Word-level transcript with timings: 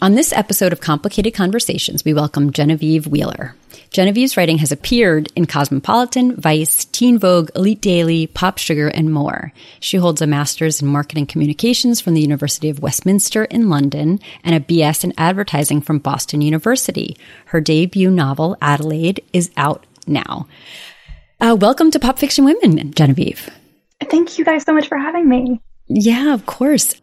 On 0.00 0.14
this 0.14 0.32
episode 0.32 0.72
of 0.72 0.80
Complicated 0.80 1.34
Conversations, 1.34 2.04
we 2.04 2.14
welcome 2.14 2.52
Genevieve 2.52 3.08
Wheeler. 3.08 3.56
Genevieve's 3.90 4.36
writing 4.36 4.58
has 4.58 4.70
appeared 4.70 5.32
in 5.34 5.46
Cosmopolitan, 5.46 6.36
Vice, 6.36 6.84
Teen 6.84 7.18
Vogue, 7.18 7.50
Elite 7.56 7.80
Daily, 7.80 8.28
Pop 8.28 8.58
Sugar, 8.58 8.86
and 8.86 9.12
more. 9.12 9.52
She 9.80 9.96
holds 9.96 10.22
a 10.22 10.26
master's 10.28 10.80
in 10.80 10.86
marketing 10.86 11.26
communications 11.26 12.00
from 12.00 12.14
the 12.14 12.20
University 12.20 12.68
of 12.68 12.80
Westminster 12.80 13.46
in 13.46 13.68
London 13.68 14.20
and 14.44 14.54
a 14.54 14.60
BS 14.60 15.02
in 15.02 15.14
advertising 15.18 15.80
from 15.80 15.98
Boston 15.98 16.42
University. 16.42 17.16
Her 17.46 17.60
debut 17.60 18.08
novel, 18.08 18.56
Adelaide, 18.62 19.24
is 19.32 19.50
out 19.56 19.84
now. 20.06 20.46
Uh, 21.40 21.56
welcome 21.58 21.90
to 21.90 21.98
Pop 21.98 22.20
Fiction 22.20 22.44
Women, 22.44 22.92
Genevieve. 22.92 23.50
Thank 24.08 24.38
you 24.38 24.44
guys 24.44 24.62
so 24.62 24.72
much 24.72 24.86
for 24.86 24.96
having 24.96 25.28
me. 25.28 25.60
Yeah, 25.88 26.34
of 26.34 26.46
course. 26.46 26.94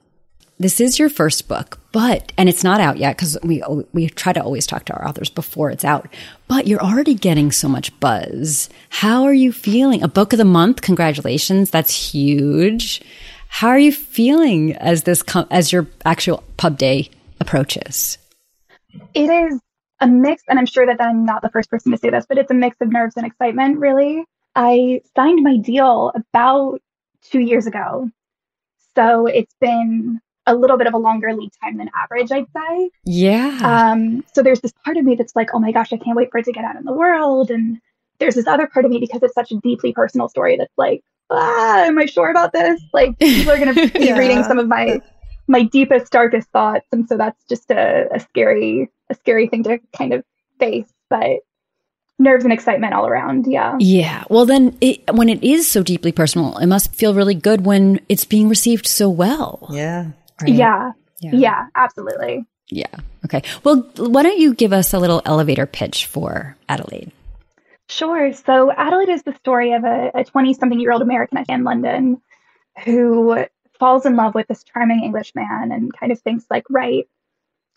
This 0.58 0.80
is 0.80 0.98
your 0.98 1.10
first 1.10 1.50
book, 1.50 1.80
but 1.92 2.32
and 2.38 2.48
it's 2.48 2.64
not 2.64 2.80
out 2.80 2.98
yet 2.98 3.18
because 3.18 3.38
we 3.44 3.62
we 3.92 4.08
try 4.08 4.32
to 4.32 4.42
always 4.42 4.66
talk 4.66 4.86
to 4.86 4.94
our 4.94 5.06
authors 5.06 5.30
before 5.30 5.70
it's 5.70 5.84
out. 5.84 6.08
But 6.48 6.66
you're 6.66 6.82
already 6.82 7.14
getting 7.14 7.52
so 7.52 7.68
much 7.68 7.98
buzz. 8.00 8.70
How 8.88 9.24
are 9.24 9.34
you 9.34 9.52
feeling? 9.52 10.02
A 10.02 10.08
book 10.08 10.32
of 10.32 10.38
the 10.38 10.46
month, 10.46 10.82
congratulations! 10.82 11.72
That's 11.72 12.14
huge. 12.14 13.02
How 13.50 13.68
are 13.68 13.80
you 13.80 13.92
feeling 13.92 14.74
as 14.78 15.04
this 15.04 15.24
as 15.52 15.74
your 15.74 15.88
actual 16.06 16.42
pub 16.56 16.78
day 16.78 17.10
approaches? 17.42 18.18
It 19.14 19.30
is 19.30 19.60
a 20.00 20.08
mix, 20.08 20.42
and 20.48 20.58
I'm 20.58 20.66
sure 20.66 20.86
that 20.86 21.02
I'm 21.02 21.26
not 21.26 21.42
the 21.42 21.50
first 21.50 21.70
person 21.70 21.92
to 21.92 21.98
say 21.98 22.12
this, 22.12 22.26
but 22.30 22.38
it's 22.38 22.52
a 22.52 22.54
mix 22.54 22.78
of 22.80 22.90
nerves 22.90 23.18
and 23.18 23.26
excitement. 23.26 23.80
Really, 23.80 24.24
I 24.56 25.02
signed 25.18 25.44
my 25.44 25.58
deal 25.58 26.14
about 26.16 26.80
two 27.24 27.42
years 27.42 27.68
ago, 27.68 28.10
so 28.96 29.26
it's 29.28 29.56
been 29.60 30.22
a 30.48 30.56
little 30.56 30.78
bit 30.78 30.88
of 30.88 30.94
a 30.94 30.98
longer 30.98 31.34
lead 31.34 31.52
time 31.64 31.78
than 31.78 31.90
average, 31.96 32.32
I'd 32.32 32.46
say. 32.56 32.92
Yeah. 33.04 33.60
Um, 33.64 34.24
so 34.34 34.44
there's 34.44 34.62
this 34.62 34.74
part 34.84 34.98
of 34.98 35.04
me 35.04 35.16
that's 35.16 35.36
like, 35.36 35.50
oh 35.54 35.60
my 35.60 35.72
gosh, 35.72 35.92
I 35.92 35.98
can't 35.98 36.16
wait 36.16 36.32
for 36.32 36.38
it 36.38 36.46
to 36.46 36.52
get 36.52 36.64
out 36.64 36.76
in 36.76 36.86
the 36.86 36.94
world. 36.94 37.50
And 37.50 37.80
there's 38.20 38.36
this 38.36 38.48
other 38.48 38.68
part 38.68 38.86
of 38.86 38.92
me 38.92 39.00
because 39.00 39.24
it's 39.24 39.34
such 39.34 39.52
a 39.52 39.58
deeply 39.58 39.94
personal 39.94 40.30
story 40.30 40.58
that's 40.58 40.74
like, 40.78 41.04
ah, 41.30 41.84
am 41.84 41.98
I 41.98 42.06
sure 42.06 42.30
about 42.30 42.54
this? 42.54 42.82
Like 42.94 43.18
people 43.18 43.52
are 43.52 43.58
gonna 43.58 43.74
be 43.74 43.92
yeah. 43.96 44.18
reading 44.18 44.44
some 44.44 44.60
of 44.60 44.68
my 44.68 45.02
my 45.48 45.64
deepest, 45.64 46.12
darkest 46.12 46.50
thoughts. 46.50 46.88
And 46.92 47.08
so 47.08 47.18
that's 47.18 47.44
just 47.48 47.70
a, 47.72 48.08
a 48.14 48.20
scary, 48.20 48.90
a 49.10 49.16
scary 49.16 49.48
thing 49.48 49.64
to 49.64 49.80
kind 49.96 50.14
of 50.14 50.24
face. 50.60 50.92
But 51.10 51.42
nerves 52.18 52.44
and 52.44 52.54
excitement 52.54 52.94
all 52.94 53.08
around. 53.08 53.46
Yeah. 53.48 53.76
Yeah. 53.80 54.24
Well, 54.30 54.46
then 54.46 54.78
it, 54.82 55.02
when 55.14 55.30
it 55.30 55.44
is 55.44 55.70
so 55.70 55.84
deeply 55.84 56.12
personal, 56.12 56.58
it 56.58 56.68
must 56.68 56.94
feel 56.96 57.14
really 57.14 57.36
good 57.36 57.66
when 57.66 58.00
it's 58.10 58.26
being 58.26 58.50
received 58.50 58.88
so 58.88 59.10
well. 59.10 59.68
Yeah. 59.72 60.12
Right? 60.42 60.54
Yeah. 60.54 60.92
yeah. 61.20 61.32
Yeah. 61.34 61.68
Absolutely. 61.76 62.46
Yeah. 62.70 62.96
Okay. 63.26 63.42
Well, 63.64 63.90
why 63.98 64.24
don't 64.24 64.40
you 64.40 64.54
give 64.54 64.74
us 64.74 64.94
a 64.94 65.00
little 65.00 65.22
elevator 65.26 65.66
pitch 65.66 66.06
for 66.06 66.56
Adelaide? 66.68 67.12
Sure. 67.88 68.34
So, 68.34 68.72
Adelaide 68.72 69.10
is 69.10 69.24
the 69.24 69.36
story 69.36 69.74
of 69.74 69.84
a 69.84 70.24
20 70.24 70.54
something 70.56 70.80
year 70.80 70.92
old 70.92 71.04
American 71.04 71.44
in 71.48 71.64
London 71.64 72.22
who 72.84 73.46
falls 73.80 74.06
in 74.06 74.16
love 74.16 74.34
with 74.34 74.48
this 74.48 74.64
charming 74.64 75.04
English 75.04 75.34
man 75.36 75.72
and 75.72 75.94
kind 75.94 76.12
of 76.12 76.20
thinks, 76.22 76.46
like, 76.50 76.64
right, 76.70 77.08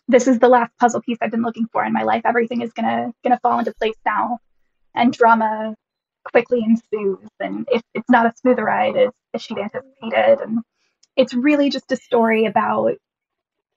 this 0.07 0.27
is 0.27 0.39
the 0.39 0.49
last 0.49 0.71
puzzle 0.79 1.01
piece 1.01 1.17
I've 1.21 1.31
been 1.31 1.43
looking 1.43 1.67
for 1.71 1.85
in 1.85 1.93
my 1.93 2.03
life. 2.03 2.23
Everything 2.25 2.61
is 2.61 2.73
gonna 2.73 3.13
gonna 3.23 3.39
fall 3.41 3.59
into 3.59 3.73
place 3.75 3.95
now, 4.05 4.39
and 4.95 5.13
drama 5.13 5.75
quickly 6.31 6.63
ensues. 6.63 7.29
And 7.39 7.67
if 7.71 7.83
it's 7.93 8.09
not 8.09 8.25
a 8.25 8.33
smooth 8.35 8.59
ride 8.59 8.97
as, 8.97 9.11
as 9.33 9.41
she'd 9.43 9.59
anticipated, 9.59 10.39
and 10.41 10.59
it's 11.19 11.33
really 11.33 11.69
just 11.69 11.91
a 11.91 11.97
story 11.97 12.45
about 12.45 12.93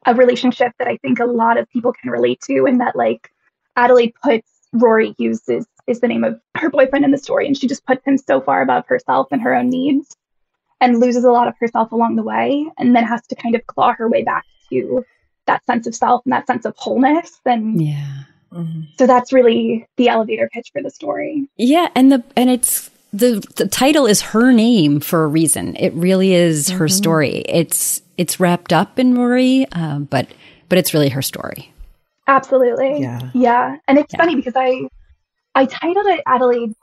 a 0.06 0.14
relationship 0.14 0.72
that 0.78 0.86
I 0.86 0.96
think 0.98 1.18
a 1.18 1.24
lot 1.24 1.58
of 1.58 1.68
people 1.70 1.92
can 1.92 2.10
relate 2.10 2.40
to, 2.42 2.66
and 2.66 2.80
that 2.80 2.94
like 2.94 3.30
Adelaide 3.76 4.14
puts 4.22 4.48
Rory 4.72 5.14
Hughes 5.18 5.48
is, 5.48 5.66
is 5.86 6.00
the 6.00 6.08
name 6.08 6.22
of 6.22 6.40
her 6.56 6.70
boyfriend 6.70 7.04
in 7.04 7.10
the 7.10 7.18
story, 7.18 7.46
and 7.46 7.58
she 7.58 7.66
just 7.66 7.84
puts 7.84 8.06
him 8.06 8.16
so 8.16 8.40
far 8.40 8.62
above 8.62 8.86
herself 8.86 9.26
and 9.32 9.42
her 9.42 9.54
own 9.54 9.68
needs, 9.68 10.16
and 10.80 11.00
loses 11.00 11.24
a 11.24 11.32
lot 11.32 11.48
of 11.48 11.54
herself 11.58 11.90
along 11.90 12.14
the 12.14 12.22
way, 12.22 12.70
and 12.78 12.94
then 12.94 13.04
has 13.04 13.26
to 13.26 13.34
kind 13.34 13.56
of 13.56 13.66
claw 13.66 13.92
her 13.92 14.08
way 14.08 14.22
back 14.22 14.44
to 14.70 15.04
that 15.46 15.64
sense 15.66 15.88
of 15.88 15.94
self 15.96 16.22
and 16.24 16.32
that 16.32 16.46
sense 16.46 16.64
of 16.64 16.76
wholeness. 16.76 17.40
And 17.44 17.82
yeah. 17.82 18.22
Mm-hmm. 18.52 18.82
So 18.98 19.06
that's 19.06 19.32
really 19.32 19.88
the 19.96 20.08
elevator 20.08 20.48
pitch 20.52 20.70
for 20.72 20.82
the 20.82 20.90
story. 20.90 21.48
Yeah, 21.56 21.88
and 21.96 22.12
the 22.12 22.22
and 22.36 22.50
it's 22.50 22.90
the 23.12 23.44
the 23.56 23.68
title 23.68 24.06
is 24.06 24.20
her 24.22 24.52
name 24.52 25.00
for 25.00 25.24
a 25.24 25.28
reason. 25.28 25.76
It 25.76 25.92
really 25.94 26.32
is 26.32 26.68
mm-hmm. 26.68 26.78
her 26.78 26.88
story. 26.88 27.44
It's 27.48 28.02
it's 28.16 28.40
wrapped 28.40 28.72
up 28.72 28.98
in 28.98 29.14
Rory, 29.16 29.66
uh, 29.72 30.00
but 30.00 30.28
but 30.68 30.78
it's 30.78 30.94
really 30.94 31.10
her 31.10 31.22
story. 31.22 31.72
Absolutely. 32.26 33.00
Yeah. 33.00 33.30
Yeah. 33.34 33.76
And 33.88 33.98
it's 33.98 34.12
yeah. 34.12 34.18
funny 34.18 34.36
because 34.36 34.54
I 34.56 34.88
I 35.54 35.66
titled 35.66 36.06
it 36.06 36.22
Adelaide 36.26 36.74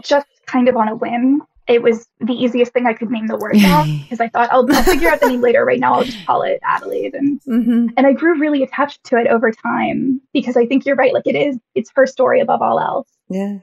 just 0.00 0.26
kind 0.46 0.68
of 0.68 0.76
on 0.76 0.88
a 0.88 0.94
whim. 0.94 1.42
It 1.68 1.82
was 1.82 2.06
the 2.20 2.34
easiest 2.34 2.72
thing 2.72 2.86
I 2.86 2.92
could 2.92 3.10
name 3.10 3.26
the 3.26 3.36
word 3.36 3.56
off 3.64 3.86
because 4.02 4.20
I 4.20 4.28
thought 4.28 4.50
I'll, 4.52 4.66
I'll, 4.72 4.82
figure 4.82 5.08
out 5.08 5.20
the 5.20 5.28
name 5.28 5.40
later. 5.40 5.64
Right 5.64 5.80
now, 5.80 5.94
I'll 5.94 6.04
just 6.04 6.26
call 6.26 6.42
it 6.42 6.58
Adelaide, 6.64 7.14
and 7.14 7.40
mm-hmm. 7.42 7.86
and 7.96 8.06
I 8.06 8.12
grew 8.12 8.38
really 8.38 8.62
attached 8.62 9.02
to 9.04 9.16
it 9.16 9.28
over 9.28 9.52
time 9.52 10.20
because 10.32 10.56
I 10.56 10.66
think 10.66 10.84
you're 10.84 10.96
right. 10.96 11.14
Like 11.14 11.26
it 11.26 11.36
is, 11.36 11.58
it's 11.74 11.90
her 11.94 12.06
story 12.06 12.40
above 12.40 12.62
all 12.62 12.80
else. 12.80 13.08
Yeah. 13.28 13.58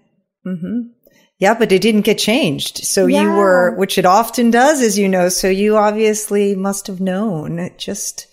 Mm-hmm. 0.46 0.82
Yeah, 1.40 1.54
but 1.54 1.72
it 1.72 1.82
didn't 1.82 2.02
get 2.02 2.18
changed. 2.18 2.84
So 2.86 3.06
yeah. 3.06 3.22
you 3.22 3.30
were, 3.30 3.74
which 3.76 3.98
it 3.98 4.06
often 4.06 4.52
does, 4.52 4.82
as 4.82 5.00
you 5.00 5.08
know. 5.08 5.30
So 5.30 5.48
you 5.48 5.78
obviously 5.78 6.54
must 6.54 6.88
have 6.88 7.00
known 7.00 7.72
just 7.78 8.28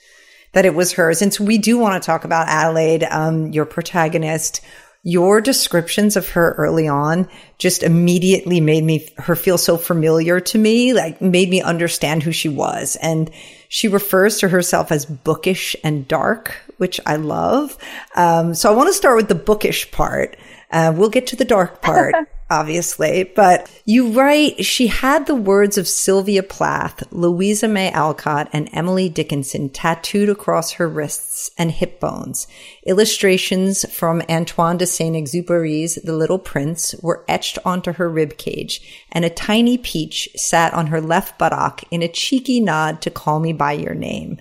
that 0.53 0.67
it 0.67 0.75
was 0.75 0.93
hers. 0.93 1.23
And 1.23 1.33
so 1.33 1.45
we 1.45 1.59
do 1.59 1.79
want 1.79 2.03
to 2.03 2.07
talk 2.07 2.25
about 2.25 2.49
Adelaide, 2.49 3.05
um, 3.05 3.53
your 3.53 3.65
protagonist. 3.65 4.61
Your 5.03 5.41
descriptions 5.41 6.17
of 6.17 6.31
her 6.31 6.57
early 6.59 6.89
on 6.89 7.29
just 7.59 7.85
immediately 7.85 8.61
made 8.61 8.83
me, 8.83 9.09
her 9.19 9.37
feel 9.37 9.57
so 9.57 9.77
familiar 9.77 10.41
to 10.41 10.59
me, 10.59 10.93
like 10.93 11.21
made 11.21 11.49
me 11.49 11.63
understand 11.63 12.25
who 12.25 12.33
she 12.33 12.49
was. 12.49 12.97
And 12.97 13.31
she 13.69 13.87
refers 13.87 14.39
to 14.39 14.49
herself 14.49 14.91
as 14.91 15.07
bookish 15.07 15.77
and 15.85 16.09
dark, 16.09 16.57
which 16.79 16.99
I 17.07 17.17
love. 17.17 17.79
Um, 18.17 18.55
so 18.55 18.73
I 18.73 18.75
want 18.75 18.89
to 18.89 18.95
start 18.95 19.17
with 19.17 19.29
the 19.29 19.37
bookish 19.37 19.93
part. 19.93 20.37
Uh, 20.73 20.93
we'll 20.97 21.11
get 21.11 21.29
to 21.29 21.37
the 21.37 21.45
dark 21.45 21.83
part, 21.83 22.15
obviously, 22.51 23.25
but 23.25 23.71
you 23.85 24.11
write 24.13 24.65
she 24.65 24.87
had 24.87 25.27
the 25.27 25.35
words 25.35 25.79
of 25.79 25.89
Sylvia 25.89 26.43
Plath, 26.43 27.03
Louisa 27.13 27.69
May 27.69 27.91
Alcott, 27.91 28.49
and 28.53 28.69
Emily 28.73 29.09
Dickinson 29.09 29.69
tattooed 29.69 30.29
across 30.29 30.73
her 30.73 30.89
wrists 30.89 31.51
and 31.59 31.71
hip 31.71 31.99
bones. 31.99 32.47
Illustrations 32.87 33.85
from 33.93 34.23
Antoine 34.29 34.77
de 34.77 34.87
Saint-Exupéry's 34.87 35.97
The 35.97 36.15
Little 36.15 36.39
Prince 36.39 36.95
were 37.03 37.25
etched 37.29 37.59
onto 37.65 37.93
her 37.93 38.09
rib 38.09 38.37
cage, 38.37 39.05
and 39.11 39.25
a 39.25 39.31
tiny 39.31 39.79
peach 39.79 40.29
sat 40.37 40.73
on 40.73 40.89
her 40.89 41.01
left 41.01 41.39
buttock 41.39 41.83
in 41.91 42.03
a 42.03 42.09
cheeky 42.09 42.61
nod 42.61 43.03
to 43.03 43.11
call 43.11 43.41
me 43.41 43.53
by 43.53 43.73
your 43.73 43.95
name. 43.95 44.39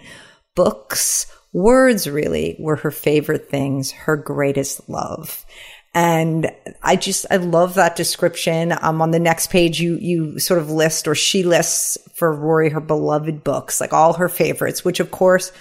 Books, 0.55 1.25
words 1.51 2.09
really, 2.09 2.55
were 2.59 2.77
her 2.77 2.91
favorite 2.91 3.49
things, 3.49 3.91
her 3.91 4.15
greatest 4.15 4.87
love. 4.89 5.45
And 5.95 6.51
I 6.83 6.97
just, 6.97 7.25
I 7.31 7.37
love 7.37 7.75
that 7.75 7.95
description. 7.95 8.73
Um, 8.81 9.01
on 9.01 9.11
the 9.11 9.19
next 9.19 9.49
page, 9.49 9.79
you, 9.79 9.95
you 9.95 10.39
sort 10.39 10.59
of 10.59 10.69
list 10.69 11.07
or 11.07 11.15
she 11.15 11.43
lists 11.43 11.97
for 12.13 12.31
Rory 12.33 12.69
her 12.69 12.81
beloved 12.81 13.45
books, 13.45 13.79
like 13.79 13.93
all 13.93 14.11
her 14.13 14.27
favorites, 14.27 14.83
which 14.83 14.99
of 14.99 15.09
course 15.09 15.53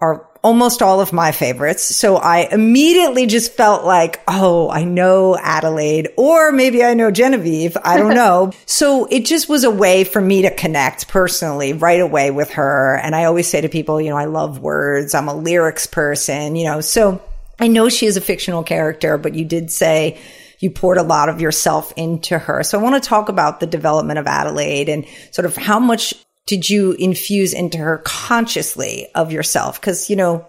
are 0.00 0.28
almost 0.44 0.82
all 0.82 1.00
of 1.00 1.12
my 1.12 1.32
favorites. 1.32 1.82
So 1.82 2.16
I 2.16 2.46
immediately 2.52 3.26
just 3.26 3.54
felt 3.54 3.84
like, 3.84 4.22
oh, 4.28 4.70
I 4.70 4.84
know 4.84 5.36
Adelaide, 5.36 6.10
or 6.16 6.52
maybe 6.52 6.84
I 6.84 6.94
know 6.94 7.10
Genevieve. 7.10 7.76
I 7.82 7.96
don't 7.96 8.14
know. 8.14 8.52
so 8.66 9.06
it 9.06 9.24
just 9.24 9.48
was 9.48 9.64
a 9.64 9.70
way 9.70 10.04
for 10.04 10.20
me 10.20 10.42
to 10.42 10.54
connect 10.54 11.08
personally 11.08 11.72
right 11.72 12.00
away 12.00 12.30
with 12.30 12.50
her. 12.52 13.00
And 13.02 13.16
I 13.16 13.24
always 13.24 13.48
say 13.48 13.62
to 13.62 13.68
people, 13.68 14.00
you 14.00 14.10
know, 14.10 14.16
I 14.16 14.26
love 14.26 14.60
words. 14.60 15.12
I'm 15.12 15.26
a 15.26 15.34
lyrics 15.34 15.88
person, 15.88 16.54
you 16.54 16.66
know, 16.66 16.80
so 16.80 17.20
I 17.58 17.68
know 17.68 17.88
she 17.88 18.06
is 18.06 18.16
a 18.16 18.20
fictional 18.20 18.62
character, 18.62 19.18
but 19.18 19.34
you 19.34 19.44
did 19.44 19.70
say 19.70 20.18
you 20.58 20.70
poured 20.70 20.98
a 20.98 21.02
lot 21.02 21.28
of 21.28 21.40
yourself 21.40 21.92
into 21.96 22.38
her. 22.38 22.62
So 22.62 22.78
I 22.78 22.82
want 22.82 23.02
to 23.02 23.08
talk 23.08 23.28
about 23.28 23.60
the 23.60 23.66
development 23.66 24.18
of 24.18 24.26
Adelaide 24.26 24.88
and 24.88 25.06
sort 25.30 25.46
of 25.46 25.56
how 25.56 25.78
much 25.78 26.14
did 26.46 26.68
you 26.68 26.92
infuse 26.92 27.52
into 27.52 27.78
her 27.78 27.98
consciously 27.98 29.08
of 29.14 29.32
yourself? 29.32 29.80
Cause, 29.80 30.08
you 30.08 30.16
know, 30.16 30.46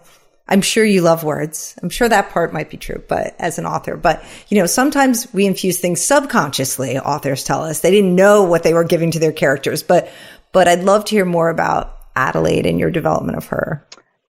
I'm 0.48 0.62
sure 0.62 0.84
you 0.84 1.02
love 1.02 1.24
words. 1.24 1.74
I'm 1.82 1.90
sure 1.90 2.08
that 2.08 2.30
part 2.30 2.54
might 2.54 2.70
be 2.70 2.78
true, 2.78 3.02
but 3.06 3.34
as 3.38 3.58
an 3.58 3.66
author, 3.66 3.96
but 3.96 4.24
you 4.48 4.58
know, 4.58 4.64
sometimes 4.64 5.32
we 5.34 5.44
infuse 5.44 5.78
things 5.78 6.00
subconsciously. 6.00 6.98
Authors 6.98 7.44
tell 7.44 7.62
us 7.64 7.80
they 7.80 7.90
didn't 7.90 8.14
know 8.14 8.44
what 8.44 8.62
they 8.62 8.72
were 8.72 8.84
giving 8.84 9.10
to 9.10 9.18
their 9.18 9.32
characters, 9.32 9.82
but, 9.82 10.10
but 10.52 10.66
I'd 10.66 10.84
love 10.84 11.04
to 11.06 11.14
hear 11.14 11.26
more 11.26 11.50
about 11.50 11.98
Adelaide 12.16 12.64
and 12.64 12.80
your 12.80 12.90
development 12.90 13.36
of 13.36 13.46
her. 13.46 13.86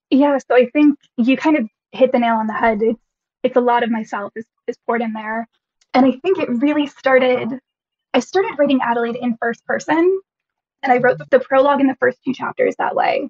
Yeah. 0.09 0.37
So 0.39 0.55
I 0.55 0.69
think 0.71 0.99
you 1.17 1.37
kind 1.37 1.57
of 1.57 1.69
hit 1.91 2.11
the 2.11 2.19
nail 2.19 2.35
on 2.35 2.47
the 2.47 2.53
head. 2.53 2.81
It's 2.81 2.99
it's 3.43 3.55
a 3.55 3.61
lot 3.61 3.83
of 3.83 3.89
myself 3.89 4.33
is, 4.35 4.45
is 4.67 4.77
poured 4.85 5.01
in 5.01 5.13
there. 5.13 5.47
And 5.93 6.05
I 6.05 6.11
think 6.11 6.37
it 6.39 6.49
really 6.49 6.87
started 6.87 7.59
I 8.13 8.19
started 8.19 8.57
writing 8.57 8.79
Adelaide 8.81 9.15
in 9.15 9.37
first 9.39 9.65
person 9.65 10.21
and 10.83 10.91
I 10.91 10.97
wrote 10.97 11.17
the, 11.17 11.25
the 11.29 11.39
prologue 11.39 11.81
in 11.81 11.87
the 11.87 11.95
first 11.99 12.19
two 12.23 12.33
chapters 12.33 12.75
that 12.77 12.95
way 12.95 13.29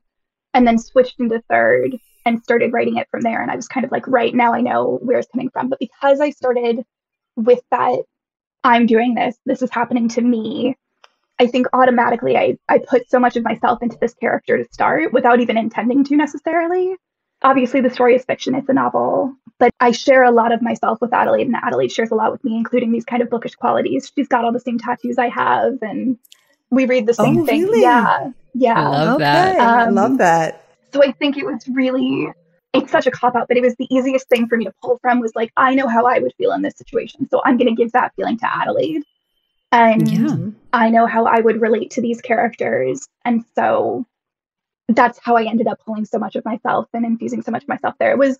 and 0.54 0.66
then 0.66 0.78
switched 0.78 1.20
into 1.20 1.42
third 1.50 1.98
and 2.26 2.44
started 2.44 2.74
writing 2.74 2.98
it 2.98 3.08
from 3.10 3.22
there. 3.22 3.42
And 3.42 3.52
I 3.52 3.56
was 3.56 3.68
kind 3.68 3.86
of 3.86 3.92
like, 3.92 4.08
right 4.08 4.34
now 4.34 4.54
I 4.54 4.62
know 4.62 5.00
where 5.02 5.20
it's 5.20 5.28
coming 5.32 5.50
from. 5.50 5.70
But 5.70 5.80
because 5.80 6.20
I 6.20 6.32
started 6.32 6.84
with 7.36 7.62
that, 7.72 8.00
I'm 8.64 8.86
doing 8.86 9.16
this, 9.16 9.38
this 9.46 9.62
is 9.62 9.72
happening 9.72 10.10
to 10.10 10.22
me. 10.22 10.76
I 11.40 11.48
think 11.48 11.68
automatically 11.72 12.36
I, 12.38 12.58
I 12.68 12.80
put 12.80 13.10
so 13.10 13.20
much 13.20 13.38
of 13.38 13.44
myself 13.44 13.82
into 13.82 13.98
this 14.00 14.14
character 14.16 14.58
to 14.58 14.74
start 14.74 15.14
without 15.14 15.40
even 15.40 15.58
intending 15.58 16.04
to 16.06 16.18
necessarily. 16.18 16.96
Obviously, 17.42 17.82
the 17.82 17.90
story 17.90 18.16
is 18.16 18.26
fiction, 18.26 18.54
it's 18.54 18.68
a 18.70 18.74
novel, 18.74 19.34
but 19.60 19.72
I 19.80 19.92
share 19.92 20.24
a 20.24 20.32
lot 20.32 20.52
of 20.52 20.62
myself 20.62 21.00
with 21.02 21.14
Adelaide, 21.14 21.48
and 21.48 21.56
Adelaide 21.56 21.92
shares 21.92 22.12
a 22.12 22.16
lot 22.16 22.32
with 22.32 22.44
me, 22.44 22.58
including 22.58 22.92
these 22.92 23.06
kind 23.06 23.22
of 23.22 23.30
bookish 23.30 23.56
qualities. 23.56 24.12
She's 24.14 24.28
got 24.28 24.44
all 24.44 24.52
the 24.52 24.60
same 24.60 24.78
tattoos 24.78 25.18
I 25.18 25.30
have, 25.30 25.78
and 25.82 26.18
we 26.70 26.86
read 26.86 27.06
the 27.06 27.14
same 27.14 27.40
oh, 27.40 27.46
thing. 27.46 27.64
Really? 27.64 27.82
Yeah. 27.82 28.32
Yeah. 28.54 28.80
I 28.80 28.90
love 28.90 29.16
okay. 29.16 29.24
that. 29.24 29.60
Um, 29.60 29.68
I 29.68 29.90
love 29.90 30.18
that. 30.18 30.66
So 30.94 31.04
I 31.04 31.12
think 31.14 31.38
it 31.38 31.46
was 31.46 31.68
really, 31.70 32.28
it's 32.74 32.92
such 32.92 33.08
a 33.08 33.12
cop 33.12 33.36
out, 33.36 33.48
but 33.48 33.58
it 33.58 33.62
was 33.62 33.76
the 33.76 33.88
easiest 33.94 34.28
thing 34.28 34.48
for 34.48 34.58
me 34.58 34.66
to 34.66 34.74
pull 34.82 34.98
from 35.02 35.20
was 35.20 35.36
like, 35.36 35.52
I 35.56 35.76
know 35.76 35.88
how 35.88 36.06
I 36.06 36.20
would 36.20 36.34
feel 36.38 36.52
in 36.52 36.62
this 36.62 36.78
situation. 36.78 37.28
So 37.30 37.42
I'm 37.46 37.58
going 37.58 37.74
to 37.74 37.76
give 37.76 37.92
that 37.94 38.14
feeling 38.16 38.38
to 38.40 38.54
Adelaide. 38.54 39.04
And 39.72 40.10
Yeah. 40.10 40.38
I 40.74 40.90
know 40.90 41.06
how 41.06 41.26
I 41.26 41.40
would 41.40 41.62
relate 41.62 41.92
to 41.92 42.02
these 42.02 42.22
characters. 42.22 43.08
And 43.24 43.46
so 43.56 44.06
that's 44.90 45.20
how 45.22 45.36
I 45.36 45.44
ended 45.44 45.68
up 45.68 45.80
pulling 45.86 46.06
so 46.06 46.18
much 46.18 46.36
of 46.36 46.46
myself 46.46 46.88
and 46.94 47.06
infusing 47.06 47.42
so 47.42 47.52
much 47.52 47.64
of 47.64 47.70
myself 47.70 47.96
there. 48.00 48.12
It 48.12 48.18
was, 48.18 48.38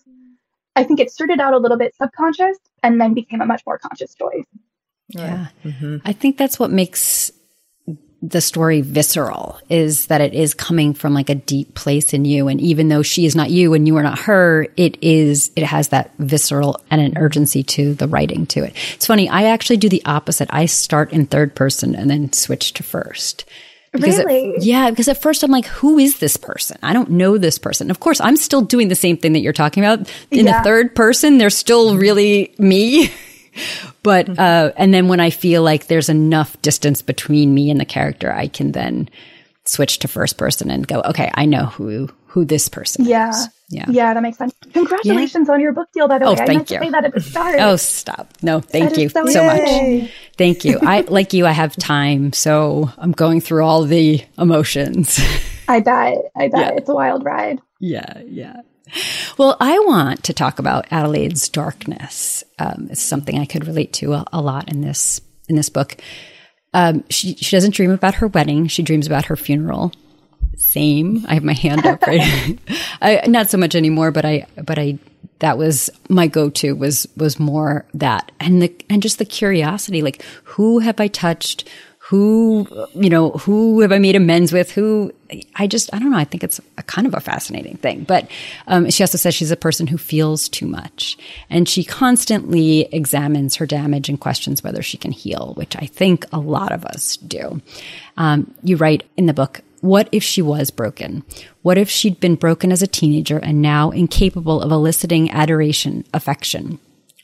I 0.76 0.84
think 0.84 1.00
it 1.00 1.10
started 1.10 1.40
out 1.40 1.54
a 1.54 1.58
little 1.58 1.78
bit 1.78 1.94
subconscious 1.94 2.58
and 2.82 3.00
then 3.00 3.14
became 3.14 3.40
a 3.40 3.46
much 3.46 3.62
more 3.66 3.78
conscious 3.78 4.14
choice. 4.14 4.44
Yeah. 5.08 5.48
hmm 5.62 5.98
I 6.04 6.12
think 6.12 6.38
that's 6.38 6.58
what 6.58 6.70
makes 6.70 7.32
the 8.22 8.40
story 8.40 8.82
visceral 8.82 9.58
is 9.70 10.08
that 10.08 10.20
it 10.20 10.34
is 10.34 10.52
coming 10.52 10.92
from 10.92 11.14
like 11.14 11.30
a 11.30 11.34
deep 11.34 11.74
place 11.74 12.12
in 12.12 12.26
you. 12.26 12.48
And 12.48 12.60
even 12.60 12.88
though 12.88 13.02
she 13.02 13.24
is 13.24 13.34
not 13.34 13.50
you 13.50 13.72
and 13.72 13.86
you 13.86 13.96
are 13.96 14.02
not 14.02 14.18
her, 14.20 14.66
it 14.76 15.02
is, 15.02 15.50
it 15.56 15.64
has 15.64 15.88
that 15.88 16.12
visceral 16.18 16.78
and 16.90 17.00
an 17.00 17.16
urgency 17.16 17.62
to 17.62 17.94
the 17.94 18.06
writing 18.06 18.44
to 18.48 18.62
it. 18.64 18.74
It's 18.94 19.06
funny. 19.06 19.28
I 19.28 19.44
actually 19.44 19.78
do 19.78 19.88
the 19.88 20.04
opposite. 20.04 20.48
I 20.52 20.66
start 20.66 21.12
in 21.12 21.26
third 21.26 21.54
person 21.54 21.94
and 21.94 22.10
then 22.10 22.32
switch 22.32 22.74
to 22.74 22.82
first. 22.82 23.46
Because 23.92 24.18
at- 24.20 24.26
Really? 24.26 24.54
yeah, 24.60 24.90
because 24.90 25.08
at 25.08 25.20
first 25.20 25.42
I'm 25.42 25.50
like, 25.50 25.66
who 25.66 25.98
is 25.98 26.18
this 26.20 26.36
person? 26.36 26.78
I 26.82 26.92
don't 26.92 27.10
know 27.10 27.38
this 27.38 27.58
person. 27.58 27.90
Of 27.90 27.98
course, 28.00 28.20
I'm 28.20 28.36
still 28.36 28.60
doing 28.62 28.88
the 28.88 28.94
same 28.94 29.16
thing 29.16 29.32
that 29.32 29.40
you're 29.40 29.52
talking 29.52 29.82
about. 29.84 30.08
In 30.30 30.46
Yeah. 30.46 30.58
the 30.58 30.64
third 30.64 30.94
person, 30.94 31.38
they're 31.38 31.50
still 31.50 31.96
really 31.96 32.54
me. 32.58 33.10
but 34.04 34.28
uh, 34.38 34.72
and 34.76 34.94
then 34.94 35.08
when 35.08 35.18
I 35.20 35.30
feel 35.30 35.62
like 35.62 35.88
there's 35.88 36.08
enough 36.08 36.60
distance 36.62 37.02
between 37.02 37.52
me 37.52 37.68
and 37.70 37.80
the 37.80 37.84
character, 37.84 38.32
I 38.32 38.46
can 38.46 38.72
then 38.72 39.08
switch 39.64 39.98
to 40.00 40.08
first 40.08 40.38
person 40.38 40.70
and 40.70 40.86
go, 40.86 41.00
okay, 41.02 41.30
I 41.34 41.46
know 41.46 41.66
who 41.66 42.08
who 42.30 42.44
this 42.44 42.68
person 42.68 43.04
Yeah. 43.04 43.30
is. 43.30 43.48
Yeah. 43.70 43.84
Yeah, 43.88 44.14
that 44.14 44.22
makes 44.22 44.38
sense. 44.38 44.52
Congratulations 44.72 45.48
on 45.48 45.60
your 45.60 45.72
book 45.72 45.88
deal, 45.92 46.08
by 46.08 46.18
the 46.18 46.24
Oh, 46.26 46.30
way. 46.30 46.40
I 46.40 46.46
thank 46.46 46.48
meant 46.58 46.70
you. 46.70 46.78
to 46.78 46.84
say 46.84 46.90
that 46.90 47.04
at 47.04 47.14
the 47.14 47.20
start. 47.20 47.56
Oh, 47.60 47.76
stop. 47.76 48.32
No, 48.42 48.60
thank 48.60 48.90
That 48.90 48.98
you 48.98 49.08
so 49.08 49.26
so 49.26 49.44
much. 49.44 50.10
Thank 50.36 50.64
you. 50.64 50.78
I 50.82 51.00
like 51.08 51.32
you, 51.32 51.46
I 51.46 51.52
have 51.52 51.76
time, 51.76 52.32
so 52.32 52.90
I'm 52.98 53.12
going 53.12 53.40
through 53.40 53.64
all 53.64 53.84
the 53.84 54.24
emotions. 54.38 55.20
I 55.68 55.80
bet. 55.80 56.18
I 56.36 56.48
bet 56.48 56.60
Yeah. 56.60 56.78
it's 56.78 56.88
a 56.88 56.94
wild 56.94 57.24
ride. 57.24 57.60
Yeah, 57.80 58.20
yeah. 58.26 58.60
Well, 59.38 59.56
I 59.60 59.78
want 59.80 60.24
to 60.24 60.32
talk 60.32 60.58
about 60.58 60.86
Adelaide's 60.90 61.48
darkness. 61.48 62.42
Um, 62.58 62.88
it's 62.90 63.00
something 63.02 63.38
I 63.38 63.44
could 63.44 63.66
relate 63.68 63.92
to 63.94 64.14
a, 64.14 64.24
a 64.32 64.40
lot 64.40 64.68
in 64.68 64.80
this 64.80 65.20
in 65.48 65.54
this 65.56 65.68
book. 65.68 65.96
Um, 66.74 67.04
she 67.08 67.34
she 67.36 67.54
doesn't 67.56 67.74
dream 67.74 67.90
about 67.92 68.16
her 68.16 68.26
wedding; 68.26 68.66
she 68.66 68.82
dreams 68.82 69.06
about 69.06 69.26
her 69.26 69.36
funeral. 69.36 69.92
Same. 70.60 71.24
I 71.26 71.34
have 71.34 71.44
my 71.44 71.54
hand 71.54 71.86
up 71.86 72.02
right. 72.02 72.58
I, 73.00 73.22
not 73.26 73.50
so 73.50 73.58
much 73.58 73.74
anymore, 73.74 74.10
but 74.10 74.24
I 74.24 74.46
but 74.64 74.78
I 74.78 74.98
that 75.40 75.58
was 75.58 75.90
my 76.08 76.26
go 76.26 76.50
to 76.50 76.74
was 76.76 77.08
was 77.16 77.40
more 77.40 77.86
that 77.94 78.30
and 78.38 78.62
the 78.62 78.74
and 78.88 79.02
just 79.02 79.18
the 79.18 79.24
curiosity, 79.24 80.02
like 80.02 80.22
who 80.44 80.78
have 80.78 81.00
I 81.00 81.08
touched? 81.08 81.68
who 82.10 82.66
you 82.92 83.08
know 83.08 83.30
who 83.30 83.80
have 83.82 83.92
i 83.92 83.98
made 83.98 84.16
amends 84.16 84.52
with 84.52 84.72
who 84.72 85.12
i 85.54 85.68
just 85.68 85.88
i 85.94 85.98
don't 86.00 86.10
know 86.10 86.18
i 86.18 86.24
think 86.24 86.42
it's 86.42 86.60
a 86.76 86.82
kind 86.82 87.06
of 87.06 87.14
a 87.14 87.20
fascinating 87.20 87.76
thing 87.76 88.02
but 88.02 88.28
um, 88.66 88.90
she 88.90 89.04
also 89.04 89.16
says 89.16 89.32
she's 89.32 89.52
a 89.52 89.56
person 89.56 89.86
who 89.86 89.96
feels 89.96 90.48
too 90.48 90.66
much 90.66 91.16
and 91.50 91.68
she 91.68 91.84
constantly 91.84 92.88
examines 92.92 93.54
her 93.54 93.64
damage 93.64 94.08
and 94.08 94.18
questions 94.18 94.64
whether 94.64 94.82
she 94.82 94.96
can 94.96 95.12
heal 95.12 95.52
which 95.54 95.76
i 95.76 95.86
think 95.86 96.26
a 96.32 96.40
lot 96.40 96.72
of 96.72 96.84
us 96.84 97.16
do 97.18 97.62
um, 98.16 98.52
you 98.64 98.76
write 98.76 99.08
in 99.16 99.26
the 99.26 99.32
book 99.32 99.60
what 99.80 100.08
if 100.12 100.22
she 100.22 100.42
was 100.42 100.70
broken? 100.70 101.24
What 101.62 101.78
if 101.78 101.88
she'd 101.88 102.20
been 102.20 102.34
broken 102.34 102.72
as 102.72 102.82
a 102.82 102.86
teenager 102.86 103.38
and 103.38 103.62
now 103.62 103.90
incapable 103.90 104.60
of 104.60 104.70
eliciting 104.70 105.30
adoration, 105.30 106.04
affection? 106.12 106.78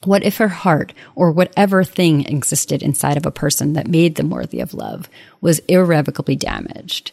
What 0.05 0.23
if 0.23 0.37
her 0.39 0.49
heart 0.49 0.93
or 1.15 1.33
whatever 1.33 1.85
thing 1.85 2.25
existed 2.27 2.83
inside 2.83 3.17
of 3.17 3.27
a 3.27 3.31
person 3.31 3.73
that 3.75 3.89
made 3.89 4.15
them 4.15 4.31
worthy 4.31 4.61
of 4.61 4.75
love 4.75 5.09
was 5.41 5.59
irrevocably 5.61 6.37
damaged? 6.37 7.13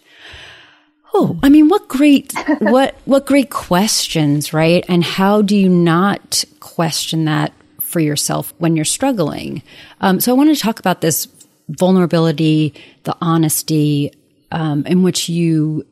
Oh, 1.13 1.39
I 1.43 1.49
mean, 1.49 1.69
what 1.69 1.87
great, 1.87 2.33
what, 2.59 2.95
what 3.05 3.25
great 3.25 3.49
questions, 3.49 4.53
right? 4.53 4.83
And 4.87 5.03
how 5.03 5.41
do 5.41 5.55
you 5.55 5.69
not 5.69 6.43
question 6.59 7.25
that 7.25 7.53
for 7.79 7.99
yourself 7.99 8.53
when 8.57 8.75
you're 8.75 8.85
struggling? 8.85 9.61
Um, 10.01 10.19
so 10.19 10.31
I 10.31 10.37
wanted 10.37 10.55
to 10.55 10.61
talk 10.61 10.79
about 10.79 11.01
this 11.01 11.27
vulnerability, 11.69 12.73
the 13.03 13.15
honesty, 13.21 14.11
um, 14.53 14.85
in 14.85 15.03
which 15.03 15.27
you 15.27 15.85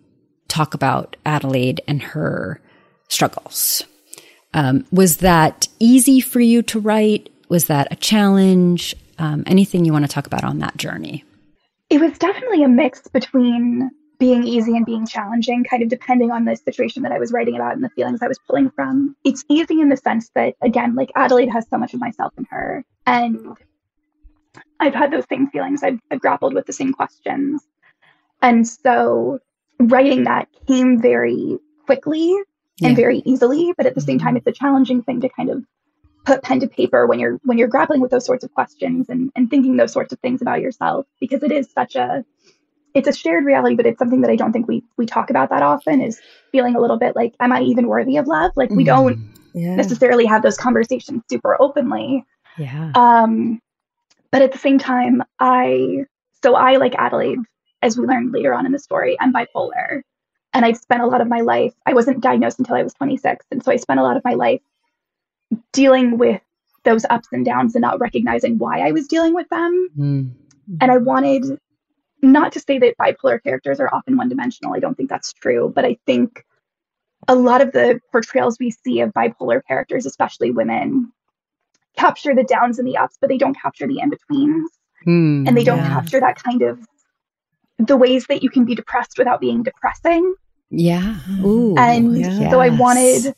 talk 0.47 0.73
about 0.73 1.17
Adelaide 1.25 1.81
and 1.87 2.01
her 2.01 2.61
struggles. 3.09 3.83
Um, 4.53 4.85
was 4.91 5.17
that 5.17 5.67
easy 5.79 6.21
for 6.21 6.39
you 6.39 6.61
to 6.63 6.79
write? 6.79 7.29
Was 7.49 7.65
that 7.65 7.91
a 7.91 7.95
challenge? 7.95 8.95
Um, 9.17 9.43
anything 9.45 9.83
you 9.83 9.91
want 9.91 10.05
to 10.05 10.11
talk 10.11 10.27
about 10.27 10.43
on 10.43 10.59
that 10.59 10.77
journey? 10.77 11.23
It 11.89 11.99
was 11.99 12.17
definitely 12.17 12.63
a 12.63 12.69
mix 12.69 13.07
between 13.07 13.89
being 14.19 14.43
easy 14.43 14.75
and 14.77 14.85
being 14.85 15.07
challenging, 15.07 15.63
kind 15.63 15.81
of 15.81 15.89
depending 15.89 16.31
on 16.31 16.45
the 16.45 16.55
situation 16.55 17.01
that 17.03 17.11
I 17.11 17.17
was 17.17 17.31
writing 17.31 17.55
about 17.55 17.73
and 17.73 17.83
the 17.83 17.89
feelings 17.89 18.21
I 18.21 18.27
was 18.27 18.39
pulling 18.47 18.69
from. 18.69 19.15
It's 19.23 19.43
easy 19.49 19.81
in 19.81 19.89
the 19.89 19.97
sense 19.97 20.29
that, 20.35 20.53
again, 20.61 20.95
like 20.95 21.11
Adelaide 21.15 21.49
has 21.49 21.65
so 21.69 21.77
much 21.77 21.93
of 21.93 21.99
myself 21.99 22.31
in 22.37 22.45
her. 22.51 22.85
And 23.07 23.57
I've 24.79 24.93
had 24.93 25.11
those 25.11 25.25
same 25.27 25.49
feelings. 25.49 25.81
I've, 25.81 25.99
I've 26.11 26.19
grappled 26.19 26.53
with 26.53 26.67
the 26.67 26.73
same 26.73 26.93
questions. 26.93 27.63
And 28.41 28.67
so 28.67 29.39
writing 29.79 30.23
that 30.25 30.47
came 30.67 31.01
very 31.01 31.57
quickly 31.85 32.35
and 32.83 32.95
very 32.95 33.21
easily, 33.25 33.73
but 33.77 33.85
at 33.85 33.95
the 33.95 34.01
same 34.01 34.17
time, 34.19 34.35
it's 34.37 34.47
a 34.47 34.51
challenging 34.51 35.03
thing 35.03 35.21
to 35.21 35.29
kind 35.29 35.49
of 35.49 35.63
put 36.25 36.43
pen 36.43 36.59
to 36.59 36.67
paper 36.67 37.05
when 37.07 37.19
you're 37.19 37.39
when 37.43 37.57
you're 37.57 37.67
grappling 37.67 38.01
with 38.01 38.11
those 38.11 38.25
sorts 38.25 38.43
of 38.43 38.51
questions 38.53 39.09
and, 39.09 39.31
and 39.35 39.49
thinking 39.49 39.77
those 39.77 39.91
sorts 39.91 40.13
of 40.13 40.19
things 40.19 40.41
about 40.41 40.61
yourself 40.61 41.05
because 41.19 41.41
it 41.43 41.51
is 41.51 41.69
such 41.71 41.95
a 41.95 42.23
it's 42.93 43.07
a 43.07 43.13
shared 43.13 43.43
reality 43.45 43.75
but 43.75 43.85
it's 43.87 43.97
something 43.97 44.21
that 44.21 44.29
i 44.29 44.35
don't 44.35 44.51
think 44.51 44.67
we 44.67 44.83
we 44.97 45.05
talk 45.05 45.29
about 45.31 45.49
that 45.49 45.63
often 45.63 45.99
is 46.01 46.21
feeling 46.51 46.75
a 46.75 46.79
little 46.79 46.97
bit 46.97 47.15
like 47.15 47.33
am 47.39 47.51
i 47.51 47.61
even 47.61 47.87
worthy 47.87 48.17
of 48.17 48.27
love? 48.27 48.51
Like 48.55 48.69
we 48.69 48.83
don't 48.83 49.17
Yeah. 49.53 49.75
necessarily 49.75 50.25
have 50.25 50.43
those 50.43 50.57
conversations 50.57 51.23
super 51.29 51.59
openly. 51.59 52.23
Yeah. 52.57 52.91
um 52.93 53.59
but 54.31 54.41
at 54.43 54.51
the 54.51 54.59
same 54.59 54.77
time 54.77 55.23
i 55.39 56.05
so 56.43 56.55
i 56.55 56.75
like 56.77 56.93
adelaide 56.99 57.39
as 57.81 57.97
we 57.97 58.05
learned 58.05 58.31
later 58.31 58.53
on 58.53 58.65
in 58.65 58.71
the 58.71 58.79
story 58.79 59.17
i'm 59.19 59.33
bipolar 59.33 60.01
and 60.53 60.65
i've 60.65 60.77
spent 60.77 61.01
a 61.01 61.07
lot 61.07 61.21
of 61.21 61.27
my 61.27 61.41
life 61.41 61.73
i 61.85 61.93
wasn't 61.93 62.21
diagnosed 62.21 62.59
until 62.59 62.75
i 62.75 62.83
was 62.83 62.93
26 62.93 63.45
and 63.51 63.63
so 63.63 63.71
i 63.71 63.75
spent 63.75 63.99
a 63.99 64.03
lot 64.03 64.17
of 64.17 64.23
my 64.23 64.33
life 64.33 64.61
dealing 65.73 66.17
with 66.17 66.41
those 66.83 67.05
ups 67.09 67.27
and 67.31 67.45
downs 67.45 67.75
and 67.75 67.81
not 67.81 67.99
recognizing 67.99 68.57
why 68.57 68.79
i 68.79 68.91
was 68.91 69.07
dealing 69.07 69.33
with 69.33 69.47
them 69.49 69.87
Mm. 69.97 70.31
and 70.79 70.91
I 70.91 70.97
wanted 70.97 71.59
not 72.21 72.51
to 72.53 72.59
say 72.59 72.77
that 72.79 72.95
bipolar 72.97 73.41
characters 73.43 73.79
are 73.79 73.93
often 73.93 74.15
one 74.15 74.29
dimensional. 74.29 74.73
I 74.73 74.79
don't 74.79 74.95
think 74.95 75.09
that's 75.09 75.33
true, 75.33 75.71
but 75.75 75.83
I 75.85 75.97
think 76.05 76.45
a 77.27 77.35
lot 77.35 77.61
of 77.61 77.71
the 77.71 77.99
portrayals 78.11 78.57
we 78.59 78.71
see 78.71 79.01
of 79.01 79.11
bipolar 79.11 79.61
characters, 79.67 80.05
especially 80.05 80.51
women, 80.51 81.11
capture 81.97 82.33
the 82.35 82.43
downs 82.43 82.79
and 82.79 82.87
the 82.87 82.95
ups, 82.95 83.17
but 83.19 83.27
they 83.29 83.37
don't 83.37 83.59
capture 83.59 83.87
the 83.87 83.99
in 83.99 84.09
betweens. 84.11 84.69
Mm. 85.05 85.47
And 85.47 85.57
they 85.57 85.63
don't 85.63 85.79
Yeah. 85.79 85.89
capture 85.89 86.19
that 86.19 86.41
kind 86.41 86.61
of 86.61 86.79
the 87.87 87.97
ways 87.97 88.25
that 88.27 88.43
you 88.43 88.49
can 88.49 88.65
be 88.65 88.75
depressed 88.75 89.17
without 89.17 89.39
being 89.39 89.63
depressing. 89.63 90.35
Yeah. 90.69 91.17
Ooh. 91.43 91.75
and 91.77 92.17
yeah. 92.17 92.49
so 92.49 92.59
I 92.59 92.69
wanted 92.69 93.35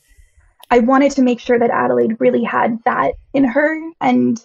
I 0.69 0.79
wanted 0.79 1.11
to 1.13 1.21
make 1.21 1.39
sure 1.39 1.57
that 1.57 1.69
Adelaide 1.71 2.17
really 2.19 2.43
had 2.43 2.79
that 2.85 3.13
in 3.33 3.43
her 3.43 3.79
and 4.01 4.43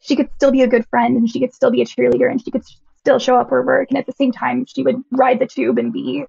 she 0.00 0.14
could 0.16 0.28
still 0.36 0.52
be 0.52 0.62
a 0.62 0.68
good 0.68 0.86
friend 0.88 1.16
and 1.16 1.28
she 1.28 1.40
could 1.40 1.52
still 1.52 1.70
be 1.70 1.82
a 1.82 1.84
cheerleader 1.84 2.30
and 2.30 2.42
she 2.42 2.50
could 2.50 2.62
still 2.98 3.18
show 3.18 3.36
up 3.36 3.48
for 3.48 3.64
work 3.64 3.88
and 3.90 3.98
at 3.98 4.06
the 4.06 4.12
same 4.12 4.32
time 4.32 4.64
she 4.66 4.82
would 4.82 5.02
ride 5.10 5.40
the 5.40 5.46
tube 5.46 5.78
and 5.78 5.92
be 5.92 6.24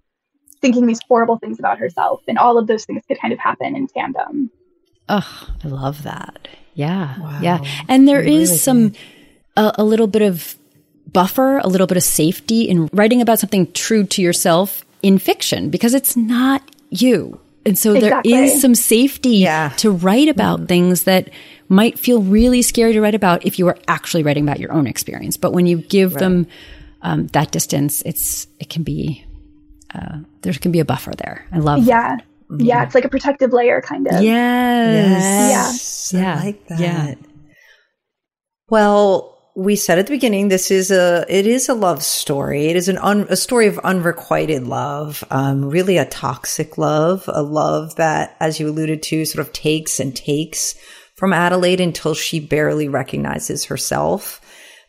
thinking 0.61 0.87
these 0.87 0.99
horrible 1.07 1.37
things 1.37 1.59
about 1.59 1.77
herself 1.77 2.21
and 2.27 2.37
all 2.37 2.57
of 2.57 2.67
those 2.67 2.85
things 2.85 3.03
could 3.07 3.19
kind 3.19 3.33
of 3.33 3.39
happen 3.39 3.75
in 3.75 3.87
tandem. 3.87 4.49
Oh, 5.07 5.49
I 5.63 5.67
love 5.67 6.03
that. 6.03 6.47
Yeah. 6.73 7.19
Wow. 7.19 7.39
Yeah. 7.41 7.83
And 7.87 8.07
there 8.07 8.23
You 8.23 8.39
is 8.39 8.49
really 8.49 8.57
some, 8.59 8.93
a, 9.57 9.73
a 9.79 9.83
little 9.83 10.07
bit 10.07 10.21
of 10.21 10.55
buffer, 11.07 11.57
a 11.59 11.67
little 11.67 11.87
bit 11.87 11.97
of 11.97 12.03
safety 12.03 12.63
in 12.63 12.89
writing 12.93 13.21
about 13.21 13.39
something 13.39 13.71
true 13.73 14.05
to 14.05 14.21
yourself 14.21 14.85
in 15.01 15.17
fiction 15.17 15.69
because 15.69 15.93
it's 15.93 16.15
not 16.15 16.63
you. 16.89 17.39
And 17.65 17.77
so 17.77 17.93
exactly. 17.93 18.31
there 18.31 18.43
is 18.43 18.61
some 18.61 18.73
safety 18.73 19.37
yeah. 19.37 19.69
to 19.77 19.91
write 19.91 20.29
about 20.29 20.61
mm. 20.61 20.67
things 20.67 21.03
that 21.03 21.29
might 21.67 21.99
feel 21.99 22.21
really 22.21 22.61
scary 22.61 22.93
to 22.93 23.01
write 23.01 23.15
about 23.15 23.45
if 23.45 23.59
you 23.59 23.65
were 23.65 23.77
actually 23.87 24.23
writing 24.23 24.43
about 24.43 24.59
your 24.59 24.71
own 24.71 24.87
experience. 24.87 25.37
But 25.37 25.51
when 25.51 25.65
you 25.65 25.77
give 25.77 26.15
right. 26.15 26.19
them 26.19 26.47
um, 27.01 27.27
that 27.27 27.51
distance, 27.51 28.01
it's 28.05 28.47
it 28.59 28.69
can 28.69 28.83
be 28.83 29.25
uh, 29.93 30.19
there 30.41 30.53
can 30.53 30.71
be 30.71 30.79
a 30.79 30.85
buffer 30.85 31.11
there. 31.17 31.45
I 31.51 31.59
love. 31.59 31.83
Yeah, 31.83 32.17
mm-hmm. 32.49 32.61
yeah, 32.61 32.83
it's 32.83 32.95
like 32.95 33.05
a 33.05 33.09
protective 33.09 33.51
layer, 33.51 33.81
kind 33.81 34.07
of. 34.07 34.23
Yes. 34.23 36.13
yes. 36.13 36.13
Yeah. 36.13 36.39
I 36.39 36.43
like 36.43 36.67
that. 36.67 36.79
Yeah. 36.79 37.15
Well, 38.69 39.38
we 39.59 39.75
said 39.75 39.99
at 39.99 40.07
the 40.07 40.13
beginning 40.13 40.47
this 40.47 40.71
is 40.71 40.89
a 40.89 41.25
it 41.27 41.45
is 41.45 41.67
a 41.67 41.73
love 41.73 42.01
story. 42.01 42.67
It 42.67 42.77
is 42.77 42.87
an 42.87 42.97
un, 42.99 43.27
a 43.29 43.35
story 43.35 43.67
of 43.67 43.77
unrequited 43.79 44.65
love 44.65 45.21
um, 45.31 45.65
really 45.65 45.97
a 45.97 46.05
toxic 46.05 46.77
love 46.77 47.25
a 47.27 47.43
love 47.43 47.95
that 47.97 48.37
as 48.39 48.59
you 48.59 48.69
alluded 48.69 49.03
to 49.03 49.25
sort 49.25 49.45
of 49.45 49.51
takes 49.51 49.99
and 49.99 50.15
takes 50.15 50.75
from 51.15 51.33
adelaide 51.33 51.81
until 51.81 52.13
she 52.13 52.39
barely 52.39 52.87
recognizes 52.87 53.65
herself. 53.65 54.39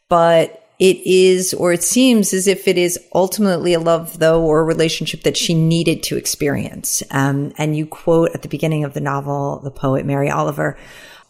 But 0.09 0.65
it 0.79 1.05
is 1.05 1.53
or 1.53 1.73
it 1.73 1.83
seems 1.83 2.33
as 2.33 2.47
if 2.47 2.69
it 2.69 2.79
is 2.79 2.97
ultimately 3.13 3.75
a 3.75 3.81
love 3.81 4.21
though 4.21 4.45
or 4.45 4.61
a 4.61 4.65
relationship 4.65 5.25
that 5.25 5.37
she 5.37 5.53
needed 5.53 6.05
to 6.05 6.17
experience. 6.17 7.03
Um, 7.11 7.53
and 7.59 7.77
you 7.77 7.87
quote 7.87 8.31
at 8.35 8.43
the 8.43 8.49
beginning 8.49 8.85
of 8.85 8.95
the 8.95 9.01
novel 9.01 9.59
the 9.65 9.73
poet 9.73 10.07
mary 10.07 10.31
oliver 10.31 10.79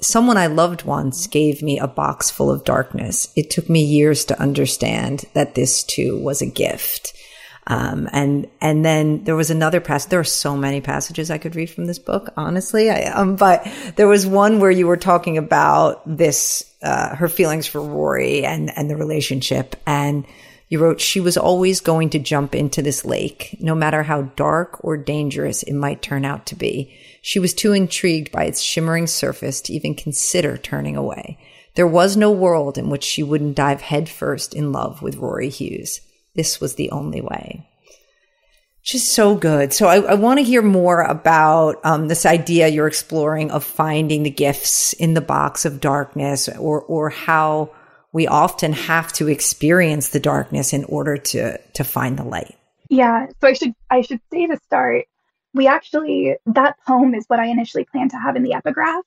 Someone 0.00 0.36
I 0.36 0.46
loved 0.46 0.84
once 0.84 1.26
gave 1.26 1.62
me 1.62 1.78
a 1.78 1.86
box 1.86 2.30
full 2.30 2.50
of 2.50 2.64
darkness. 2.64 3.30
It 3.36 3.50
took 3.50 3.68
me 3.68 3.84
years 3.84 4.24
to 4.26 4.40
understand 4.40 5.26
that 5.34 5.54
this 5.54 5.84
too 5.84 6.18
was 6.18 6.40
a 6.40 6.46
gift. 6.46 7.12
Um, 7.66 8.08
and 8.12 8.48
and 8.60 8.84
then 8.84 9.24
there 9.24 9.36
was 9.36 9.50
another 9.50 9.80
passage. 9.80 10.10
There 10.10 10.18
are 10.18 10.24
so 10.24 10.56
many 10.56 10.80
passages 10.80 11.30
I 11.30 11.38
could 11.38 11.54
read 11.54 11.70
from 11.70 11.86
this 11.86 11.98
book, 11.98 12.32
honestly. 12.36 12.90
I, 12.90 13.04
um, 13.12 13.36
but 13.36 13.66
there 13.96 14.08
was 14.08 14.26
one 14.26 14.58
where 14.58 14.70
you 14.70 14.86
were 14.86 14.96
talking 14.96 15.38
about 15.38 16.02
this, 16.06 16.64
uh, 16.82 17.14
her 17.14 17.28
feelings 17.28 17.66
for 17.66 17.80
Rory 17.80 18.44
and 18.44 18.76
and 18.76 18.90
the 18.90 18.96
relationship, 18.96 19.76
and 19.86 20.24
you 20.68 20.78
wrote 20.78 21.00
she 21.00 21.20
was 21.20 21.36
always 21.36 21.80
going 21.80 22.10
to 22.10 22.18
jump 22.18 22.54
into 22.54 22.80
this 22.80 23.04
lake, 23.04 23.56
no 23.60 23.74
matter 23.74 24.02
how 24.02 24.22
dark 24.22 24.82
or 24.82 24.96
dangerous 24.96 25.62
it 25.62 25.74
might 25.74 26.00
turn 26.00 26.24
out 26.24 26.46
to 26.46 26.56
be. 26.56 26.96
She 27.22 27.38
was 27.38 27.54
too 27.54 27.72
intrigued 27.72 28.32
by 28.32 28.44
its 28.44 28.62
shimmering 28.62 29.06
surface 29.06 29.60
to 29.62 29.72
even 29.72 29.94
consider 29.94 30.56
turning 30.56 30.96
away. 30.96 31.38
There 31.74 31.86
was 31.86 32.16
no 32.16 32.30
world 32.30 32.78
in 32.78 32.90
which 32.90 33.04
she 33.04 33.22
wouldn't 33.22 33.56
dive 33.56 33.80
headfirst 33.80 34.54
in 34.54 34.72
love 34.72 35.02
with 35.02 35.16
Rory 35.16 35.48
Hughes. 35.50 36.00
This 36.34 36.60
was 36.60 36.74
the 36.74 36.90
only 36.90 37.20
way. 37.20 37.66
Just 38.82 39.12
so 39.12 39.34
good. 39.34 39.72
So 39.72 39.88
I, 39.88 40.00
I 40.00 40.14
want 40.14 40.38
to 40.38 40.44
hear 40.44 40.62
more 40.62 41.02
about 41.02 41.84
um, 41.84 42.08
this 42.08 42.24
idea 42.24 42.68
you're 42.68 42.86
exploring 42.86 43.50
of 43.50 43.62
finding 43.62 44.22
the 44.22 44.30
gifts 44.30 44.94
in 44.94 45.12
the 45.12 45.20
box 45.20 45.66
of 45.66 45.80
darkness, 45.80 46.48
or 46.48 46.80
or 46.80 47.10
how 47.10 47.70
we 48.12 48.26
often 48.26 48.72
have 48.72 49.12
to 49.14 49.28
experience 49.28 50.08
the 50.08 50.18
darkness 50.18 50.72
in 50.72 50.84
order 50.84 51.18
to 51.18 51.58
to 51.58 51.84
find 51.84 52.18
the 52.18 52.24
light. 52.24 52.56
Yeah. 52.88 53.26
So 53.40 53.48
I 53.48 53.52
should 53.52 53.74
I 53.90 54.00
should 54.00 54.20
say 54.32 54.46
to 54.46 54.56
start 54.64 55.04
we 55.54 55.66
actually 55.66 56.36
that 56.46 56.76
poem 56.86 57.14
is 57.14 57.24
what 57.28 57.40
I 57.40 57.46
initially 57.46 57.84
planned 57.84 58.10
to 58.12 58.18
have 58.18 58.36
in 58.36 58.42
the 58.42 58.54
epigraph, 58.54 59.04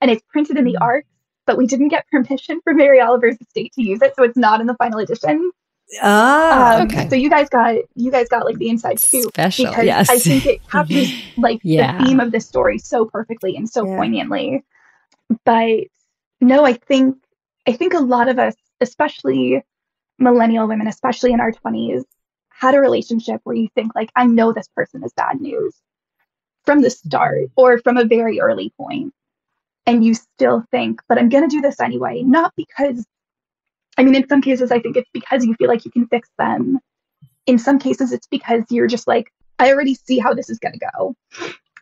and 0.00 0.10
it's 0.10 0.22
printed 0.28 0.56
in 0.56 0.64
the 0.64 0.74
mm. 0.74 0.80
ARCs, 0.80 1.08
but 1.46 1.58
we 1.58 1.66
didn't 1.66 1.88
get 1.88 2.08
permission 2.10 2.60
from 2.62 2.76
Mary 2.76 3.00
Oliver's 3.00 3.36
estate 3.40 3.72
to 3.74 3.82
use 3.82 4.00
it, 4.02 4.14
so 4.16 4.22
it's 4.22 4.36
not 4.36 4.60
in 4.60 4.66
the 4.66 4.74
final 4.74 4.98
edition. 4.98 5.50
Ah, 6.02 6.76
um, 6.76 6.86
okay. 6.86 7.08
So 7.08 7.16
you 7.16 7.28
guys 7.28 7.48
got 7.48 7.76
you 7.94 8.10
guys 8.10 8.28
got 8.28 8.46
like 8.46 8.56
the 8.56 8.68
inside 8.68 8.98
scoop 8.98 9.28
Special, 9.28 9.66
because 9.66 9.84
yes. 9.84 10.08
I 10.08 10.18
think 10.18 10.46
it 10.46 10.68
captures 10.68 11.12
like 11.36 11.60
yeah. 11.62 11.98
the 11.98 12.04
theme 12.04 12.20
of 12.20 12.32
this 12.32 12.46
story 12.46 12.78
so 12.78 13.04
perfectly 13.04 13.56
and 13.56 13.68
so 13.68 13.86
yeah. 13.86 13.96
poignantly. 13.96 14.64
But 15.44 15.84
no, 16.40 16.64
I 16.64 16.74
think 16.74 17.16
I 17.66 17.72
think 17.72 17.94
a 17.94 18.00
lot 18.00 18.28
of 18.28 18.38
us, 18.38 18.54
especially 18.80 19.62
millennial 20.18 20.66
women, 20.66 20.86
especially 20.86 21.32
in 21.32 21.40
our 21.40 21.52
twenties, 21.52 22.04
had 22.64 22.74
a 22.74 22.80
relationship 22.80 23.42
where 23.44 23.54
you 23.54 23.68
think 23.74 23.94
like 23.94 24.10
i 24.16 24.24
know 24.24 24.50
this 24.52 24.68
person 24.74 25.04
is 25.04 25.12
bad 25.12 25.38
news 25.38 25.74
from 26.64 26.80
the 26.80 26.88
start 26.90 27.50
or 27.56 27.78
from 27.78 27.98
a 27.98 28.06
very 28.06 28.40
early 28.40 28.72
point. 28.80 29.12
And 29.86 30.02
you 30.02 30.14
still 30.14 30.64
think 30.70 31.02
but 31.08 31.18
i'm 31.18 31.28
going 31.28 31.48
to 31.48 31.54
do 31.54 31.60
this 31.60 31.78
anyway. 31.78 32.22
Not 32.22 32.54
because 32.56 33.04
i 33.98 34.02
mean 34.02 34.14
in 34.14 34.26
some 34.28 34.40
cases 34.40 34.72
i 34.72 34.80
think 34.80 34.96
it's 34.96 35.10
because 35.12 35.44
you 35.44 35.54
feel 35.54 35.68
like 35.68 35.84
you 35.84 35.90
can 35.90 36.08
fix 36.08 36.30
them. 36.38 36.78
In 37.46 37.58
some 37.58 37.78
cases 37.78 38.12
it's 38.12 38.26
because 38.28 38.62
you're 38.70 38.86
just 38.96 39.06
like 39.06 39.30
i 39.58 39.70
already 39.70 39.94
see 39.94 40.18
how 40.18 40.32
this 40.32 40.48
is 40.48 40.58
going 40.58 40.78
to 40.78 40.86
go. 40.96 41.14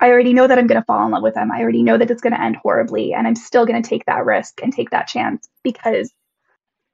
I 0.01 0.11
already 0.11 0.33
know 0.33 0.49
that 0.49 0.59
i'm 0.59 0.67
going 0.67 0.81
to 0.81 0.87
fall 0.87 1.07
in 1.07 1.13
love 1.13 1.23
with 1.23 1.35
them. 1.35 1.53
I 1.53 1.61
already 1.61 1.85
know 1.85 1.97
that 1.97 2.11
it's 2.11 2.23
going 2.23 2.35
to 2.35 2.43
end 2.43 2.57
horribly 2.57 3.15
and 3.15 3.29
i'm 3.29 3.37
still 3.37 3.67
going 3.67 3.81
to 3.81 3.89
take 3.89 4.05
that 4.07 4.25
risk 4.25 4.61
and 4.65 4.73
take 4.73 4.91
that 4.91 5.07
chance 5.07 5.49
because 5.63 6.13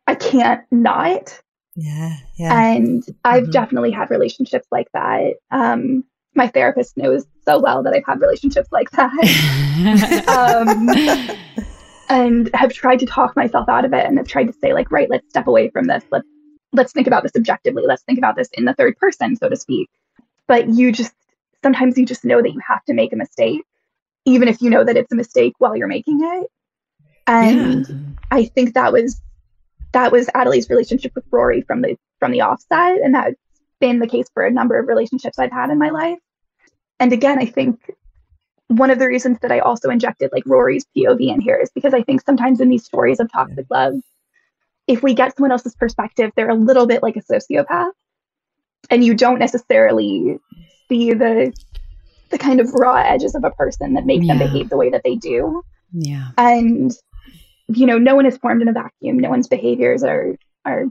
i 0.07 0.15
can't 0.15 0.63
not 0.71 1.41
yeah. 1.81 2.17
Yeah. 2.35 2.61
And 2.61 3.05
I've 3.25 3.45
mm-hmm. 3.45 3.53
definitely 3.53 3.93
had 3.93 4.11
relationships 4.11 4.67
like 4.73 4.89
that. 4.95 5.35
Um, 5.53 6.03
my 6.35 6.49
therapist 6.49 6.97
knows 6.97 7.25
so 7.45 7.61
well 7.61 7.85
that 7.85 7.95
I've 7.95 8.05
had 8.05 8.21
relationships 8.21 8.69
like 8.73 8.91
that. 8.91 9.13
um, 11.29 11.37
and 12.09 12.51
have 12.53 12.73
tried 12.73 12.99
to 12.99 13.07
talk 13.07 13.37
myself 13.37 13.69
out 13.69 13.85
of 13.85 13.93
it 13.93 14.05
and 14.05 14.19
have 14.19 14.27
tried 14.27 14.49
to 14.49 14.53
say 14.55 14.75
like, 14.75 14.91
right, 14.91 15.09
let's 15.09 15.29
step 15.29 15.47
away 15.47 15.71
from 15.71 15.87
this. 15.87 16.03
Let's, 16.11 16.27
let's 16.73 16.93
think 16.93 17.07
about 17.07 17.23
this 17.23 17.37
objectively. 17.37 17.85
Let's 17.87 18.03
think 18.03 18.19
about 18.19 18.35
this 18.35 18.49
in 18.55 18.65
the 18.65 18.75
third 18.75 18.97
person, 18.97 19.37
so 19.37 19.49
to 19.49 19.57
speak. 19.57 19.89
But 20.49 20.69
you 20.69 20.91
just, 20.91 21.15
sometimes 21.63 21.97
you 21.97 22.05
just 22.05 22.25
know 22.25 22.43
that 22.43 22.53
you 22.53 22.61
have 22.67 22.85
to 22.87 22.93
make 22.93 23.13
a 23.13 23.17
mistake, 23.17 23.63
even 24.25 24.49
if 24.49 24.61
you 24.61 24.69
know 24.69 24.83
that 24.83 24.97
it's 24.97 25.13
a 25.13 25.17
mistake 25.17 25.55
while 25.59 25.77
you're 25.77 25.87
making 25.87 26.19
it. 26.23 26.51
And 27.29 27.87
yeah. 27.89 27.97
I 28.33 28.47
think 28.47 28.75
that 28.75 28.93
was 28.93 29.21
that 29.93 30.13
was 30.13 30.29
Adelaide's 30.35 30.71
relationship 30.71 31.13
with 31.15 31.25
Rory 31.31 31.63
from 31.63 31.83
the 31.83 31.97
from 32.19 32.33
the 32.33 32.41
offset, 32.41 33.01
and 33.03 33.15
that's 33.15 33.37
been 33.81 34.01
the 34.01 34.07
case 34.07 34.27
for 34.35 34.45
a 34.45 34.51
number 34.51 34.79
of 34.79 34.89
relationships 34.89 35.39
I've 35.39 35.53
had 35.53 35.71
in 35.71 35.79
my 35.79 35.91
life. 35.91 36.19
And 37.01 37.13
again, 37.13 37.39
I 37.39 37.47
think 37.47 37.95
one 38.67 38.91
of 38.91 38.99
the 38.99 39.07
reasons 39.07 39.39
that 39.41 39.53
I 39.53 39.61
also 39.61 39.89
injected 39.89 40.31
like 40.33 40.45
Rory's 40.47 40.87
POV 40.97 41.33
in 41.33 41.41
here 41.41 41.57
is 41.57 41.71
because 41.71 41.95
I 41.95 42.03
think 42.03 42.23
sometimes 42.23 42.61
in 42.61 42.69
these 42.69 42.85
stories 42.85 43.21
of 43.21 43.31
toxic 43.33 43.67
love, 43.71 43.95
if 44.87 45.03
we 45.03 45.15
get 45.15 45.37
someone 45.37 45.53
else's 45.53 45.75
perspective, 45.75 46.33
they're 46.37 46.51
a 46.51 46.55
little 46.55 46.87
bit 46.87 47.03
like 47.03 47.17
a 47.17 47.23
sociopath, 47.23 47.93
and 48.91 49.05
you 49.05 49.15
don't 49.15 49.39
necessarily 49.39 50.39
see 50.89 51.13
the 51.13 51.53
the 52.31 52.39
kind 52.39 52.61
of 52.61 52.73
raw 52.75 52.97
edges 52.97 53.35
of 53.35 53.45
a 53.45 53.51
person 53.53 53.95
that 53.95 54.05
make 54.05 54.23
yeah. 54.23 54.37
them 54.37 54.39
behave 54.39 54.69
the 54.69 54.77
way 54.77 54.91
that 54.91 55.03
they 55.03 55.17
do. 55.17 55.63
Yeah. 55.93 56.29
And 56.37 56.93
you 57.69 57.87
know, 57.87 57.99
no 57.99 58.15
one 58.17 58.27
is 58.27 58.39
formed 58.39 58.63
in 58.63 58.69
a 58.69 58.73
vacuum. 58.73 59.19
No 59.19 59.31
one's 59.31 59.49
behaviors 59.49 60.03
are 60.03 60.37
are 60.65 60.87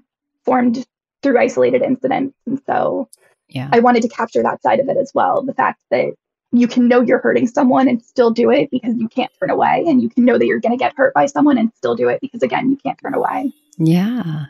formed 0.46 0.86
through 1.22 1.39
isolated 1.39 1.81
incidents. 1.81 2.36
And 2.46 2.62
so 2.65 3.10
yeah. 3.50 3.69
I 3.72 3.79
wanted 3.79 4.03
to 4.03 4.10
capture 4.10 4.43
that 4.43 4.62
side 4.62 4.79
of 4.79 4.89
it 4.89 4.98
as 4.98 5.12
well. 5.13 5.41
The 5.41 5.53
fact 5.53 5.79
that 5.91 6.13
you 6.51 6.67
can 6.67 6.88
know 6.88 7.01
you're 7.01 7.19
hurting 7.19 7.48
someone 7.48 7.88
and 7.88 8.01
still 8.01 8.31
do 8.31 8.51
it 8.51 8.69
because 8.72 8.96
you 8.98 9.07
can't 9.10 9.31
turn 9.39 9.50
away. 9.50 9.84
And 9.88 10.01
you 10.01 10.10
can 10.10 10.25
know 10.25 10.38
that 10.38 10.46
you're 10.46 10.60
going 10.60 10.77
to 10.77 10.81
get 10.81 10.93
hurt 10.96 11.13
by 11.13 11.25
someone 11.25 11.57
and 11.57 11.72
still 11.75 11.96
do 11.96 12.07
it 12.07 12.22
because, 12.22 12.41
again, 12.41 12.69
you 12.69 12.77
can't 12.77 12.98
turn 13.00 13.13
away. 13.13 13.51
Yeah. 13.77 14.46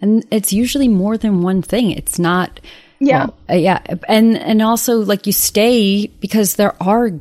And 0.00 0.26
it's 0.30 0.52
usually 0.52 0.88
more 0.88 1.16
than 1.16 1.42
one 1.42 1.62
thing. 1.62 1.90
It's 1.90 2.18
not. 2.18 2.60
Yeah. 3.00 3.26
Well, 3.26 3.38
uh, 3.50 3.54
yeah. 3.54 3.80
And, 4.08 4.36
and 4.36 4.60
also 4.60 4.98
like 4.98 5.26
you 5.26 5.32
stay 5.32 6.06
because 6.06 6.56
there 6.56 6.80
are 6.82 7.12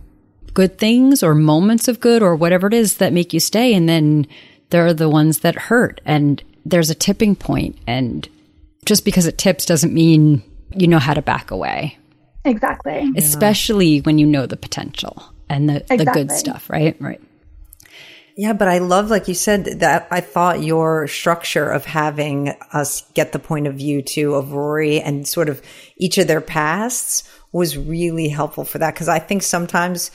good 0.53 0.77
things 0.77 1.23
or 1.23 1.33
moments 1.33 1.87
of 1.87 1.99
good 1.99 2.21
or 2.21 2.35
whatever 2.35 2.67
it 2.67 2.73
is 2.73 2.97
that 2.97 3.13
make 3.13 3.31
you 3.31 3.39
stay. 3.39 3.73
And 3.73 3.87
then 3.87 4.27
there 4.69 4.86
are 4.86 4.93
the 4.93 5.09
ones 5.09 5.39
that 5.39 5.55
hurt 5.55 6.01
and 6.05 6.43
there's 6.65 6.89
a 6.89 6.95
tipping 6.95 7.36
point 7.36 7.77
and 7.88 8.27
just 8.86 9.05
because 9.05 9.25
it 9.25 9.38
tips 9.38 9.65
doesn't 9.65 9.93
mean 9.93 10.43
you 10.75 10.88
know 10.88 11.00
how 11.00 11.13
to 11.13 11.21
back 11.21 11.51
away. 11.51 11.97
Exactly. 12.45 13.12
Especially 13.17 14.00
when 14.00 14.17
you 14.17 14.25
know 14.25 14.45
the 14.45 14.57
potential 14.57 15.24
and 15.50 15.69
the, 15.69 15.77
exactly. 15.77 16.05
the 16.05 16.12
good 16.12 16.31
stuff, 16.31 16.69
right? 16.69 16.95
Right. 17.00 17.21
Yeah, 18.38 18.53
but 18.53 18.67
I 18.67 18.77
love, 18.77 19.09
like 19.09 19.27
you 19.27 19.33
said, 19.33 19.79
that 19.79 20.07
I 20.12 20.21
thought 20.21 20.62
your 20.62 21.07
structure 21.07 21.69
of 21.69 21.86
having 21.86 22.50
us 22.71 23.01
get 23.15 23.31
the 23.31 23.39
point 23.39 23.65
of 23.65 23.75
view 23.75 24.03
too 24.03 24.36
of 24.36 24.51
Rory 24.51 25.01
and 25.01 25.27
sort 25.27 25.50
of 25.50 25.62
each 25.97 26.19
of 26.19 26.27
their 26.27 26.41
pasts 26.41 27.27
was 27.51 27.77
really 27.77 28.29
helpful 28.29 28.63
for 28.63 28.77
that. 28.77 28.95
Cause 28.95 29.09
I 29.09 29.17
think 29.19 29.41
sometimes 29.41 30.12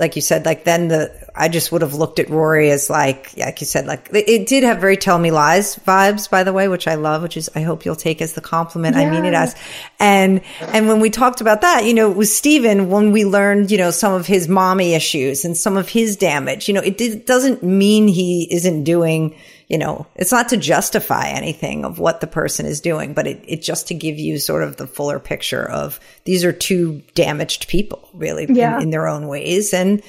like 0.00 0.16
you 0.16 0.22
said, 0.22 0.46
like 0.46 0.64
then 0.64 0.88
the, 0.88 1.30
I 1.36 1.48
just 1.48 1.70
would 1.70 1.82
have 1.82 1.92
looked 1.92 2.18
at 2.18 2.30
Rory 2.30 2.70
as 2.70 2.88
like, 2.88 3.36
like 3.36 3.60
you 3.60 3.66
said, 3.66 3.86
like 3.86 4.08
it 4.12 4.48
did 4.48 4.64
have 4.64 4.78
very 4.80 4.96
tell 4.96 5.18
me 5.18 5.30
lies 5.30 5.76
vibes, 5.76 6.28
by 6.28 6.42
the 6.42 6.54
way, 6.54 6.68
which 6.68 6.88
I 6.88 6.94
love, 6.94 7.22
which 7.22 7.36
is, 7.36 7.50
I 7.54 7.60
hope 7.60 7.84
you'll 7.84 7.94
take 7.94 8.22
as 8.22 8.32
the 8.32 8.40
compliment. 8.40 8.96
Yeah. 8.96 9.02
I 9.02 9.10
mean 9.10 9.26
it 9.26 9.34
as, 9.34 9.54
and, 10.00 10.40
and 10.60 10.88
when 10.88 11.00
we 11.00 11.10
talked 11.10 11.42
about 11.42 11.60
that, 11.60 11.84
you 11.84 11.92
know, 11.92 12.10
it 12.10 12.16
was 12.16 12.34
Stephen, 12.34 12.88
when 12.88 13.12
we 13.12 13.26
learned, 13.26 13.70
you 13.70 13.76
know, 13.76 13.90
some 13.90 14.14
of 14.14 14.26
his 14.26 14.48
mommy 14.48 14.94
issues 14.94 15.44
and 15.44 15.54
some 15.54 15.76
of 15.76 15.90
his 15.90 16.16
damage, 16.16 16.66
you 16.66 16.72
know, 16.72 16.80
it 16.80 16.96
did, 16.96 17.26
doesn't 17.26 17.62
mean 17.62 18.08
he 18.08 18.48
isn't 18.50 18.84
doing, 18.84 19.36
you 19.70 19.78
know, 19.78 20.04
it's 20.16 20.32
not 20.32 20.48
to 20.48 20.56
justify 20.56 21.28
anything 21.28 21.84
of 21.84 22.00
what 22.00 22.20
the 22.20 22.26
person 22.26 22.66
is 22.66 22.80
doing, 22.80 23.14
but 23.14 23.28
it, 23.28 23.44
it 23.46 23.62
just 23.62 23.86
to 23.86 23.94
give 23.94 24.18
you 24.18 24.40
sort 24.40 24.64
of 24.64 24.76
the 24.76 24.86
fuller 24.88 25.20
picture 25.20 25.62
of 25.64 26.00
these 26.24 26.44
are 26.44 26.52
two 26.52 27.00
damaged 27.14 27.68
people, 27.68 28.08
really, 28.12 28.46
Yeah. 28.48 28.76
in, 28.78 28.82
in 28.82 28.90
their 28.90 29.06
own 29.06 29.28
ways. 29.28 29.72
And, 29.72 30.02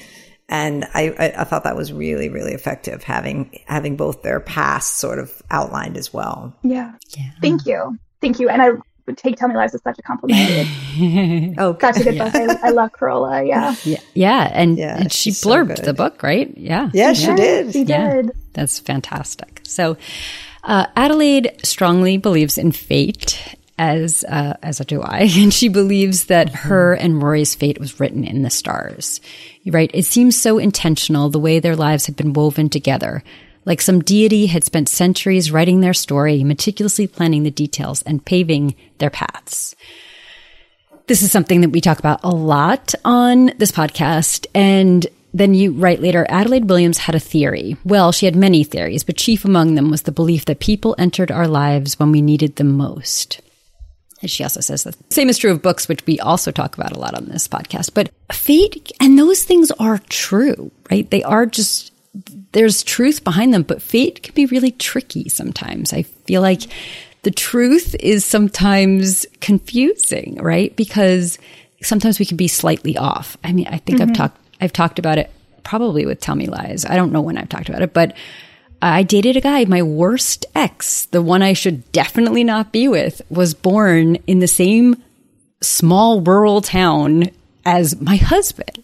and 0.48 0.84
I, 0.92 1.14
I, 1.16 1.42
I 1.42 1.44
thought 1.44 1.62
that 1.62 1.76
was 1.76 1.92
really, 1.92 2.28
really 2.28 2.54
effective 2.54 3.04
having, 3.04 3.60
having 3.66 3.96
both 3.96 4.22
their 4.22 4.40
past 4.40 4.96
sort 4.96 5.20
of 5.20 5.40
outlined 5.48 5.96
as 5.96 6.12
well. 6.12 6.52
Yeah. 6.64 6.94
Yeah. 7.16 7.30
Thank 7.40 7.64
you. 7.64 7.96
Thank 8.20 8.40
you. 8.40 8.48
And 8.48 8.60
I 8.60 8.70
would 8.70 8.82
take 9.16 9.36
Tell 9.36 9.48
Me 9.48 9.54
Lies 9.56 9.74
as 9.74 9.82
such 9.82 9.98
a 9.98 10.02
compliment. 10.02 10.50
It's 10.50 11.54
Oh, 11.58 11.76
such 11.80 11.96
a 12.00 12.04
good 12.04 12.14
Yeah. 12.14 12.30
book. 12.30 12.58
I, 12.62 12.68
I 12.68 12.70
love 12.70 12.92
Carola. 12.92 13.44
Yeah. 13.44 13.74
Yeah, 13.84 14.00
yeah, 14.14 14.50
and, 14.52 14.78
Yeah, 14.78 14.96
and 14.98 15.12
she 15.12 15.30
she's 15.30 15.38
so 15.38 15.48
the 15.64 15.94
book, 15.94 16.22
right? 16.22 16.52
Yeah, 16.56 16.90
yeah, 16.92 17.12
she 17.12 17.26
Yes, 17.26 17.36
did. 17.36 17.72
She 17.72 17.82
Yeah. 17.82 18.14
did. 18.22 18.32
That's 18.52 18.78
fantastic. 18.78 19.60
So, 19.64 19.96
uh, 20.64 20.86
Adelaide 20.96 21.52
strongly 21.64 22.16
believes 22.18 22.58
in 22.58 22.72
fate, 22.72 23.56
as 23.78 24.22
uh, 24.24 24.54
as 24.62 24.78
do 24.84 25.02
I, 25.02 25.20
and 25.36 25.52
she 25.52 25.68
believes 25.68 26.26
that 26.26 26.50
her 26.50 26.94
and 26.94 27.22
Rory's 27.22 27.54
fate 27.54 27.80
was 27.80 27.98
written 27.98 28.24
in 28.24 28.42
the 28.42 28.50
stars. 28.50 29.20
Right? 29.66 29.90
It 29.94 30.04
seems 30.04 30.40
so 30.40 30.58
intentional 30.58 31.30
the 31.30 31.38
way 31.40 31.58
their 31.58 31.76
lives 31.76 32.06
had 32.06 32.16
been 32.16 32.32
woven 32.32 32.68
together. 32.68 33.22
Like 33.64 33.80
some 33.80 34.00
deity 34.00 34.46
had 34.46 34.64
spent 34.64 34.88
centuries 34.88 35.52
writing 35.52 35.80
their 35.80 35.94
story, 35.94 36.42
meticulously 36.42 37.06
planning 37.06 37.42
the 37.42 37.50
details 37.50 38.02
and 38.02 38.24
paving 38.24 38.74
their 38.98 39.10
paths. 39.10 39.76
This 41.06 41.22
is 41.22 41.32
something 41.32 41.60
that 41.60 41.70
we 41.70 41.80
talk 41.80 41.98
about 41.98 42.24
a 42.24 42.30
lot 42.30 42.94
on 43.04 43.52
this 43.58 43.72
podcast. 43.72 44.46
And 44.54 45.06
then 45.34 45.54
you 45.54 45.72
write 45.72 46.00
later, 46.00 46.26
Adelaide 46.28 46.68
Williams 46.68 46.98
had 46.98 47.14
a 47.14 47.20
theory. 47.20 47.76
Well, 47.84 48.12
she 48.12 48.26
had 48.26 48.36
many 48.36 48.64
theories, 48.64 49.04
but 49.04 49.16
chief 49.16 49.44
among 49.44 49.74
them 49.74 49.90
was 49.90 50.02
the 50.02 50.12
belief 50.12 50.44
that 50.46 50.60
people 50.60 50.94
entered 50.98 51.30
our 51.30 51.48
lives 51.48 51.98
when 51.98 52.12
we 52.12 52.22
needed 52.22 52.56
them 52.56 52.76
most. 52.76 53.40
And 54.20 54.30
she 54.30 54.44
also 54.44 54.60
says 54.60 54.84
the 54.84 54.94
same 55.10 55.28
is 55.28 55.38
true 55.38 55.50
of 55.50 55.62
books, 55.62 55.88
which 55.88 56.06
we 56.06 56.20
also 56.20 56.52
talk 56.52 56.76
about 56.76 56.92
a 56.92 56.98
lot 56.98 57.14
on 57.14 57.26
this 57.26 57.48
podcast. 57.48 57.92
But 57.92 58.10
fate 58.30 58.92
and 59.00 59.18
those 59.18 59.42
things 59.42 59.70
are 59.72 59.98
true, 60.08 60.70
right? 60.90 61.10
They 61.10 61.24
are 61.24 61.44
just, 61.44 61.91
there's 62.52 62.82
truth 62.82 63.24
behind 63.24 63.52
them, 63.52 63.62
but 63.62 63.82
fate 63.82 64.22
can 64.22 64.34
be 64.34 64.46
really 64.46 64.70
tricky 64.70 65.28
sometimes. 65.28 65.92
I 65.92 66.02
feel 66.02 66.42
like 66.42 66.62
the 67.22 67.30
truth 67.30 67.94
is 68.00 68.24
sometimes 68.24 69.26
confusing, 69.40 70.36
right? 70.36 70.74
Because 70.76 71.38
sometimes 71.82 72.18
we 72.18 72.26
can 72.26 72.36
be 72.36 72.48
slightly 72.48 72.96
off. 72.96 73.36
I 73.42 73.52
mean, 73.52 73.66
I 73.68 73.78
think 73.78 74.00
I've 74.00 74.08
mm-hmm. 74.08 74.14
talked, 74.14 74.38
I've 74.60 74.72
talked 74.72 74.98
about 74.98 75.18
it 75.18 75.30
probably 75.62 76.06
with 76.06 76.20
Tell 76.20 76.34
Me 76.34 76.46
Lies. 76.46 76.84
I 76.84 76.96
don't 76.96 77.12
know 77.12 77.20
when 77.20 77.38
I've 77.38 77.48
talked 77.48 77.68
about 77.68 77.82
it, 77.82 77.92
but 77.92 78.16
I 78.80 79.04
dated 79.04 79.36
a 79.36 79.40
guy, 79.40 79.64
my 79.64 79.82
worst 79.82 80.44
ex, 80.54 81.06
the 81.06 81.22
one 81.22 81.40
I 81.40 81.52
should 81.52 81.90
definitely 81.92 82.42
not 82.42 82.72
be 82.72 82.88
with, 82.88 83.22
was 83.30 83.54
born 83.54 84.16
in 84.26 84.40
the 84.40 84.48
same 84.48 85.00
small 85.60 86.20
rural 86.20 86.60
town 86.60 87.30
as 87.64 88.00
my 88.00 88.16
husband. 88.16 88.82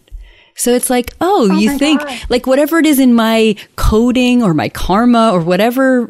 So 0.59 0.73
it's 0.73 0.89
like, 0.89 1.13
oh, 1.21 1.57
you 1.57 1.77
think 1.77 2.01
God. 2.01 2.19
like 2.27 2.45
whatever 2.45 2.79
it 2.79 2.85
is 2.85 2.99
in 2.99 3.13
my 3.13 3.55
coding 3.77 4.43
or 4.43 4.53
my 4.53 4.67
karma 4.67 5.31
or 5.31 5.39
whatever, 5.39 6.03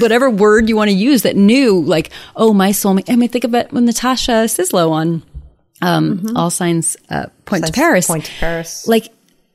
whatever 0.00 0.28
word 0.28 0.68
you 0.68 0.74
want 0.74 0.90
to 0.90 0.96
use 0.96 1.22
that 1.22 1.36
knew 1.36 1.80
like, 1.80 2.10
oh, 2.34 2.52
my 2.52 2.70
soulmate. 2.70 3.08
I 3.08 3.14
mean, 3.14 3.28
think 3.28 3.44
it 3.44 3.72
when 3.72 3.84
Natasha 3.84 4.32
Sizlo 4.46 4.90
on, 4.90 5.22
um, 5.82 6.36
All 6.36 6.50
Signs, 6.50 6.96
uh, 7.10 7.26
Point 7.44 7.66
to 7.66 7.72
Paris 7.72 8.08
Point 8.08 8.24
to 8.24 8.32
Paris. 8.32 8.88
like 8.88 9.08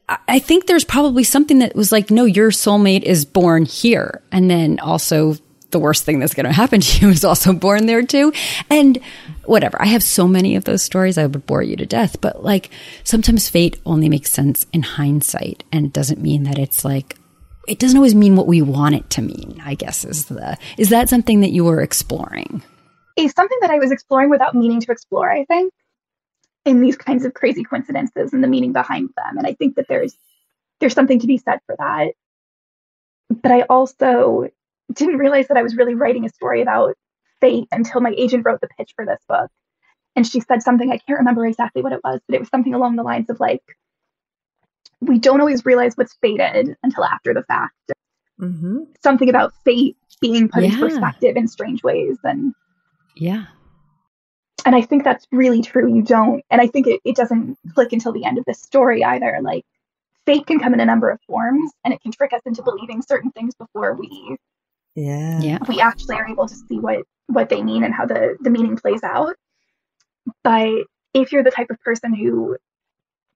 I 0.07 0.39
think 0.39 0.67
there's 0.67 0.85
probably 0.85 1.23
something 1.23 1.59
that 1.59 1.75
was 1.75 1.91
like, 1.91 2.09
no, 2.09 2.25
your 2.25 2.51
soulmate 2.51 3.03
is 3.03 3.25
born 3.25 3.65
here. 3.65 4.21
And 4.31 4.49
then 4.49 4.79
also 4.79 5.35
the 5.71 5.79
worst 5.79 6.03
thing 6.03 6.19
that's 6.19 6.33
going 6.33 6.45
to 6.45 6.51
happen 6.51 6.81
to 6.81 7.05
you 7.05 7.11
is 7.11 7.23
also 7.23 7.53
born 7.53 7.85
there 7.85 8.03
too. 8.03 8.33
And 8.69 8.99
whatever. 9.45 9.81
I 9.81 9.87
have 9.87 10.03
so 10.03 10.27
many 10.27 10.55
of 10.55 10.63
those 10.63 10.81
stories. 10.81 11.17
I 11.17 11.25
would 11.25 11.45
bore 11.45 11.63
you 11.63 11.75
to 11.77 11.85
death, 11.85 12.19
but 12.21 12.43
like 12.43 12.69
sometimes 13.03 13.49
fate 13.49 13.79
only 13.85 14.09
makes 14.09 14.31
sense 14.31 14.65
in 14.73 14.83
hindsight 14.83 15.63
and 15.71 15.93
doesn't 15.93 16.21
mean 16.21 16.43
that 16.43 16.57
it's 16.57 16.83
like, 16.85 17.17
it 17.67 17.79
doesn't 17.79 17.97
always 17.97 18.15
mean 18.15 18.35
what 18.35 18.47
we 18.47 18.61
want 18.61 18.95
it 18.95 19.09
to 19.11 19.21
mean, 19.21 19.61
I 19.65 19.75
guess 19.75 20.05
is 20.05 20.25
the, 20.25 20.57
is 20.77 20.89
that 20.89 21.09
something 21.09 21.41
that 21.41 21.51
you 21.51 21.63
were 21.65 21.81
exploring? 21.81 22.61
It's 23.17 23.33
something 23.33 23.57
that 23.61 23.71
I 23.71 23.79
was 23.79 23.91
exploring 23.91 24.29
without 24.29 24.55
meaning 24.55 24.81
to 24.81 24.91
explore, 24.91 25.31
I 25.31 25.45
think, 25.45 25.73
in 26.65 26.81
these 26.81 26.97
kinds 26.97 27.25
of 27.25 27.33
crazy 27.33 27.63
coincidences 27.63 28.33
and 28.33 28.43
the 28.43 28.47
meaning 28.47 28.73
behind 28.73 29.09
them. 29.15 29.37
And 29.37 29.47
I 29.47 29.53
think 29.53 29.75
that 29.75 29.87
there's 29.87 30.15
there's 30.79 30.93
something 30.93 31.19
to 31.19 31.27
be 31.27 31.37
said 31.37 31.59
for 31.65 31.75
that. 31.77 32.11
But 33.29 33.51
I 33.51 33.61
also 33.61 34.49
didn't 34.93 35.17
realize 35.17 35.47
that 35.47 35.57
I 35.57 35.63
was 35.63 35.75
really 35.75 35.95
writing 35.95 36.25
a 36.25 36.29
story 36.29 36.61
about 36.61 36.95
fate 37.41 37.67
until 37.71 38.01
my 38.01 38.13
agent 38.17 38.45
wrote 38.45 38.61
the 38.61 38.69
pitch 38.77 38.93
for 38.95 39.05
this 39.05 39.19
book. 39.27 39.49
And 40.15 40.25
she 40.25 40.39
said 40.39 40.63
something, 40.63 40.91
I 40.91 40.97
can't 40.97 41.19
remember 41.19 41.45
exactly 41.45 41.81
what 41.81 41.91
it 41.91 41.99
was, 42.03 42.21
but 42.27 42.35
it 42.35 42.39
was 42.39 42.49
something 42.49 42.73
along 42.73 42.95
the 42.95 43.03
lines 43.03 43.29
of 43.29 43.39
like, 43.39 43.61
we 45.01 45.19
don't 45.19 45.41
always 45.41 45.65
realize 45.65 45.95
what's 45.95 46.15
fated 46.21 46.77
until 46.83 47.03
after 47.03 47.33
the 47.33 47.43
fact. 47.43 47.73
Mm-hmm. 48.39 48.83
Something 49.03 49.29
about 49.29 49.53
fate 49.63 49.97
being 50.21 50.47
put 50.47 50.63
into 50.63 50.77
Yeah. 50.77 50.81
perspective 50.81 51.35
in 51.35 51.47
strange 51.47 51.83
ways. 51.83 52.17
And 52.23 52.53
Yeah. 53.15 53.45
and 54.65 54.75
I 54.75 54.81
think 54.81 55.03
that's 55.03 55.27
really 55.31 55.61
true. 55.61 55.93
You 55.93 56.01
don't, 56.01 56.43
and 56.49 56.61
I 56.61 56.67
think 56.67 56.87
it, 56.87 57.01
it 57.03 57.15
doesn't 57.15 57.57
click 57.73 57.93
until 57.93 58.13
the 58.13 58.25
end 58.25 58.37
of 58.37 58.45
this 58.45 58.61
story 58.61 59.03
either. 59.03 59.39
Like 59.41 59.65
fate 60.25 60.47
can 60.47 60.59
come 60.59 60.73
in 60.73 60.79
a 60.79 60.85
number 60.85 61.09
of 61.09 61.19
forms 61.27 61.71
and 61.83 61.93
it 61.93 62.01
can 62.01 62.11
trick 62.11 62.33
us 62.33 62.41
into 62.45 62.63
believing 62.63 63.01
certain 63.01 63.31
things 63.31 63.53
before 63.55 63.93
we 63.95 64.37
Yeah. 64.95 65.41
Yeah. 65.41 65.57
we 65.67 65.79
actually 65.81 66.15
are 66.15 66.27
able 66.27 66.47
to 66.47 66.55
see 66.55 66.79
what 66.79 66.99
what 67.27 67.49
they 67.49 67.61
mean 67.61 67.83
and 67.83 67.93
how 67.93 68.05
the 68.05 68.37
the 68.41 68.49
meaning 68.49 68.77
plays 68.77 69.03
out. 69.03 69.35
But 70.43 70.69
if 71.13 71.31
you're 71.31 71.43
the 71.43 71.51
type 71.51 71.69
of 71.69 71.79
person 71.81 72.13
who 72.13 72.57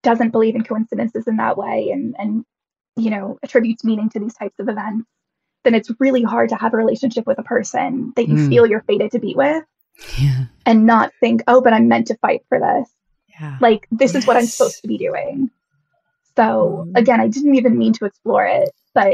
doesn't 0.03 0.29
believe 0.31 0.55
in 0.55 0.63
coincidences 0.63 1.27
in 1.27 1.37
that 1.37 1.57
way 1.57 1.89
and 1.91 2.15
and 2.17 2.45
you 2.95 3.09
know 3.09 3.37
attributes 3.43 3.83
meaning 3.83 4.09
to 4.11 4.19
these 4.19 4.33
types 4.35 4.55
of 4.59 4.69
events, 4.69 5.07
then 5.65 5.75
it's 5.75 5.91
really 5.99 6.23
hard 6.23 6.49
to 6.49 6.55
have 6.55 6.73
a 6.73 6.77
relationship 6.77 7.27
with 7.27 7.39
a 7.39 7.43
person 7.43 8.13
that 8.15 8.27
you 8.27 8.35
Mm. 8.35 8.49
feel 8.49 8.65
you're 8.65 8.83
fated 8.83 9.11
to 9.11 9.19
be 9.19 9.35
with 9.35 9.63
Yeah. 10.17 10.45
and 10.65 10.85
not 10.85 11.11
think, 11.19 11.41
oh, 11.47 11.61
but 11.61 11.73
I'm 11.73 11.87
meant 11.89 12.07
to 12.07 12.17
fight 12.17 12.41
for 12.47 12.59
this. 12.59 12.89
Yeah. 13.27 13.57
Like 13.59 13.87
this 13.91 14.15
is 14.15 14.25
what 14.25 14.37
I'm 14.37 14.45
supposed 14.45 14.81
to 14.81 14.87
be 14.87 14.97
doing. 14.97 15.49
So 16.37 16.85
Mhm. 16.87 16.97
again, 16.97 17.19
I 17.19 17.27
didn't 17.27 17.55
even 17.55 17.77
mean 17.77 17.91
to 17.93 18.05
explore 18.05 18.45
it, 18.45 18.69
but 18.93 19.11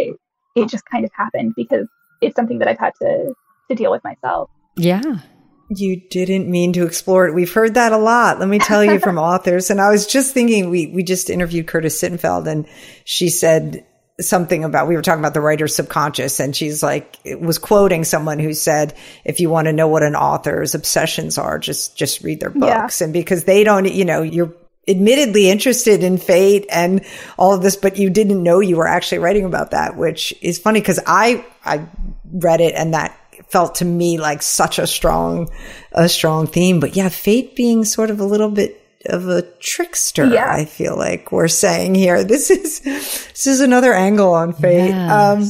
it 0.56 0.70
just 0.70 0.86
kind 0.86 1.04
of 1.06 1.12
happened 1.14 1.54
because 1.56 1.88
it's 2.22 2.36
something 2.36 2.60
that 2.60 2.68
I've 2.68 2.80
had 2.80 2.94
to 3.02 3.34
to 3.70 3.76
deal 3.76 3.92
with 3.92 4.04
myself. 4.04 4.50
Yeah. 4.76 5.02
You 5.70 6.00
didn't 6.10 6.48
mean 6.50 6.74
to 6.74 6.86
explore 6.86 7.26
it. 7.28 7.34
We've 7.34 7.52
heard 7.52 7.74
that 7.74 7.92
a 7.92 7.98
lot. 7.98 8.40
Let 8.40 8.48
me 8.48 8.60
tell 8.60 8.84
you 8.86 9.00
from 9.00 9.18
authors. 9.32 9.72
And 9.72 9.82
I 9.82 9.90
was 9.90 10.06
just 10.06 10.32
thinking, 10.34 10.70
we, 10.70 10.88
we 10.88 11.02
just 11.02 11.30
interviewed 11.32 11.66
Curtis 11.68 12.00
Sittenfeld 12.00 12.46
and 12.48 12.68
she 13.04 13.30
said 13.30 13.84
something 14.22 14.64
about, 14.64 14.88
we 14.88 14.96
were 14.96 15.02
talking 15.02 15.20
about 15.20 15.34
the 15.34 15.42
writer's 15.42 15.76
subconscious 15.76 16.40
and 16.40 16.56
she's 16.56 16.84
like, 16.84 17.18
it 17.24 17.42
was 17.42 17.58
quoting 17.58 18.04
someone 18.04 18.38
who 18.38 18.54
said, 18.54 18.94
if 19.26 19.40
you 19.40 19.50
want 19.50 19.66
to 19.66 19.74
know 19.74 19.88
what 19.88 20.04
an 20.04 20.16
author's 20.16 20.76
obsessions 20.76 21.40
are, 21.40 21.58
just, 21.58 21.98
just 21.98 22.22
read 22.22 22.40
their 22.40 22.52
Yeah. 22.56 22.82
books. 22.84 23.02
And 23.02 23.12
because 23.12 23.46
they 23.46 23.64
don't, 23.64 23.92
you 23.92 24.06
know, 24.06 24.22
you're 24.22 24.54
admittedly 24.88 25.50
interested 25.50 26.04
in 26.04 26.18
fate 26.18 26.66
and 26.70 27.06
all 27.38 27.54
of 27.54 27.62
this, 27.62 27.76
but 27.76 27.98
you 27.98 28.10
didn't 28.10 28.42
know 28.42 28.60
you 28.60 28.78
were 28.78 28.88
actually 28.88 29.20
writing 29.20 29.46
about 29.46 29.72
that, 29.72 29.98
which 29.98 30.34
is 30.42 30.60
funny 30.60 30.80
because 30.80 31.00
I, 31.06 31.46
I 31.64 31.88
read 32.32 32.62
it 32.62 32.76
and 32.76 32.94
that 32.94 33.18
felt 33.50 33.76
to 33.76 33.86
me 33.86 34.18
like 34.20 34.42
such 34.42 34.80
a 34.80 34.88
strong, 34.88 35.50
a 35.92 36.10
strong 36.10 36.48
theme. 36.48 36.80
But 36.80 36.96
yeah, 36.96 37.10
fate 37.10 37.56
being 37.56 37.86
sort 37.86 38.10
of 38.10 38.20
a 38.20 38.26
little 38.26 38.50
bit 38.50 38.82
of 39.08 39.28
a 39.28 39.44
trickster, 39.60 40.26
Yeah. 40.26 40.52
I 40.52 40.66
feel 40.66 40.98
like 40.98 41.32
we're 41.32 41.48
saying 41.48 41.96
here. 41.96 42.24
This 42.24 42.50
is, 42.50 42.80
this 42.80 43.48
is 43.48 43.62
another 43.62 43.94
angle 43.94 44.34
on 44.34 44.54
fate. 44.54 44.94
Um, 44.94 45.44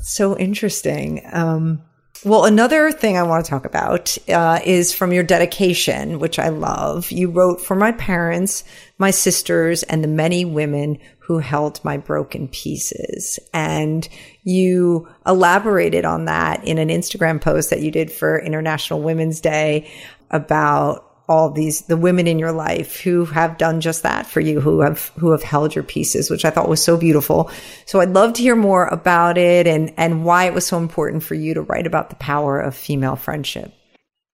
so 0.00 0.36
interesting. 0.36 1.22
Um, 1.32 1.82
well, 2.24 2.44
another 2.44 2.92
thing 2.92 3.16
I 3.16 3.22
want 3.22 3.44
to 3.44 3.50
talk 3.50 3.64
about 3.64 4.16
uh, 4.28 4.60
is 4.64 4.92
from 4.92 5.12
your 5.12 5.22
dedication, 5.22 6.18
which 6.18 6.38
I 6.38 6.48
love. 6.48 7.10
You 7.10 7.30
wrote 7.30 7.60
for 7.60 7.74
my 7.76 7.92
parents, 7.92 8.64
my 8.98 9.10
sisters, 9.10 9.82
and 9.82 10.02
the 10.02 10.08
many 10.08 10.44
women 10.44 10.98
who 11.18 11.38
held 11.38 11.84
my 11.84 11.96
broken 11.96 12.48
pieces. 12.48 13.38
And 13.52 14.08
you 14.44 15.08
elaborated 15.26 16.04
on 16.04 16.26
that 16.26 16.64
in 16.64 16.78
an 16.78 16.88
Instagram 16.88 17.40
post 17.40 17.70
that 17.70 17.82
you 17.82 17.90
did 17.90 18.12
for 18.12 18.38
International 18.38 19.02
Women's 19.02 19.40
Day 19.40 19.90
about 20.30 21.05
all 21.28 21.50
these 21.50 21.82
the 21.82 21.96
women 21.96 22.26
in 22.26 22.38
your 22.38 22.52
life 22.52 23.00
who 23.00 23.24
have 23.24 23.58
done 23.58 23.80
just 23.80 24.02
that 24.02 24.26
for 24.26 24.40
you 24.40 24.60
who 24.60 24.80
have 24.80 25.08
who 25.18 25.30
have 25.32 25.42
held 25.42 25.74
your 25.74 25.84
pieces 25.84 26.30
which 26.30 26.44
i 26.44 26.50
thought 26.50 26.68
was 26.68 26.82
so 26.82 26.96
beautiful 26.96 27.50
so 27.84 28.00
i'd 28.00 28.10
love 28.10 28.32
to 28.32 28.42
hear 28.42 28.56
more 28.56 28.86
about 28.86 29.36
it 29.36 29.66
and 29.66 29.92
and 29.96 30.24
why 30.24 30.44
it 30.44 30.54
was 30.54 30.66
so 30.66 30.78
important 30.78 31.22
for 31.22 31.34
you 31.34 31.52
to 31.54 31.62
write 31.62 31.86
about 31.86 32.10
the 32.10 32.16
power 32.16 32.60
of 32.60 32.74
female 32.76 33.16
friendship 33.16 33.72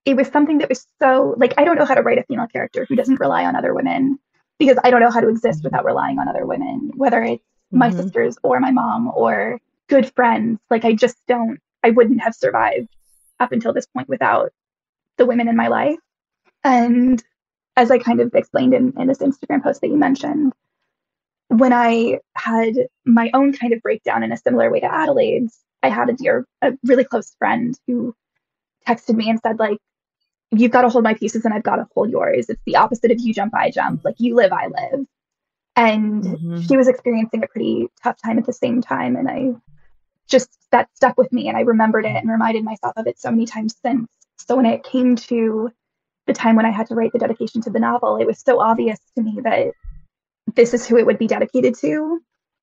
It 0.05 0.17
was 0.17 0.29
something 0.29 0.59
that 0.59 0.69
was 0.69 0.87
so 1.01 1.35
like 1.39 1.55
I 1.59 1.65
don't 1.65 1.79
know 1.79 1.85
how 1.85 1.95
to 1.95 2.03
write 2.03 2.19
a 2.19 2.25
female 2.25 2.49
character 2.49 2.85
who 2.89 2.97
doesn't 2.97 3.21
rely 3.21 3.45
on 3.45 3.55
other 3.57 3.73
women 3.73 4.19
because 4.59 4.77
I 4.85 4.91
don't 4.91 5.01
know 5.01 5.11
how 5.11 5.21
to 5.21 5.29
exist 5.29 5.63
without 5.65 5.85
relying 5.85 6.19
on 6.19 6.29
other 6.29 6.45
women, 6.45 6.91
whether 6.95 7.23
it's 7.23 7.45
my 7.71 7.89
Mhm. 7.91 7.97
sisters 8.03 8.37
or 8.43 8.61
my 8.61 8.71
mom 8.71 9.11
or 9.15 9.61
good 9.89 10.13
friends. 10.15 10.59
Like 10.71 10.85
I 10.85 10.93
just 10.93 11.17
don't, 11.27 11.59
I 11.83 11.91
wouldn't 11.91 12.21
have 12.23 12.35
survived 12.35 12.89
up 13.41 13.53
until 13.53 13.73
this 13.73 13.87
point 13.87 14.09
without 14.09 14.51
the 15.19 15.27
women 15.27 15.49
in 15.49 15.57
my 15.57 15.69
life. 15.69 15.99
And 16.65 17.23
as 17.77 17.91
I 17.91 17.99
kind 17.99 18.21
of 18.21 18.35
explained 18.35 18.75
in, 18.75 18.93
in 18.99 19.07
this 19.07 19.19
Instagram 19.19 19.63
post 19.63 19.81
that 19.81 19.89
you 19.89 19.97
mentioned, 19.97 20.53
when 21.49 21.73
I 21.73 22.21
had 22.35 22.75
my 23.05 23.31
own 23.35 23.53
kind 23.53 23.73
of 23.73 23.83
breakdown 23.83 24.23
in 24.23 24.33
a 24.33 24.37
similar 24.37 24.71
way 24.71 24.81
to 24.81 24.93
Adelaide's, 24.93 25.59
I 25.83 25.89
had 25.89 26.09
a 26.09 26.13
dear, 26.13 26.47
a 26.63 26.73
really 26.85 27.05
close 27.05 27.35
friend 27.39 27.79
who 27.87 28.15
texted 28.87 29.17
me 29.17 29.29
and 29.29 29.41
said, 29.41 29.59
like, 29.59 29.79
you've 30.51 30.71
got 30.71 30.83
to 30.83 30.89
hold 30.89 31.05
my 31.05 31.15
pieces 31.15 31.45
and 31.45 31.53
I've 31.53 31.63
got 31.63 31.77
to 31.77 31.87
hold 31.95 32.11
yours. 32.11 32.49
It's 32.49 32.63
the 32.67 32.77
opposite 32.77 33.11
of 33.11 33.21
you 33.21 33.33
jump, 33.35 33.55
I 33.55 33.71
jump. 33.71 34.05
Like 34.05 34.17
you 34.19 34.35
live, 34.35 34.53
I 34.53 34.67
live. 34.67 35.07
And 35.77 36.23
mm-hmm. 36.23 36.61
she 36.61 36.77
was 36.77 36.89
experiencing 36.89 37.43
a 37.43 37.47
pretty 37.47 37.89
tough 38.03 38.17
time 38.23 38.39
at 38.39 38.45
the 38.45 38.53
same 38.53 38.83
time. 38.83 39.17
And 39.17 39.29
I 39.29 39.55
just, 40.29 40.51
that 40.71 40.89
stuck 40.95 41.17
with 41.17 41.33
me 41.33 41.49
and 41.49 41.57
I 41.57 41.63
remembered 41.63 42.05
it 42.05 42.17
and 42.17 42.31
reminded 42.31 42.65
myself 42.65 42.93
of 42.97 43.07
it 43.07 43.19
so 43.19 43.31
many 43.31 43.47
times 43.47 43.75
since. 43.83 44.11
So 44.37 44.57
when 44.57 44.67
it 44.67 44.85
came 44.85 45.17
to 45.17 45.71
the 46.27 46.33
time 46.33 46.57
when 46.57 46.67
I 46.67 46.71
had 46.71 46.87
to 46.89 46.95
write 46.95 47.13
the 47.13 47.19
dedication 47.19 47.61
to 47.63 47.71
the 47.71 47.81
novel, 47.81 48.17
it 48.17 48.27
was 48.27 48.41
so 48.41 48.61
obvious 48.61 48.99
to 49.17 49.23
me 49.23 49.39
that 49.43 49.73
this 50.55 50.75
is 50.75 50.87
who 50.87 50.97
it 50.97 51.07
would 51.07 51.19
be 51.19 51.27
dedicated 51.27 51.75
to. 51.81 52.21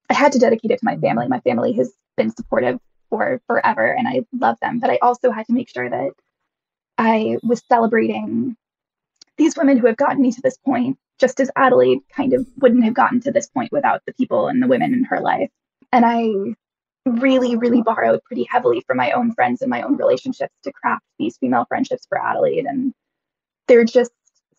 I 0.10 0.13
had 0.13 0.32
to 0.32 0.39
dedicate 0.39 0.72
it 0.72 0.80
to 0.80 0.86
my 0.86 0.98
family. 0.98 1.28
My 1.28 1.39
family 1.41 1.74
has 1.74 1.93
been 2.17 2.32
supportive 2.32 2.80
for 3.10 3.41
forever 3.48 3.91
and 3.91 4.08
I 4.08 4.26
love 4.34 4.58
them, 4.62 4.80
but 4.80 4.89
I 4.89 5.00
also 5.02 5.32
had 5.32 5.45
to 5.48 5.54
make 5.54 5.69
sure 5.69 5.89
that 5.89 6.12
I 6.98 7.38
was 7.43 7.63
celebrating 7.69 8.56
these 9.38 9.56
women 9.56 9.78
who 9.78 9.88
have 9.88 9.98
gotten 9.98 10.22
me 10.22 10.32
to 10.32 10.41
this 10.41 10.58
point, 10.58 10.98
just 11.17 11.39
as 11.39 11.50
Adelaide 11.56 12.00
kind 12.13 12.34
of 12.34 12.45
wouldn't 12.58 12.84
have 12.84 12.93
gotten 12.93 13.22
to 13.22 13.32
this 13.32 13.48
point 13.48 13.72
without 13.72 14.02
the 14.06 14.13
people 14.13 14.48
and 14.48 14.62
the 14.62 14.67
women 14.67 14.93
in 14.93 15.06
her 15.06 15.19
life. 15.19 15.50
And 15.91 16.06
I 16.06 16.56
really, 17.06 17.56
really 17.56 17.82
borrowed 17.82 18.19
pretty 18.26 18.45
heavily 18.50 18.84
from 18.86 18.98
my 18.98 19.12
own 19.12 19.34
friends 19.34 19.62
and 19.62 19.69
my 19.69 19.82
own 19.82 19.95
relationships 19.95 20.54
to 20.63 20.72
craft 20.74 21.06
these 21.17 21.38
female 21.38 21.65
friendships 21.67 22.06
for 22.08 22.22
Adelaide. 22.22 22.65
And 22.65 22.93
they're 23.70 23.86
just 23.86 24.12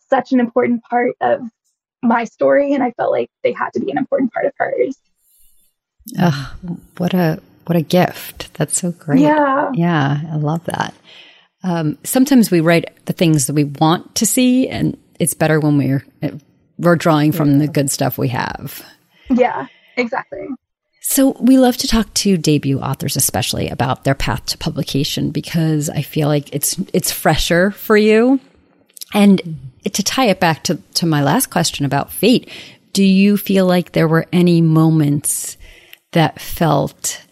such 0.09 0.31
an 0.31 0.39
important 0.39 0.83
part 0.83 1.11
of 1.21 1.41
my 2.01 2.23
story. 2.23 2.73
And 2.73 2.81
I 2.81 2.91
felt 2.91 3.11
like 3.11 3.29
they 3.43 3.51
had 3.51 3.69
to 3.73 3.79
be 3.79 3.91
an 3.91 3.99
important 3.99 4.33
part 4.33 4.47
of 4.47 4.53
hers. 4.57 4.97
Oh, 6.19 6.55
what 6.97 7.13
a 7.13 7.39
what 7.67 7.75
a 7.75 7.83
gift. 7.83 8.51
That's 8.55 8.79
so 8.81 8.91
great. 8.91 9.19
Yeah. 9.19 9.69
Yeah. 9.75 10.21
I 10.31 10.35
love 10.37 10.65
that. 10.65 10.95
Um, 11.63 11.99
sometimes 12.03 12.49
we 12.49 12.59
write 12.59 13.05
the 13.05 13.13
things 13.13 13.45
that 13.45 13.53
we 13.53 13.65
want 13.65 14.15
to 14.15 14.25
see 14.25 14.67
and 14.67 14.97
it's 15.19 15.35
better 15.35 15.59
when 15.59 15.77
we're 15.77 16.03
we're 16.79 16.95
drawing 16.95 17.31
from 17.31 17.59
the 17.59 17.67
good 17.67 17.91
stuff 17.91 18.17
we 18.17 18.29
have. 18.29 18.83
Yeah, 19.29 19.67
exactly. 19.95 20.47
So 21.01 21.35
we 21.39 21.57
love 21.59 21.77
to 21.77 21.87
talk 21.87 22.13
to 22.15 22.37
debut 22.37 22.79
authors, 22.79 23.15
especially 23.15 23.69
about 23.69 24.03
their 24.03 24.15
path 24.15 24.45
to 24.47 24.57
publication, 24.57 25.31
because 25.31 25.89
I 25.89 26.01
feel 26.01 26.27
like 26.27 26.53
it's 26.53 26.79
it's 26.93 27.11
fresher 27.11 27.71
for 27.71 27.97
you. 27.97 28.39
And 29.13 29.71
to 29.83 30.03
tie 30.03 30.25
it 30.25 30.39
back 30.39 30.63
to, 30.65 30.75
to 30.95 31.05
my 31.05 31.23
last 31.23 31.47
question 31.47 31.85
about 31.85 32.11
fate, 32.11 32.49
do 32.93 33.03
you 33.03 33.37
feel 33.37 33.65
like 33.65 33.91
there 33.91 34.07
were 34.07 34.25
any 34.31 34.61
moments 34.61 35.57
that 36.11 36.39
felt 36.39 37.25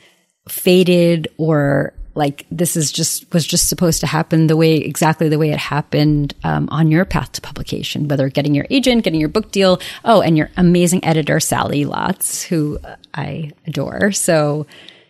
fated 0.47 1.27
or 1.37 1.93
like 2.15 2.45
this 2.49 2.75
is 2.75 2.91
just 2.91 3.31
was 3.33 3.45
just 3.45 3.69
supposed 3.69 3.99
to 4.01 4.07
happen 4.07 4.47
the 4.47 4.57
way 4.57 4.75
exactly 4.75 5.29
the 5.29 5.37
way 5.37 5.51
it 5.51 5.59
happened 5.59 6.33
um, 6.43 6.67
on 6.71 6.89
your 6.89 7.05
path 7.05 7.31
to 7.33 7.41
publication 7.41 8.07
whether 8.07 8.27
getting 8.29 8.55
your 8.55 8.65
agent 8.69 9.03
getting 9.03 9.19
your 9.19 9.29
book 9.29 9.51
deal? 9.51 9.79
Oh 10.03 10.21
and 10.21 10.37
your 10.37 10.49
amazing 10.57 11.05
editor 11.05 11.39
sally 11.39 11.85
lotz 11.85 12.43
who 12.43 12.79
i 13.13 13.51
adore. 13.67 14.11
So 14.11 14.65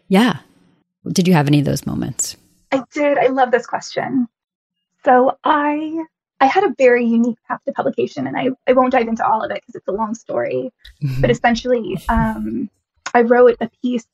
yeah. 0.08 0.40
Did 1.08 1.28
you 1.28 1.34
have 1.34 1.48
any 1.48 1.60
of 1.60 1.66
those 1.66 1.86
moments? 1.86 2.36
I 2.72 2.84
did. 2.94 3.18
I 3.18 3.28
love 3.28 3.52
this 3.52 3.66
question. 3.66 4.28
So 5.06 5.38
i 5.44 6.04
i 6.39 6.45
had 6.45 6.63
a 6.63 6.73
very 6.78 7.06
unique 7.06 7.38
path 7.47 7.60
to 7.65 7.71
publication 7.73 8.28
and 8.28 8.38
i, 8.38 8.49
I 8.67 8.73
won't 8.73 8.91
dive 8.91 9.08
into 9.08 9.28
all 9.28 9.43
of 9.43 9.52
it 9.52 9.56
because 9.56 9.75
it's 9.75 9.88
a 9.88 9.91
long 9.91 10.15
story 10.15 10.71
mm-hmm. 11.04 11.21
but 11.21 11.30
essentially 11.30 11.97
um, 12.10 12.69
i 13.13 13.21
wrote 13.21 13.58
a 13.62 13.69
piece 13.82 14.06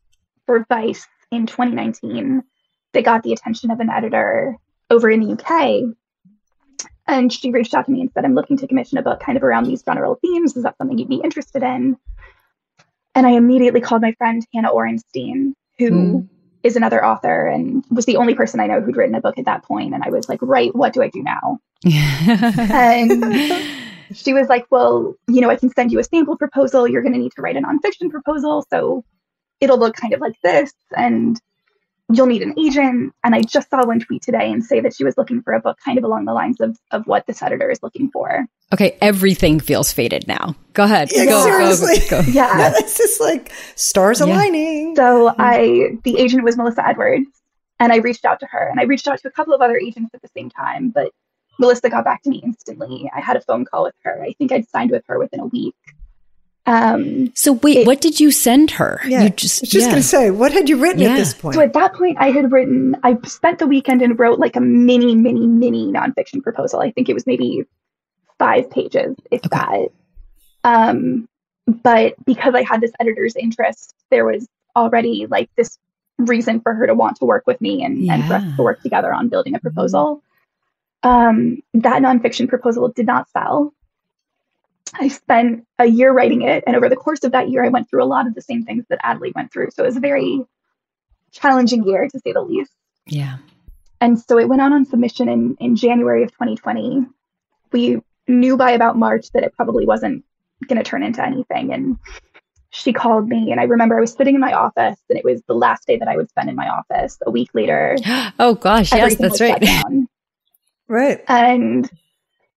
for 0.45 0.65
vice 0.69 1.07
in 1.31 1.45
2019 1.45 2.43
that 2.93 3.03
got 3.03 3.23
the 3.23 3.33
attention 3.33 3.71
of 3.71 3.79
an 3.79 3.89
editor 3.89 4.57
over 4.89 5.09
in 5.09 5.19
the 5.19 5.33
UK. 5.33 5.95
And 7.07 7.31
she 7.31 7.51
reached 7.51 7.75
out 7.75 7.85
to 7.85 7.91
me 7.91 8.01
and 8.01 8.11
said, 8.11 8.25
I'm 8.25 8.33
looking 8.33 8.57
to 8.57 8.67
commission 8.67 8.97
a 8.97 9.03
book 9.03 9.19
kind 9.19 9.37
of 9.37 9.43
around 9.43 9.65
these 9.65 9.83
general 9.83 10.15
themes. 10.15 10.57
Is 10.57 10.63
that 10.63 10.77
something 10.77 10.97
you'd 10.97 11.09
be 11.09 11.21
interested 11.23 11.61
in? 11.61 11.97
And 13.13 13.27
I 13.27 13.31
immediately 13.31 13.81
called 13.81 14.01
my 14.01 14.13
friend 14.13 14.45
Hannah 14.53 14.71
Orenstein, 14.71 15.53
who 15.77 15.91
mm. 15.91 16.29
Is 16.65 16.75
another 16.75 17.05
author 17.05 17.45
and 17.45 17.85
was 17.91 18.07
the 18.07 18.17
only 18.17 18.33
person 18.33 18.59
I 18.59 18.65
know 18.65 18.81
who'd 18.81 18.97
written 18.97 19.13
a 19.13 19.21
book 19.21 19.37
at 19.37 19.45
that 19.45 19.63
point. 19.63 19.93
And 19.93 20.03
I 20.03 20.09
was 20.09 20.27
like, 20.27 20.39
right, 20.41 20.75
what 20.75 20.93
do 20.93 21.03
I 21.03 21.09
do 21.09 21.21
now? 21.21 21.59
and 21.85 23.23
she 24.13 24.33
was 24.33 24.49
like, 24.49 24.65
well, 24.71 25.13
you 25.27 25.41
know, 25.41 25.51
I 25.51 25.57
can 25.57 25.69
send 25.69 25.91
you 25.91 25.99
a 25.99 26.03
sample 26.03 26.35
proposal. 26.35 26.87
You're 26.87 27.03
going 27.03 27.13
to 27.13 27.19
need 27.19 27.33
to 27.35 27.41
write 27.43 27.55
a 27.55 27.61
nonfiction 27.61 28.09
proposal. 28.09 28.65
So 28.71 29.05
it'll 29.61 29.77
look 29.77 29.95
kind 29.95 30.11
of 30.15 30.21
like 30.21 30.41
this. 30.41 30.73
And 30.97 31.39
you'll 32.13 32.27
need 32.27 32.41
an 32.41 32.53
agent. 32.59 33.13
And 33.23 33.35
I 33.35 33.41
just 33.41 33.69
saw 33.69 33.85
one 33.85 33.99
tweet 33.99 34.21
today 34.21 34.51
and 34.51 34.63
say 34.63 34.79
that 34.79 34.95
she 34.95 35.03
was 35.03 35.17
looking 35.17 35.41
for 35.41 35.53
a 35.53 35.59
book 35.59 35.77
kind 35.83 35.97
of 35.97 36.03
along 36.03 36.25
the 36.25 36.33
lines 36.33 36.59
of, 36.59 36.77
of 36.91 37.05
what 37.07 37.25
this 37.25 37.41
editor 37.41 37.69
is 37.69 37.81
looking 37.81 38.09
for. 38.11 38.45
Okay, 38.73 38.97
everything 39.01 39.59
feels 39.59 39.91
fated 39.91 40.27
now. 40.27 40.55
Go 40.73 40.83
ahead. 40.83 41.09
Yeah, 41.11 41.25
go, 41.25 41.43
seriously. 41.43 42.07
Go, 42.09 42.21
go. 42.21 42.27
Yeah. 42.31 42.57
yeah. 42.57 42.73
It's 42.75 42.97
just 42.97 43.19
like 43.19 43.51
stars 43.75 44.19
yeah. 44.19 44.27
aligning. 44.27 44.95
So 44.95 45.33
I 45.37 45.97
the 46.03 46.17
agent 46.17 46.43
was 46.43 46.57
Melissa 46.57 46.87
Edwards 46.87 47.29
and 47.79 47.91
I 47.91 47.97
reached 47.97 48.25
out 48.25 48.39
to 48.39 48.45
her 48.47 48.67
and 48.69 48.79
I 48.79 48.83
reached 48.83 49.07
out 49.07 49.19
to 49.19 49.27
a 49.27 49.31
couple 49.31 49.53
of 49.53 49.61
other 49.61 49.77
agents 49.77 50.13
at 50.13 50.21
the 50.21 50.29
same 50.29 50.49
time, 50.49 50.89
but 50.89 51.11
Melissa 51.59 51.89
got 51.89 52.03
back 52.03 52.21
to 52.23 52.29
me 52.29 52.41
instantly. 52.43 53.09
I 53.15 53.21
had 53.21 53.37
a 53.37 53.41
phone 53.41 53.65
call 53.65 53.83
with 53.83 53.95
her. 54.03 54.21
I 54.21 54.33
think 54.33 54.51
I'd 54.51 54.67
signed 54.67 54.91
with 54.91 55.03
her 55.07 55.17
within 55.17 55.39
a 55.39 55.45
week. 55.45 55.75
Um, 56.67 57.31
so 57.35 57.53
wait, 57.53 57.77
it, 57.77 57.87
what 57.87 58.01
did 58.01 58.19
you 58.19 58.31
send 58.31 58.71
her? 58.71 58.99
Yeah, 59.05 59.23
you 59.23 59.29
just, 59.29 59.61
just 59.61 59.73
yeah. 59.73 59.81
going 59.81 59.95
to 59.97 60.03
say, 60.03 60.31
what 60.31 60.51
had 60.51 60.67
you 60.67 60.77
written 60.77 61.01
yeah. 61.01 61.09
at 61.09 61.17
this 61.17 61.33
point? 61.33 61.55
So 61.55 61.61
at 61.61 61.73
that 61.73 61.93
point, 61.93 62.17
I 62.19 62.31
had 62.31 62.51
written, 62.51 62.95
I 63.03 63.17
spent 63.25 63.59
the 63.59 63.67
weekend 63.67 64.01
and 64.01 64.17
wrote 64.17 64.39
like 64.39 64.55
a 64.55 64.61
mini, 64.61 65.15
mini, 65.15 65.45
mini 65.45 65.91
nonfiction 65.91 66.41
proposal. 66.41 66.79
I 66.79 66.91
think 66.91 67.07
it 67.07 67.13
was 67.13 67.27
maybe 67.27 67.65
five 68.39 68.69
pages, 68.71 69.15
if 69.29 69.45
okay. 69.45 69.49
that. 69.51 69.89
Um, 70.63 71.29
but 71.67 72.15
because 72.25 72.55
I 72.55 72.63
had 72.63 72.81
this 72.81 72.91
editor's 72.99 73.35
interest, 73.35 73.93
there 74.09 74.25
was 74.25 74.47
already 74.75 75.27
like 75.29 75.49
this 75.55 75.77
reason 76.17 76.61
for 76.61 76.73
her 76.73 76.87
to 76.87 76.95
want 76.95 77.17
to 77.17 77.25
work 77.25 77.45
with 77.45 77.61
me 77.61 77.83
and, 77.83 77.99
yeah. 77.99 78.15
and 78.15 78.25
for 78.25 78.33
us 78.35 78.55
to 78.55 78.63
work 78.63 78.81
together 78.81 79.13
on 79.13 79.29
building 79.29 79.53
a 79.53 79.59
proposal. 79.59 80.15
Mm-hmm. 80.15 80.21
Um, 81.07 81.57
that 81.75 82.01
nonfiction 82.01 82.49
proposal 82.49 82.89
did 82.89 83.05
not 83.05 83.29
sell. 83.29 83.71
I 84.99 85.07
spent 85.07 85.65
a 85.79 85.85
year 85.85 86.11
writing 86.11 86.41
it. 86.43 86.63
And 86.65 86.75
over 86.75 86.89
the 86.89 86.95
course 86.95 87.23
of 87.23 87.31
that 87.33 87.49
year, 87.49 87.63
I 87.63 87.69
went 87.69 87.89
through 87.89 88.03
a 88.03 88.05
lot 88.05 88.27
of 88.27 88.35
the 88.35 88.41
same 88.41 88.63
things 88.63 88.85
that 88.89 89.01
Adley 89.03 89.33
went 89.35 89.51
through. 89.51 89.71
So 89.71 89.83
it 89.83 89.87
was 89.87 89.97
a 89.97 90.01
very 90.01 90.41
challenging 91.31 91.83
year, 91.85 92.07
to 92.07 92.19
say 92.19 92.31
the 92.31 92.41
least. 92.41 92.71
Yeah. 93.05 93.37
And 94.01 94.19
so 94.19 94.37
it 94.39 94.47
went 94.47 94.61
out 94.61 94.71
on 94.71 94.85
submission 94.85 95.29
in, 95.29 95.55
in 95.59 95.75
January 95.75 96.23
of 96.23 96.31
2020. 96.31 97.05
We 97.71 98.01
knew 98.27 98.57
by 98.57 98.71
about 98.71 98.97
March 98.97 99.31
that 99.31 99.43
it 99.43 99.53
probably 99.53 99.85
wasn't 99.85 100.23
going 100.67 100.77
to 100.77 100.83
turn 100.83 101.03
into 101.03 101.23
anything. 101.25 101.73
And 101.73 101.97
she 102.69 102.91
called 102.91 103.27
me, 103.29 103.51
and 103.51 103.59
I 103.59 103.63
remember 103.63 103.97
I 103.97 104.01
was 104.01 104.11
sitting 104.11 104.35
in 104.35 104.41
my 104.41 104.51
office, 104.51 104.99
and 105.09 105.17
it 105.17 105.23
was 105.23 105.41
the 105.47 105.53
last 105.53 105.87
day 105.87 105.97
that 105.97 106.09
I 106.09 106.17
would 106.17 106.29
spend 106.29 106.49
in 106.49 106.55
my 106.55 106.67
office. 106.67 107.17
A 107.25 107.31
week 107.31 107.49
later. 107.53 107.97
oh, 108.39 108.55
gosh. 108.55 108.91
Yes, 108.91 109.15
that's 109.15 109.39
right. 109.39 109.63
right. 110.87 111.23
And 111.27 111.89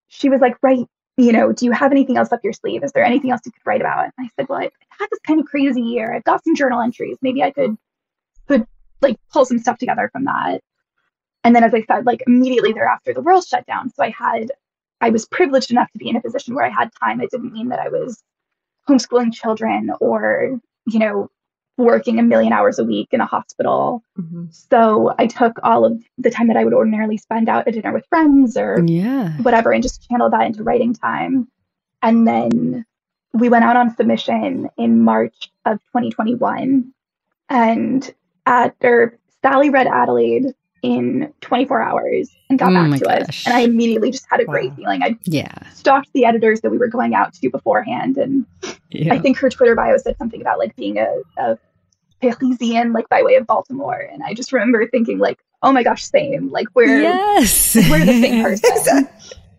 she 0.09 0.29
was 0.29 0.41
like, 0.41 0.57
Right, 0.61 0.87
you 1.19 1.33
know, 1.33 1.53
do 1.53 1.65
you 1.65 1.73
have 1.73 1.91
anything 1.91 2.17
else 2.17 2.33
up 2.33 2.41
your 2.45 2.53
sleeve? 2.53 2.85
Is 2.85 2.93
there 2.93 3.05
anything 3.05 3.33
else 3.33 3.41
you 3.45 3.51
could 3.51 3.67
write 3.67 3.81
about? 3.81 4.05
And 4.05 4.13
I 4.21 4.31
said, 4.37 4.49
well, 4.49 4.61
I've 4.61 4.71
had 4.89 5.09
this 5.11 5.19
kind 5.27 5.41
of 5.41 5.47
crazy 5.47 5.83
year. 5.83 6.15
I've 6.15 6.23
got 6.23 6.45
some 6.45 6.55
journal 6.55 6.81
entries. 6.81 7.19
Maybe 7.21 7.43
I 7.43 7.51
could 7.51 7.77
could 8.47 8.67
like 9.03 9.17
pull 9.33 9.45
some 9.45 9.59
stuff 9.59 9.79
together 9.79 10.09
from 10.13 10.25
that. 10.25 10.61
And 11.43 11.57
then, 11.57 11.65
as 11.65 11.75
I 11.75 11.83
said, 11.83 12.07
like 12.07 12.23
immediately 12.27 12.73
thereafter, 12.73 13.13
the 13.13 13.21
world 13.21 13.45
shut 13.45 13.67
down. 13.67 13.91
So 13.91 14.05
I 14.05 14.11
had, 14.11 14.53
I 15.01 15.11
was 15.11 15.27
privileged 15.27 15.73
enough 15.73 15.91
to 15.93 15.99
be 15.99 16.09
in 16.09 16.17
a 16.17 16.23
position 16.23 16.55
where 16.55 16.65
I 16.65 16.71
had 16.71 16.91
time. 17.03 17.21
It 17.21 17.31
didn't 17.31 17.53
mean 17.53 17.69
that 17.71 17.81
I 17.81 17.89
was 17.89 18.23
homeschooling 18.89 19.33
children 19.33 19.91
or, 20.01 20.61
you 20.87 20.99
know, 21.01 21.31
working 21.79 22.19
a 22.19 22.23
million 22.23 22.53
hours 22.53 22.79
a 22.79 22.85
week 22.85 23.09
in 23.13 23.21
a 23.21 23.27
hospital. 23.27 24.03
Mm-hmm. 24.19 24.47
So 24.51 25.15
I 25.19 25.27
took 25.27 25.59
all 25.63 25.85
of 25.85 26.03
the 26.19 26.31
time 26.31 26.49
that 26.49 26.57
I 26.57 26.65
would 26.65 26.75
ordinarily 26.75 27.17
spend 27.17 27.49
out 27.49 27.67
at 27.67 27.75
dinner 27.75 27.93
with 27.93 28.05
friends 28.07 28.57
or 28.57 28.83
yeah. 28.85 29.31
whatever 29.39 29.73
and 29.73 29.83
just 29.83 30.07
channeled 30.09 30.33
that 30.33 30.45
into 30.45 30.65
writing 30.65 30.93
time. 30.93 31.49
And 32.03 32.27
then 32.27 32.85
we 33.33 33.49
went 33.49 33.65
out 33.65 33.77
on 33.77 33.95
submission 33.95 34.69
in 34.77 35.03
March 35.03 35.51
of 35.65 35.79
2021. 35.93 36.93
And 37.49 38.15
at 38.45 38.75
or 38.83 39.17
Sally 39.43 39.71
read 39.71 39.87
Adelaide 39.87 40.55
in 40.83 41.33
24 41.41 41.83
hours 41.83 42.31
and 42.51 42.59
got 42.59 42.73
oh 42.73 42.75
back 42.75 42.99
to 42.99 43.05
gosh. 43.05 43.29
us. 43.29 43.47
And 43.47 43.55
I 43.55 43.61
immediately 43.61 44.11
just 44.11 44.27
had 44.31 44.41
a 44.41 44.45
wow. 44.45 44.53
great 44.53 44.75
feeling. 44.75 45.03
I 45.03 45.17
yeah. 45.25 45.71
stalked 45.73 46.13
the 46.13 46.25
editors 46.25 46.61
that 46.63 46.71
we 46.71 46.79
were 46.79 46.89
going 46.89 47.15
out 47.15 47.33
to 47.35 47.51
beforehand. 47.51 48.17
And 48.17 48.47
yeah. 48.91 49.15
I 49.15 49.19
think 49.19 49.39
her 49.39 49.49
Twitter 49.49 49.75
bio 49.75 49.97
said 49.97 50.17
something 50.19 50.41
about 50.41 50.59
like 50.59 50.75
being 50.77 50.99
a, 50.99 51.09
a 51.37 51.59
Parisian, 52.21 52.93
like 52.93 53.09
by 53.09 53.23
way 53.23 53.37
of 53.37 53.47
Baltimore. 53.47 54.09
And 54.13 54.23
I 54.23 54.35
just 54.35 54.53
remember 54.53 54.87
thinking, 54.87 55.19
like, 55.19 55.39
oh 55.63 55.73
my 55.73 55.83
gosh, 55.83 56.05
same. 56.05 56.51
Like 56.51 56.69
we're 56.75 57.01
yes, 57.01 57.75
we're 57.75 58.05
the 58.05 58.21
same 58.21 58.43
person. 58.45 59.09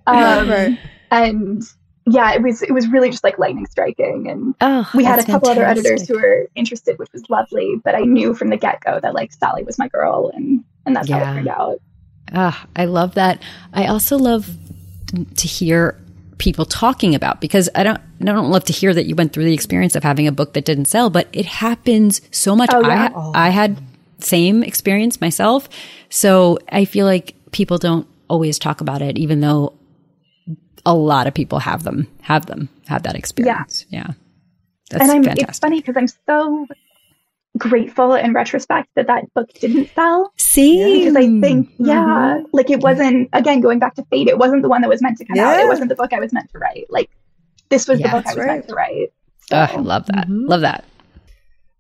um, 0.07 0.49
right. 0.49 0.79
And 1.11 1.63
yeah, 2.05 2.33
it 2.33 2.41
was 2.41 2.61
it 2.61 2.71
was 2.71 2.87
really 2.87 3.09
just 3.09 3.23
like 3.23 3.37
lightning 3.39 3.65
striking. 3.67 4.29
And 4.29 4.55
oh, 4.61 4.89
we 4.93 5.03
had 5.03 5.19
a 5.19 5.23
couple 5.23 5.49
fantastic. 5.49 5.57
other 5.57 5.65
editors 5.65 6.07
who 6.07 6.15
were 6.15 6.47
interested, 6.55 6.97
which 6.97 7.11
was 7.13 7.29
lovely. 7.29 7.75
But 7.83 7.95
I 7.95 8.01
knew 8.01 8.33
from 8.33 8.49
the 8.49 8.57
get 8.57 8.81
go 8.81 8.99
that 8.99 9.13
like 9.13 9.31
Sally 9.33 9.63
was 9.63 9.77
my 9.77 9.87
girl, 9.87 10.31
and 10.33 10.63
and 10.85 10.95
that's 10.95 11.09
yeah. 11.09 11.23
how 11.23 11.31
it 11.31 11.35
turned 11.35 11.47
out. 11.47 11.81
Ah, 12.33 12.67
I 12.75 12.85
love 12.85 13.15
that. 13.15 13.41
I 13.73 13.87
also 13.87 14.17
love 14.17 14.49
to 15.35 15.47
hear 15.47 15.99
people 16.39 16.65
talking 16.65 17.13
about 17.13 17.39
because 17.39 17.69
I 17.75 17.84
don't 17.84 18.02
I 18.21 18.25
don't 18.25 18.49
love 18.49 18.63
to 18.65 18.73
hear 18.73 18.93
that 18.93 19.06
you 19.06 19.13
went 19.13 19.32
through 19.34 19.45
the 19.45 19.54
experience 19.54 19.95
of 19.95 20.04
having 20.04 20.28
a 20.28 20.32
book 20.32 20.54
that 20.54 20.65
didn't 20.65 20.86
sell, 20.86 21.12
but 21.12 21.28
it 21.32 21.45
happens 21.45 22.21
so 22.32 22.56
much. 22.56 22.71
Oh, 22.73 22.82
yeah. 22.82 23.10
I 23.13 23.47
I 23.47 23.49
had 23.49 23.78
same 24.19 24.63
experience 24.63 25.21
myself, 25.21 25.69
so 26.10 26.58
I 26.71 26.86
feel 26.86 27.06
like 27.06 27.36
people 27.52 27.78
don't 27.78 28.08
always 28.28 28.58
talk 28.58 28.82
about 28.82 29.02
it, 29.02 29.17
even 29.17 29.41
though 29.41 29.73
a 30.86 30.95
lot 30.95 31.28
of 31.28 31.34
people 31.34 31.60
have 31.60 31.84
them 31.84 32.08
have 32.21 32.47
them 32.47 32.69
have 32.88 33.04
that 33.04 33.15
experience. 33.15 33.86
Yeah, 33.89 33.99
yeah. 34.08 34.13
That's 34.89 35.04
and 35.04 35.12
I'm, 35.12 35.23
fantastic. 35.23 35.49
it's 35.49 35.60
funny 35.60 35.82
because 35.82 35.97
I'm 35.97 36.08
so 36.25 36.67
grateful 37.58 38.13
in 38.13 38.34
retrospect 38.34 38.89
that 38.95 39.08
that 39.08 39.32
book 39.34 39.52
didn't 39.54 39.89
sell. 39.93 40.32
See, 40.49 40.97
because 40.97 41.15
I 41.15 41.27
think, 41.39 41.69
yeah, 41.77 42.38
mm-hmm. 42.39 42.45
like 42.53 42.71
it 42.71 42.79
wasn't. 42.79 43.29
Again, 43.33 43.62
going 43.62 43.77
back 43.77 43.93
to 43.95 44.03
fate, 44.05 44.27
it 44.27 44.39
wasn't 44.39 44.63
the 44.63 44.67
one 44.67 44.81
that 44.81 44.89
was 44.89 44.99
meant 44.99 45.19
to 45.19 45.25
come 45.25 45.35
yeah. 45.35 45.49
out. 45.49 45.59
It 45.59 45.67
wasn't 45.67 45.89
the 45.89 45.95
book 45.95 46.12
I 46.12 46.19
was 46.19 46.33
meant 46.33 46.49
to 46.53 46.57
write. 46.57 46.88
Like 46.89 47.12
this 47.69 47.88
was 47.88 47.99
yeah, 47.99 48.07
the 48.07 48.17
book 48.17 48.25
I 48.25 48.29
was 48.29 48.38
right. 48.38 48.47
meant 48.47 48.67
to 48.67 48.73
write. 48.73 49.13
So. 49.41 49.57
Oh, 49.57 49.59
I 49.59 49.75
love 49.75 50.07
that. 50.07 50.27
Mm-hmm. 50.27 50.47
Love 50.47 50.62
that. 50.62 50.85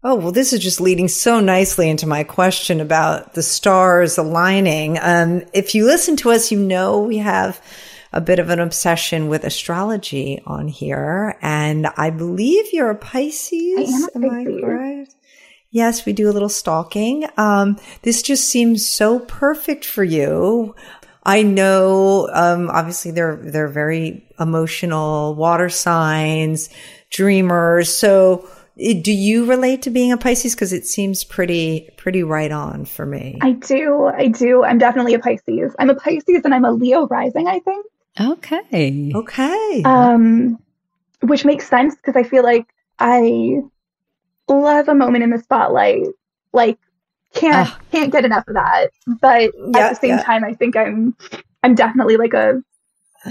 Oh, 0.03 0.13
well, 0.13 0.31
this 0.31 0.53
is 0.53 0.59
just 0.59 0.79
leading 0.79 1.07
so 1.07 1.39
nicely 1.39 1.89
into 1.89 2.05
my 2.05 2.23
question 2.23 2.79
about 2.79 3.33
the 3.33 3.41
stars 3.41 4.19
aligning. 4.19 4.99
Um, 5.01 5.41
if 5.51 5.73
you 5.73 5.85
listen 5.85 6.15
to 6.17 6.29
us, 6.29 6.51
you 6.51 6.59
know 6.59 6.99
we 6.99 7.17
have 7.17 7.59
a 8.13 8.21
bit 8.21 8.37
of 8.37 8.51
an 8.51 8.59
obsession 8.59 9.29
with 9.29 9.45
astrology 9.45 10.43
on 10.45 10.67
here. 10.67 11.39
And 11.41 11.87
I 11.97 12.11
believe 12.11 12.71
you're 12.71 12.91
a 12.91 12.95
Pisces. 12.95 13.51
I 13.79 13.81
am, 13.81 14.03
a 14.25 14.29
Pisces. 14.29 14.47
am 14.47 14.57
I 14.57 14.61
correct? 14.61 15.15
Yes, 15.71 16.05
we 16.05 16.13
do 16.13 16.29
a 16.29 16.33
little 16.33 16.49
stalking. 16.49 17.25
Um, 17.37 17.77
this 18.01 18.21
just 18.21 18.49
seems 18.49 18.89
so 18.89 19.19
perfect 19.19 19.85
for 19.85 20.03
you. 20.03 20.75
I 21.23 21.43
know, 21.43 22.27
um, 22.33 22.69
obviously 22.69 23.11
they're, 23.11 23.35
they're 23.35 23.67
very 23.67 24.27
emotional 24.39 25.35
water 25.35 25.69
signs, 25.69 26.69
dreamers. 27.11 27.93
So 27.93 28.49
do 28.77 29.11
you 29.11 29.45
relate 29.45 29.83
to 29.83 29.89
being 29.89 30.11
a 30.11 30.17
Pisces? 30.17 30.55
Cause 30.55 30.73
it 30.73 30.87
seems 30.87 31.23
pretty, 31.23 31.89
pretty 31.97 32.23
right 32.23 32.51
on 32.51 32.85
for 32.85 33.05
me. 33.05 33.37
I 33.41 33.51
do. 33.51 34.05
I 34.05 34.27
do. 34.27 34.63
I'm 34.63 34.79
definitely 34.79 35.13
a 35.13 35.19
Pisces. 35.19 35.75
I'm 35.77 35.89
a 35.89 35.95
Pisces 35.95 36.41
and 36.45 36.53
I'm 36.53 36.65
a 36.65 36.71
Leo 36.71 37.05
rising, 37.07 37.47
I 37.47 37.59
think. 37.59 37.85
Okay. 38.19 39.11
Okay. 39.13 39.83
Um, 39.85 40.57
which 41.21 41.45
makes 41.45 41.67
sense 41.67 41.95
because 41.95 42.15
I 42.15 42.23
feel 42.23 42.43
like 42.43 42.65
I 42.97 43.61
love 44.49 44.87
a 44.87 44.95
moment 44.95 45.23
in 45.23 45.29
the 45.29 45.39
spotlight. 45.39 46.07
Like 46.53 46.77
can't 47.33 47.69
uh, 47.69 47.75
can't 47.91 48.11
get 48.11 48.25
enough 48.25 48.47
of 48.47 48.55
that. 48.55 48.89
But 49.21 49.51
yeah, 49.55 49.79
at 49.79 49.89
the 49.89 49.95
same 49.95 50.17
yeah. 50.17 50.23
time, 50.23 50.43
I 50.43 50.53
think 50.53 50.75
I'm 50.75 51.15
I'm 51.63 51.75
definitely 51.75 52.17
like 52.17 52.33
a 52.33 52.61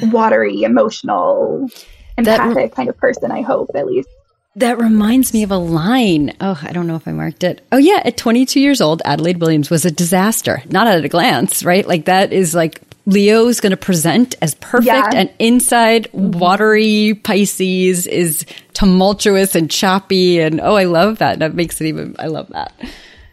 watery, 0.04 0.62
emotional, 0.62 1.68
empathic 2.16 2.70
that, 2.70 2.76
kind 2.76 2.88
of 2.88 2.96
person. 2.96 3.30
I 3.30 3.42
hope 3.42 3.70
at 3.74 3.86
least. 3.86 4.08
That 4.56 4.78
reminds 4.78 5.32
me 5.32 5.44
of 5.44 5.52
a 5.52 5.56
line. 5.56 6.34
Oh, 6.40 6.58
I 6.62 6.72
don't 6.72 6.88
know 6.88 6.96
if 6.96 7.06
I 7.06 7.12
marked 7.12 7.44
it. 7.44 7.64
Oh, 7.70 7.76
yeah. 7.76 8.02
At 8.04 8.16
22 8.16 8.58
years 8.58 8.80
old, 8.80 9.02
Adelaide 9.04 9.40
Williams 9.40 9.70
was 9.70 9.84
a 9.84 9.90
disaster. 9.90 10.64
Not 10.68 10.88
at 10.88 11.04
a 11.04 11.08
glance, 11.08 11.62
right? 11.62 11.86
Like 11.86 12.06
that 12.06 12.32
is 12.32 12.56
like 12.56 12.80
Leo's 13.06 13.60
going 13.60 13.70
to 13.70 13.76
present 13.76 14.34
as 14.42 14.54
perfect 14.56 14.86
yeah. 14.86 15.10
and 15.14 15.30
inside 15.38 16.08
watery 16.12 17.14
Pisces 17.22 18.06
is 18.08 18.44
tumultuous 18.78 19.56
and 19.56 19.68
choppy. 19.68 20.38
And 20.38 20.60
oh, 20.60 20.76
I 20.76 20.84
love 20.84 21.18
that. 21.18 21.40
That 21.40 21.54
makes 21.54 21.80
it 21.80 21.86
even, 21.86 22.14
I 22.18 22.28
love 22.28 22.48
that. 22.50 22.72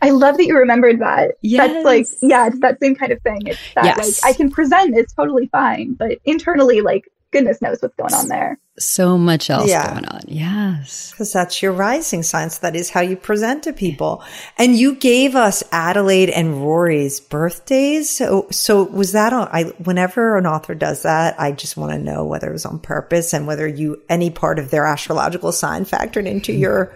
I 0.02 0.10
love 0.10 0.38
that 0.38 0.46
you 0.46 0.58
remembered 0.58 1.00
that. 1.00 1.36
Yes. 1.42 1.72
That's 1.72 1.86
like, 1.86 2.08
yeah, 2.22 2.48
it's 2.48 2.60
that 2.62 2.80
same 2.80 2.96
kind 2.96 3.12
of 3.12 3.22
thing. 3.22 3.46
It's 3.46 3.60
that 3.76 3.86
yes. 3.86 4.24
like 4.24 4.34
I 4.34 4.36
can 4.36 4.50
present, 4.50 4.98
it's 4.98 5.14
totally 5.14 5.46
fine, 5.48 5.94
but 5.94 6.18
internally, 6.26 6.82
like 6.82 7.08
goodness 7.32 7.62
knows 7.62 7.82
what's 7.82 7.96
going 7.96 8.14
on 8.14 8.28
there. 8.28 8.58
So 8.78 9.18
much 9.18 9.50
else 9.50 9.70
yeah. 9.70 9.92
going 9.92 10.06
on. 10.06 10.22
Yes. 10.28 11.12
Because 11.12 11.32
that's 11.32 11.62
your 11.62 11.72
rising 11.72 12.24
sign. 12.24 12.50
So 12.50 12.60
that 12.62 12.76
is 12.76 12.90
how 12.90 13.02
you 13.02 13.16
present 13.16 13.64
to 13.64 13.74
people. 13.74 14.24
And 14.58 14.76
you 14.76 14.96
gave 14.96 15.36
us 15.36 15.64
Adelaide 15.72 16.30
and 16.30 16.62
Rory's 16.62 17.20
birthdays. 17.20 18.10
So, 18.10 18.48
so 18.52 18.84
was 18.84 19.14
that 19.14 19.32
on, 19.32 19.48
I, 19.52 19.64
whenever 19.84 20.38
an 20.38 20.46
author 20.46 20.76
does 20.76 21.04
that, 21.04 21.40
I 21.40 21.52
just 21.54 21.78
want 21.78 21.94
to 21.94 21.98
know 21.98 22.26
whether 22.26 22.50
it 22.50 22.54
was 22.54 22.66
on 22.66 22.80
purpose 22.80 23.34
and 23.34 23.48
whether 23.48 23.68
you, 23.68 24.02
any 24.10 24.30
part 24.30 24.60
of 24.60 24.72
their 24.72 24.86
astrological 24.86 25.52
sign 25.52 25.86
factored 25.86 26.26
into 26.26 26.52
mm-hmm. 26.52 26.62
your 26.62 26.94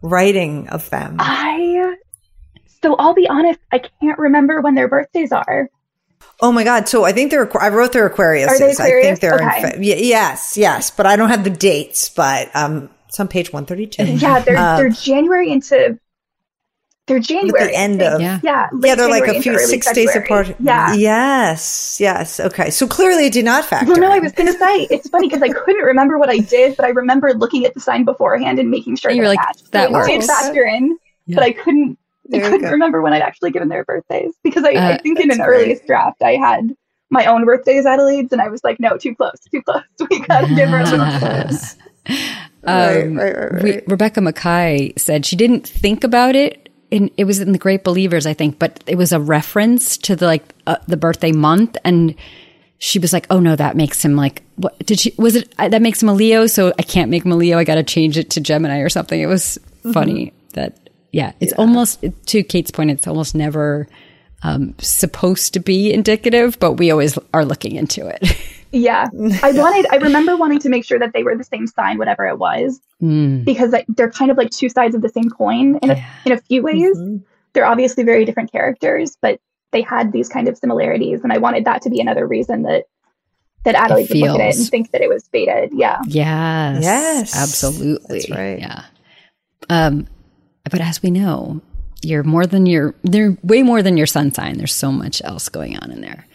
writing 0.00 0.68
of 0.68 0.88
them. 0.90 1.16
I, 1.18 1.96
so 2.82 2.94
I'll 2.96 3.14
be 3.14 3.28
honest, 3.28 3.58
I 3.72 3.80
can't 3.80 4.18
remember 4.18 4.60
when 4.60 4.74
their 4.74 4.88
birthdays 4.88 5.32
are. 5.32 5.68
Oh 6.40 6.52
my 6.52 6.64
God. 6.64 6.88
So 6.88 7.04
I 7.04 7.12
think 7.12 7.30
they're, 7.30 7.50
I 7.60 7.68
wrote 7.68 7.92
their 7.92 8.06
Aquarius. 8.06 8.48
Are 8.48 8.58
they 8.58 8.72
Aquarius? 8.72 8.80
I 8.80 9.02
think 9.02 9.20
they're, 9.20 9.34
okay. 9.34 9.76
in, 9.76 9.82
yes, 9.82 10.56
yes, 10.56 10.90
but 10.90 11.06
I 11.06 11.16
don't 11.16 11.30
have 11.30 11.44
the 11.44 11.50
dates, 11.50 12.08
but, 12.08 12.54
um, 12.54 12.90
it's 13.08 13.18
on 13.18 13.28
page 13.28 13.52
132. 13.52 14.04
Yeah. 14.18 14.40
They're, 14.40 14.56
um, 14.56 14.76
they're 14.76 14.90
January 14.90 15.50
into, 15.50 15.98
they're 17.06 17.18
January. 17.18 17.68
the 17.68 17.74
end 17.74 18.02
of, 18.02 18.20
yeah. 18.20 18.38
Yeah. 18.42 18.68
Yeah. 18.82 18.94
They're 18.94 19.08
like 19.08 19.26
a 19.26 19.40
few, 19.40 19.58
six 19.58 19.88
February. 19.88 20.06
days 20.06 20.16
apart. 20.16 20.56
Yeah. 20.60 20.94
Yes. 20.94 21.96
Yes. 21.98 22.38
Okay. 22.38 22.70
So 22.70 22.86
clearly 22.86 23.26
it 23.26 23.32
did 23.32 23.46
not 23.46 23.64
factor. 23.64 23.92
Well, 23.92 24.00
no, 24.00 24.12
I 24.12 24.18
was 24.18 24.32
going 24.32 24.52
to 24.52 24.58
say, 24.58 24.86
it's 24.90 25.08
funny 25.08 25.26
because 25.26 25.42
I 25.42 25.48
couldn't 25.48 25.82
remember 25.84 26.18
what 26.18 26.28
I 26.28 26.38
did, 26.38 26.76
but 26.76 26.84
I 26.84 26.90
remember 26.90 27.32
looking 27.32 27.64
at 27.64 27.74
the 27.74 27.80
sign 27.80 28.04
beforehand 28.04 28.58
and 28.58 28.70
making 28.70 28.96
sure 28.96 29.10
you 29.10 29.22
were 29.22 29.28
like, 29.28 29.38
matched. 29.38 29.72
that 29.72 29.88
so 29.88 29.92
works. 29.94 30.08
did 30.08 30.24
factor 30.24 30.64
in, 30.64 30.98
yeah. 31.26 31.36
but 31.36 31.44
I 31.44 31.52
couldn't, 31.52 31.98
I 32.32 32.40
couldn't 32.40 32.70
remember 32.70 33.00
when 33.00 33.12
I'd 33.12 33.22
actually 33.22 33.50
given 33.50 33.68
their 33.68 33.84
birthdays 33.84 34.34
because 34.44 34.64
I, 34.64 34.72
uh, 34.74 34.88
I 34.94 34.98
think 34.98 35.18
in 35.20 35.30
an 35.30 35.38
great. 35.38 35.46
earliest 35.46 35.86
draft 35.86 36.22
I 36.22 36.32
had 36.32 36.74
my 37.10 37.26
own 37.26 37.44
birthday's 37.44 37.80
is 37.80 37.86
Adelaide's, 37.86 38.32
and 38.32 38.40
I 38.40 38.48
was 38.48 38.62
like, 38.62 38.78
no, 38.80 38.96
too 38.96 39.14
close, 39.14 39.38
too 39.50 39.62
close. 39.62 39.82
We 40.10 40.20
gotta 40.20 40.54
give 40.54 40.68
her 40.68 40.80
a 40.80 40.84
little 40.84 41.18
close. 41.18 41.76
Um, 42.64 43.16
right, 43.16 43.36
right, 43.36 43.52
right, 43.52 43.62
we, 43.62 43.80
Rebecca 43.86 44.20
Makkai 44.20 44.98
said 44.98 45.24
she 45.24 45.36
didn't 45.36 45.66
think 45.68 46.04
about 46.04 46.34
it. 46.34 46.68
In, 46.90 47.10
it 47.16 47.24
was 47.24 47.38
in 47.38 47.52
the 47.52 47.58
Great 47.58 47.84
Believers, 47.84 48.26
I 48.26 48.34
think, 48.34 48.58
but 48.58 48.82
it 48.86 48.96
was 48.96 49.12
a 49.12 49.20
reference 49.20 49.96
to 49.98 50.16
the 50.16 50.26
like 50.26 50.42
uh, 50.66 50.76
the 50.86 50.96
birthday 50.96 51.32
month, 51.32 51.76
and 51.84 52.14
she 52.78 52.98
was 52.98 53.12
like, 53.12 53.26
"Oh 53.30 53.40
no, 53.40 53.54
that 53.56 53.76
makes 53.76 54.04
him 54.04 54.16
like 54.16 54.42
what 54.56 54.78
did 54.80 55.00
she 55.00 55.14
was 55.18 55.36
it 55.36 55.54
uh, 55.58 55.68
that 55.68 55.82
makes 55.82 56.02
him 56.02 56.08
a 56.08 56.14
Leo? 56.14 56.46
So 56.46 56.72
I 56.78 56.82
can't 56.82 57.10
make 57.10 57.24
him 57.24 57.32
a 57.32 57.36
Leo. 57.36 57.58
I 57.58 57.64
got 57.64 57.76
to 57.76 57.84
change 57.84 58.18
it 58.18 58.30
to 58.30 58.40
Gemini 58.40 58.78
or 58.78 58.88
something." 58.88 59.20
It 59.20 59.26
was 59.26 59.58
mm-hmm. 59.66 59.92
funny 59.92 60.32
that 60.54 60.87
yeah, 61.12 61.32
it's 61.40 61.52
yeah. 61.52 61.58
almost 61.58 62.04
to 62.26 62.42
Kate's 62.42 62.70
point. 62.70 62.90
It's 62.90 63.06
almost 63.06 63.34
never 63.34 63.88
um, 64.42 64.74
supposed 64.78 65.54
to 65.54 65.60
be 65.60 65.92
indicative, 65.92 66.58
but 66.58 66.74
we 66.74 66.90
always 66.90 67.18
are 67.34 67.44
looking 67.44 67.76
into 67.76 68.06
it. 68.06 68.36
yeah. 68.72 69.08
I 69.42 69.52
wanted, 69.52 69.86
I 69.90 69.96
remember 69.96 70.36
wanting 70.36 70.60
to 70.60 70.68
make 70.68 70.84
sure 70.84 70.98
that 70.98 71.12
they 71.12 71.22
were 71.22 71.36
the 71.36 71.44
same 71.44 71.66
sign, 71.66 71.98
whatever 71.98 72.26
it 72.26 72.38
was, 72.38 72.80
mm. 73.02 73.44
because 73.44 73.74
they're 73.88 74.10
kind 74.10 74.30
of 74.30 74.36
like 74.36 74.50
two 74.50 74.68
sides 74.68 74.94
of 74.94 75.02
the 75.02 75.08
same 75.08 75.30
coin 75.30 75.78
in 75.82 75.90
a, 75.90 76.06
in 76.24 76.32
a 76.32 76.38
few 76.38 76.62
ways. 76.62 76.96
Mm-hmm. 76.96 77.16
They're 77.52 77.66
obviously 77.66 78.04
very 78.04 78.24
different 78.24 78.52
characters, 78.52 79.16
but 79.20 79.40
they 79.72 79.82
had 79.82 80.12
these 80.12 80.28
kind 80.28 80.48
of 80.48 80.56
similarities. 80.56 81.22
And 81.22 81.32
I 81.32 81.38
wanted 81.38 81.64
that 81.64 81.82
to 81.82 81.90
be 81.90 82.00
another 82.00 82.26
reason 82.26 82.62
that 82.62 82.84
that 83.64 83.74
Adelaide 83.74 84.08
would 84.08 84.18
look 84.18 84.40
at 84.40 84.50
it 84.50 84.56
and 84.56 84.68
think 84.68 84.92
that 84.92 85.00
it 85.00 85.08
was 85.08 85.26
fated. 85.28 85.72
Yeah. 85.72 86.00
Yes. 86.06 86.84
Yes. 86.84 87.36
Absolutely. 87.36 88.20
That's 88.20 88.30
right. 88.30 88.58
Yeah. 88.60 88.84
Um, 89.68 90.06
but 90.68 90.80
as 90.80 91.02
we 91.02 91.10
know, 91.10 91.60
you're 92.02 92.22
more 92.22 92.46
than 92.46 92.66
your, 92.66 92.94
they're 93.02 93.36
way 93.42 93.62
more 93.62 93.82
than 93.82 93.96
your 93.96 94.06
sun 94.06 94.32
sign. 94.32 94.58
There's 94.58 94.74
so 94.74 94.92
much 94.92 95.20
else 95.24 95.48
going 95.48 95.76
on 95.78 95.90
in 95.90 96.00
there. 96.00 96.26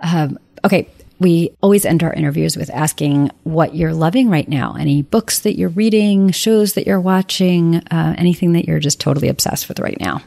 Um, 0.00 0.38
okay. 0.64 0.88
We 1.18 1.56
always 1.60 1.84
end 1.84 2.02
our 2.02 2.12
interviews 2.12 2.56
with 2.56 2.68
asking 2.70 3.30
what 3.44 3.76
you're 3.76 3.94
loving 3.94 4.28
right 4.28 4.48
now. 4.48 4.74
Any 4.74 5.02
books 5.02 5.38
that 5.40 5.56
you're 5.56 5.68
reading, 5.68 6.32
shows 6.32 6.72
that 6.72 6.84
you're 6.84 7.00
watching, 7.00 7.76
uh, 7.76 8.16
anything 8.18 8.54
that 8.54 8.64
you're 8.64 8.80
just 8.80 8.98
totally 8.98 9.28
obsessed 9.28 9.68
with 9.68 9.78
right 9.78 9.98
now. 10.00 10.20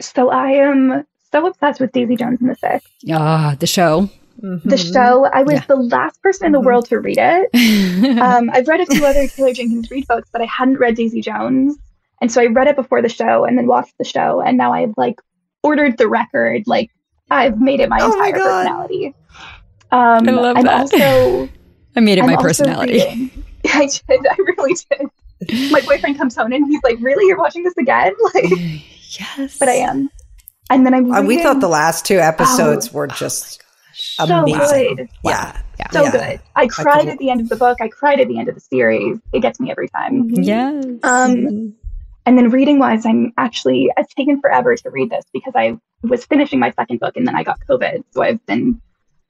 So 0.00 0.30
I 0.30 0.52
am 0.52 1.04
so 1.32 1.46
obsessed 1.46 1.80
with 1.80 1.90
Daisy 1.90 2.14
Jones 2.14 2.40
and 2.40 2.48
the 2.48 2.54
Six. 2.54 2.86
Ah, 3.10 3.56
the 3.58 3.66
show. 3.66 4.08
Mm-hmm. 4.42 4.68
The 4.68 4.76
show. 4.76 5.26
I 5.26 5.42
was 5.42 5.54
yeah. 5.54 5.64
the 5.66 5.76
last 5.76 6.22
person 6.22 6.46
in 6.46 6.52
the 6.52 6.58
mm-hmm. 6.58 6.66
world 6.66 6.86
to 6.86 6.98
read 6.98 7.18
it. 7.18 8.18
um, 8.20 8.50
I've 8.50 8.68
read 8.68 8.80
a 8.80 8.86
few 8.86 9.04
other 9.04 9.26
Taylor 9.26 9.52
Jenkins 9.52 9.90
Reid 9.90 10.06
books, 10.06 10.28
but 10.32 10.40
I 10.40 10.46
hadn't 10.46 10.78
read 10.78 10.94
Daisy 10.94 11.20
Jones. 11.20 11.76
And 12.20 12.30
so 12.30 12.40
I 12.40 12.46
read 12.46 12.66
it 12.68 12.76
before 12.76 13.00
the 13.02 13.08
show 13.08 13.44
and 13.44 13.56
then 13.56 13.66
watched 13.66 13.96
the 13.98 14.04
show. 14.04 14.40
And 14.40 14.58
now 14.58 14.72
I've 14.72 14.94
like 14.96 15.20
ordered 15.62 15.96
the 15.98 16.08
record. 16.08 16.64
Like 16.66 16.90
I've 17.30 17.60
made 17.60 17.80
it 17.80 17.88
my 17.88 17.98
oh 18.00 18.12
entire 18.12 18.32
my 18.32 18.38
personality. 18.38 19.14
Um, 19.92 20.28
I 20.28 20.32
love 20.32 20.56
I'm 20.56 20.64
that. 20.64 20.80
Also, 20.80 21.48
I 21.96 22.00
made 22.00 22.18
it 22.18 22.22
I'm 22.24 22.30
my 22.30 22.36
personality. 22.36 23.00
I 23.66 23.86
did. 23.86 24.26
I 24.26 24.36
really 24.56 24.74
did. 24.90 25.70
my 25.72 25.80
boyfriend 25.80 26.16
comes 26.18 26.36
home 26.36 26.52
and 26.52 26.66
he's 26.66 26.82
like, 26.82 26.98
"Really, 27.00 27.26
you're 27.26 27.38
watching 27.38 27.62
this 27.64 27.74
again?" 27.78 28.12
Like, 28.34 28.44
yes, 29.18 29.58
but 29.58 29.68
I 29.68 29.74
am. 29.76 30.08
And 30.70 30.86
then 30.86 30.94
I'm. 30.94 31.10
Uh, 31.10 31.22
we 31.22 31.42
thought 31.42 31.60
the 31.60 31.68
last 31.68 32.04
two 32.06 32.18
episodes 32.18 32.88
Oh. 32.90 32.98
were 32.98 33.06
just 33.08 33.60
so 33.94 34.24
amazing. 34.24 34.96
good, 34.96 35.08
Yeah. 35.24 35.60
so 35.90 36.02
Yeah. 36.04 36.10
good. 36.12 36.40
I 36.54 36.66
cried 36.68 37.00
could- 37.00 37.08
at 37.08 37.18
the 37.18 37.30
end 37.30 37.40
of 37.40 37.48
the 37.48 37.56
book. 37.56 37.78
I 37.80 37.88
cried 37.88 38.20
at 38.20 38.28
the 38.28 38.38
end 38.38 38.48
of 38.48 38.54
the 38.54 38.60
series. 38.60 39.18
It 39.32 39.40
gets 39.40 39.58
me 39.58 39.70
every 39.70 39.88
time. 39.88 40.28
yes. 40.30 40.84
Um, 41.02 41.74
and 42.30 42.38
then 42.38 42.48
reading 42.50 42.78
wise, 42.78 43.04
I'm 43.04 43.32
actually 43.38 43.90
it's 43.96 44.14
taken 44.14 44.40
forever 44.40 44.76
to 44.76 44.90
read 44.90 45.10
this 45.10 45.24
because 45.32 45.52
I 45.56 45.76
was 46.04 46.24
finishing 46.24 46.60
my 46.60 46.70
second 46.70 47.00
book 47.00 47.16
and 47.16 47.26
then 47.26 47.34
I 47.34 47.42
got 47.42 47.58
COVID, 47.68 48.04
so 48.12 48.22
I've 48.22 48.44
been 48.46 48.80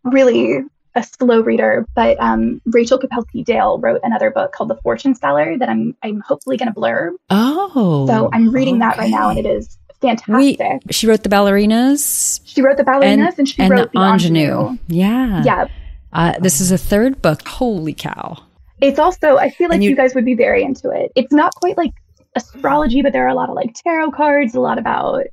really 0.04 0.58
a 0.94 1.02
slow 1.02 1.40
reader. 1.40 1.86
But 1.94 2.20
um, 2.20 2.60
Rachel 2.66 2.98
Kapelke-Dale 2.98 3.78
wrote 3.78 4.00
another 4.02 4.30
book 4.30 4.52
called 4.52 4.68
The 4.68 4.76
Fortune 4.82 5.14
Seller 5.14 5.56
that 5.56 5.70
I'm 5.70 5.96
I'm 6.02 6.20
hopefully 6.20 6.58
going 6.58 6.70
to 6.74 6.78
blurb. 6.78 7.12
oh, 7.30 8.06
So 8.06 8.28
I'm 8.34 8.50
reading 8.50 8.80
that 8.80 8.98
right 8.98 9.10
now, 9.10 9.30
and 9.30 9.38
it 9.38 9.46
is 9.46 9.78
fantastic. 10.02 10.58
we 10.86 10.92
she 10.92 11.06
wrote 11.06 11.22
the 11.22 11.30
ballerinas 11.30 12.40
she 12.44 12.60
wrote 12.60 12.76
the 12.76 12.84
ballerinas 12.84 13.38
and, 13.38 13.48
she 13.48 13.62
and 13.62 13.70
wrote 13.70 13.92
the 13.94 13.98
ingenue. 14.00 14.76
Yeah, 14.88 15.42
Yeah, 15.42 15.66
Uh, 16.12 16.34
this 16.38 16.60
is 16.60 16.70
a 16.70 16.78
third 16.78 17.22
book. 17.22 17.48
Holy 17.48 17.94
cow! 17.94 18.36
it's 18.82 18.98
also 18.98 19.36
I 19.38 19.48
feel 19.50 19.68
like 19.70 19.80
you, 19.80 19.90
you- 19.90 19.96
guys 19.96 20.14
would 20.14 20.26
be 20.26 20.34
very 20.34 20.62
into 20.62 20.90
it. 20.90 21.12
It's 21.16 21.32
not 21.32 21.54
quite 21.54 21.78
like 21.78 21.92
astrology, 22.34 23.02
but 23.02 23.12
there 23.12 23.24
are 23.24 23.28
a 23.28 23.34
lot 23.34 23.48
of 23.48 23.54
like 23.54 23.74
tarot 23.74 24.12
cards, 24.12 24.54
a 24.54 24.60
lot 24.60 24.78
about. 24.78 25.24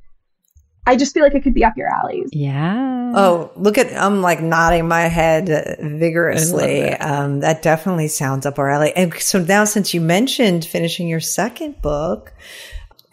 I 0.86 0.96
just 0.96 1.12
feel 1.12 1.22
like 1.22 1.34
it 1.34 1.42
could 1.42 1.52
be 1.54 1.64
up 1.64 1.76
your 1.76 1.88
alleys. 1.88 2.30
Yeah. 2.32 3.12
Oh, 3.14 3.50
look 3.56 3.76
at 3.76 3.92
I'm 3.94 4.22
like 4.22 4.40
nodding 4.40 4.88
my 4.88 5.02
head 5.02 5.50
uh, 5.50 5.74
vigorously. 5.86 6.94
I 6.94 7.04
love 7.04 7.20
Um, 7.20 7.40
that 7.40 7.60
definitely 7.62 8.08
sounds 8.08 8.46
up 8.46 8.58
our 8.58 8.70
alley. 8.70 8.94
And 8.96 9.12
so 9.14 9.38
now, 9.38 9.64
since 9.64 9.92
you 9.92 10.00
mentioned 10.00 10.64
finishing 10.64 11.06
your 11.08 11.20
second 11.20 11.82
book, 11.82 12.32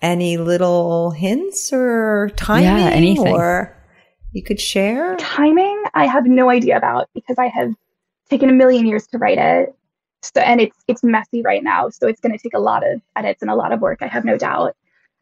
any 0.01 0.37
little 0.37 1.11
hints 1.11 1.73
or 1.73 2.31
timing, 2.37 2.67
anything. 2.93 3.27
or 3.33 3.75
you 4.31 4.43
could 4.43 4.59
share? 4.59 5.15
timing 5.17 5.81
i 5.93 6.05
have 6.05 6.25
no 6.25 6.49
idea 6.49 6.75
about 6.77 7.09
because 7.13 7.37
i 7.39 7.47
have 7.47 7.71
taken 8.29 8.49
a 8.49 8.53
million 8.53 8.85
years 8.85 9.07
to 9.07 9.17
write 9.17 9.37
it 9.37 9.73
so 10.33 10.41
and 10.41 10.61
it's 10.61 10.77
it's 10.87 11.03
messy 11.03 11.41
right 11.41 11.63
now 11.63 11.89
so 11.89 12.07
it's 12.07 12.21
going 12.21 12.31
to 12.31 12.41
take 12.41 12.53
a 12.53 12.59
lot 12.59 12.85
of 12.85 13.01
edits 13.15 13.41
and 13.41 13.51
a 13.51 13.55
lot 13.55 13.71
of 13.71 13.81
work 13.81 13.99
i 14.01 14.07
have 14.07 14.25
no 14.25 14.37
doubt 14.37 14.75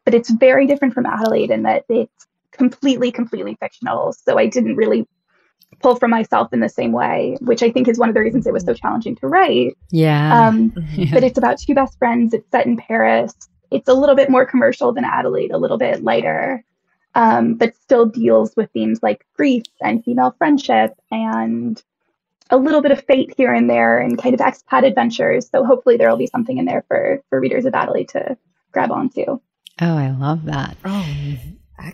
but 0.04 0.14
it's 0.14 0.30
very 0.30 0.66
different 0.66 0.94
from 0.94 1.06
adelaide 1.06 1.50
in 1.50 1.62
that 1.62 1.84
it's 1.88 2.26
completely 2.52 3.10
completely 3.10 3.56
fictional 3.60 4.12
so 4.12 4.38
i 4.38 4.46
didn't 4.46 4.76
really 4.76 5.06
pull 5.80 5.96
from 5.96 6.10
myself 6.10 6.52
in 6.52 6.60
the 6.60 6.68
same 6.68 6.92
way 6.92 7.36
which 7.40 7.62
i 7.62 7.70
think 7.70 7.88
is 7.88 7.98
one 7.98 8.08
of 8.08 8.14
the 8.14 8.20
reasons 8.20 8.46
it 8.46 8.52
was 8.52 8.64
so 8.64 8.72
challenging 8.72 9.16
to 9.16 9.26
write 9.26 9.76
yeah. 9.90 10.46
um, 10.46 10.72
Yeah. 10.94 11.10
but 11.12 11.24
it's 11.24 11.38
about 11.38 11.58
two 11.58 11.74
best 11.74 11.98
friends. 11.98 12.32
It's 12.34 12.48
set 12.50 12.66
in 12.66 12.76
Paris. 12.76 13.34
It's 13.70 13.88
a 13.88 13.94
little 13.94 14.14
bit 14.14 14.30
more 14.30 14.46
commercial 14.46 14.92
than 14.92 15.04
Adelaide, 15.04 15.50
a 15.50 15.58
little 15.58 15.78
bit 15.78 16.04
lighter, 16.04 16.64
um, 17.14 17.54
but 17.54 17.74
still 17.76 18.06
deals 18.06 18.54
with 18.56 18.70
themes 18.72 19.00
like 19.02 19.26
grief 19.34 19.64
and 19.82 20.04
female 20.04 20.34
friendship 20.38 20.94
and 21.10 21.82
a 22.50 22.56
little 22.56 22.80
bit 22.82 22.92
of 22.92 23.02
fate 23.04 23.32
here 23.36 23.52
and 23.52 23.68
there 23.70 23.98
and 23.98 24.18
kind 24.20 24.34
of 24.34 24.40
expat 24.40 24.84
adventures. 24.86 25.48
So 25.50 25.64
hopefully 25.64 25.96
there 25.96 26.08
will 26.10 26.16
be 26.18 26.26
something 26.26 26.58
in 26.58 26.64
there 26.66 26.84
for 26.88 27.22
for 27.30 27.40
readers 27.40 27.64
of 27.64 27.74
Adelaide 27.74 28.08
to 28.10 28.36
grab 28.72 28.90
onto. 28.92 29.24
oh, 29.26 29.40
I 29.80 30.10
love 30.10 30.44
that. 30.44 30.76
Oh, 30.84 31.06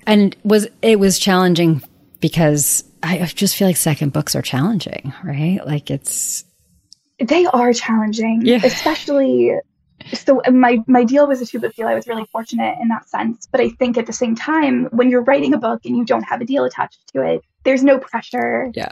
And 0.07 0.37
was 0.45 0.69
it 0.83 0.99
was 0.99 1.19
challenging 1.19 1.83
because 2.21 2.85
I 3.03 3.25
just 3.27 3.57
feel 3.57 3.67
like 3.69 3.77
second 3.77 4.13
books 4.13 4.35
are 4.35 4.43
challenging, 4.43 5.13
right? 5.25 5.61
Like 5.65 5.91
it's 5.91 6.45
They 7.19 7.47
are 7.47 7.73
challenging, 7.73 8.43
Yeah. 8.45 8.61
especially. 8.65 9.53
So 10.13 10.41
uh, 10.47 10.51
my 10.51 10.79
my 10.87 11.05
deal 11.05 11.27
was 11.27 11.41
a 11.41 11.47
two 11.47 11.59
book 11.59 11.75
deal. 11.75 11.87
I 11.87 11.95
was 11.95 12.07
really 12.07 12.25
fortunate 12.33 12.77
in 12.81 12.89
that 12.89 13.09
sense, 13.09 13.49
but 13.51 13.61
I 13.61 13.71
think 13.71 13.99
at 13.99 14.07
the 14.07 14.13
same 14.13 14.35
time, 14.35 14.87
when 14.93 15.11
you're 15.11 15.23
writing 15.23 15.55
a 15.55 15.59
book 15.59 15.81
and 15.85 15.97
you 15.97 16.05
don't 16.05 16.23
have 16.23 16.41
a 16.41 16.45
deal 16.45 16.65
attached 16.65 17.01
to 17.15 17.23
it, 17.23 17.43
there's 17.65 17.83
no 17.85 17.99
pressure, 17.99 18.71
yeah. 18.75 18.91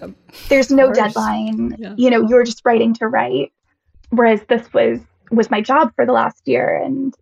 there's 0.48 0.70
no 0.70 0.92
deadline. 0.92 1.76
Yeah. 1.78 1.94
You 1.96 2.10
know, 2.10 2.28
you're 2.28 2.44
just 2.44 2.62
writing 2.64 2.94
to 2.94 3.08
write. 3.08 3.52
Whereas 4.10 4.40
this 4.48 4.72
was 4.72 5.00
was 5.30 5.50
my 5.50 5.60
job 5.60 5.92
for 5.94 6.06
the 6.06 6.12
last 6.12 6.46
year, 6.46 6.76
and 6.76 7.14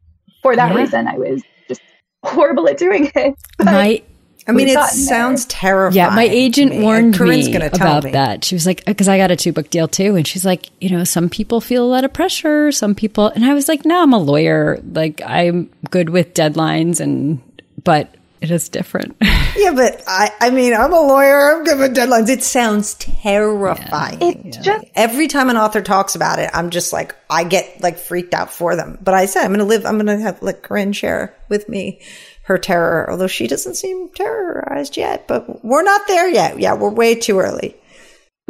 for 0.42 0.56
that 0.56 0.72
Yeah. 0.72 0.78
reason, 0.80 1.08
I 1.08 1.18
was 1.18 1.42
just 1.68 1.80
horrible 2.24 2.68
at 2.68 2.78
doing 2.78 3.10
it. 3.14 3.34
But 3.58 3.66
My 3.66 4.02
I 4.48 4.52
mean, 4.52 4.68
it 4.68 4.74
gotten 4.74 4.98
there. 4.98 5.08
sounds 5.08 5.44
terrifying. 5.46 5.96
yeah, 5.96 6.14
my 6.14 6.24
agent 6.24 6.72
me. 6.72 6.82
Warned 6.82 7.14
Corinne's 7.14 7.46
me 7.46 7.52
gonna 7.52 7.70
tell 7.70 7.86
about 7.88 8.04
me. 8.04 8.10
that. 8.12 8.44
She 8.44 8.54
was 8.54 8.66
like, 8.66 8.80
uh, 8.82 8.92
because 8.92 9.08
I 9.08 9.18
got 9.18 9.30
a 9.30 9.36
two 9.36 9.52
book 9.52 9.70
deal 9.70 9.88
too, 9.88 10.14
and 10.16 10.26
she's 10.26 10.44
like, 10.44 10.70
you 10.80 10.90
know, 10.90 11.04
some 11.04 11.28
people 11.28 11.60
feel 11.60 11.84
a 11.84 11.90
lot 11.90 12.04
of 12.04 12.12
pressure, 12.12 12.70
some 12.70 12.94
people, 12.94 13.28
and 13.28 13.44
I 13.44 13.54
was 13.54 13.68
like, 13.68 13.84
no, 13.84 14.02
I'm 14.02 14.12
a 14.12 14.18
lawyer, 14.18 14.80
like 14.92 15.20
I'm 15.26 15.70
good 15.90 16.10
with 16.10 16.34
deadlines, 16.34 17.00
and 17.00 17.40
but 17.82 18.14
it 18.40 18.50
is 18.50 18.68
different. 18.68 19.16
Yeah, 19.56 19.72
but 19.72 20.02
I, 20.06 20.30
I 20.38 20.50
mean, 20.50 20.74
I'm 20.74 20.92
a 20.92 21.00
lawyer. 21.00 21.50
I'm 21.50 21.64
good 21.64 21.78
with 21.78 21.96
deadlines. 21.96 22.28
It 22.28 22.42
sounds 22.42 22.92
terrifying. 22.96 24.18
it's 24.20 24.58
just 24.58 24.84
Every 24.94 25.28
time 25.28 25.48
an 25.48 25.56
author 25.56 25.80
talks 25.80 26.14
about 26.14 26.38
it, 26.38 26.50
I'm 26.52 26.68
just 26.68 26.92
like, 26.92 27.16
I 27.30 27.44
get 27.44 27.80
like 27.80 27.96
freaked 27.96 28.34
out 28.34 28.52
for 28.52 28.76
them. 28.76 28.98
But 29.02 29.14
I 29.14 29.24
said, 29.24 29.44
I'm 29.44 29.48
going 29.48 29.60
to 29.60 29.64
live, 29.64 29.86
I'm 29.86 29.94
going 29.98 30.18
to 30.18 30.22
have 30.22 30.42
like 30.42 30.62
Corinne 30.62 30.92
share 30.92 31.34
with 31.48 31.70
me 31.70 32.00
her 32.46 32.58
terror, 32.58 33.10
although 33.10 33.26
she 33.26 33.46
doesn't 33.46 33.74
seem 33.74 34.08
terrorized 34.10 34.96
yet, 34.96 35.26
but 35.26 35.64
we're 35.64 35.82
not 35.82 36.06
there 36.06 36.28
yet. 36.28 36.58
Yeah, 36.60 36.74
we're 36.74 36.90
way 36.90 37.14
too 37.14 37.38
early. 37.40 37.76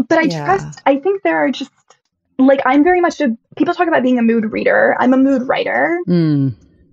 but 0.09 0.19
I 0.19 0.23
Yeah. 0.23 0.45
trust. 0.45 0.83
I 0.85 0.97
think 0.99 1.23
there 1.23 1.39
are 1.39 1.51
just 1.51 1.71
like 2.39 2.61
I'm 2.67 2.85
very 2.85 3.01
much 3.01 3.19
a 3.23 3.35
people 3.57 3.73
talk 3.73 3.89
about 3.89 4.03
being 4.03 4.19
a 4.19 4.23
mood 4.23 4.53
reader. 4.53 4.95
I'm 5.01 5.15
a 5.15 5.17
mood 5.17 5.49
writer. 5.49 5.99
Mm. 6.07 6.53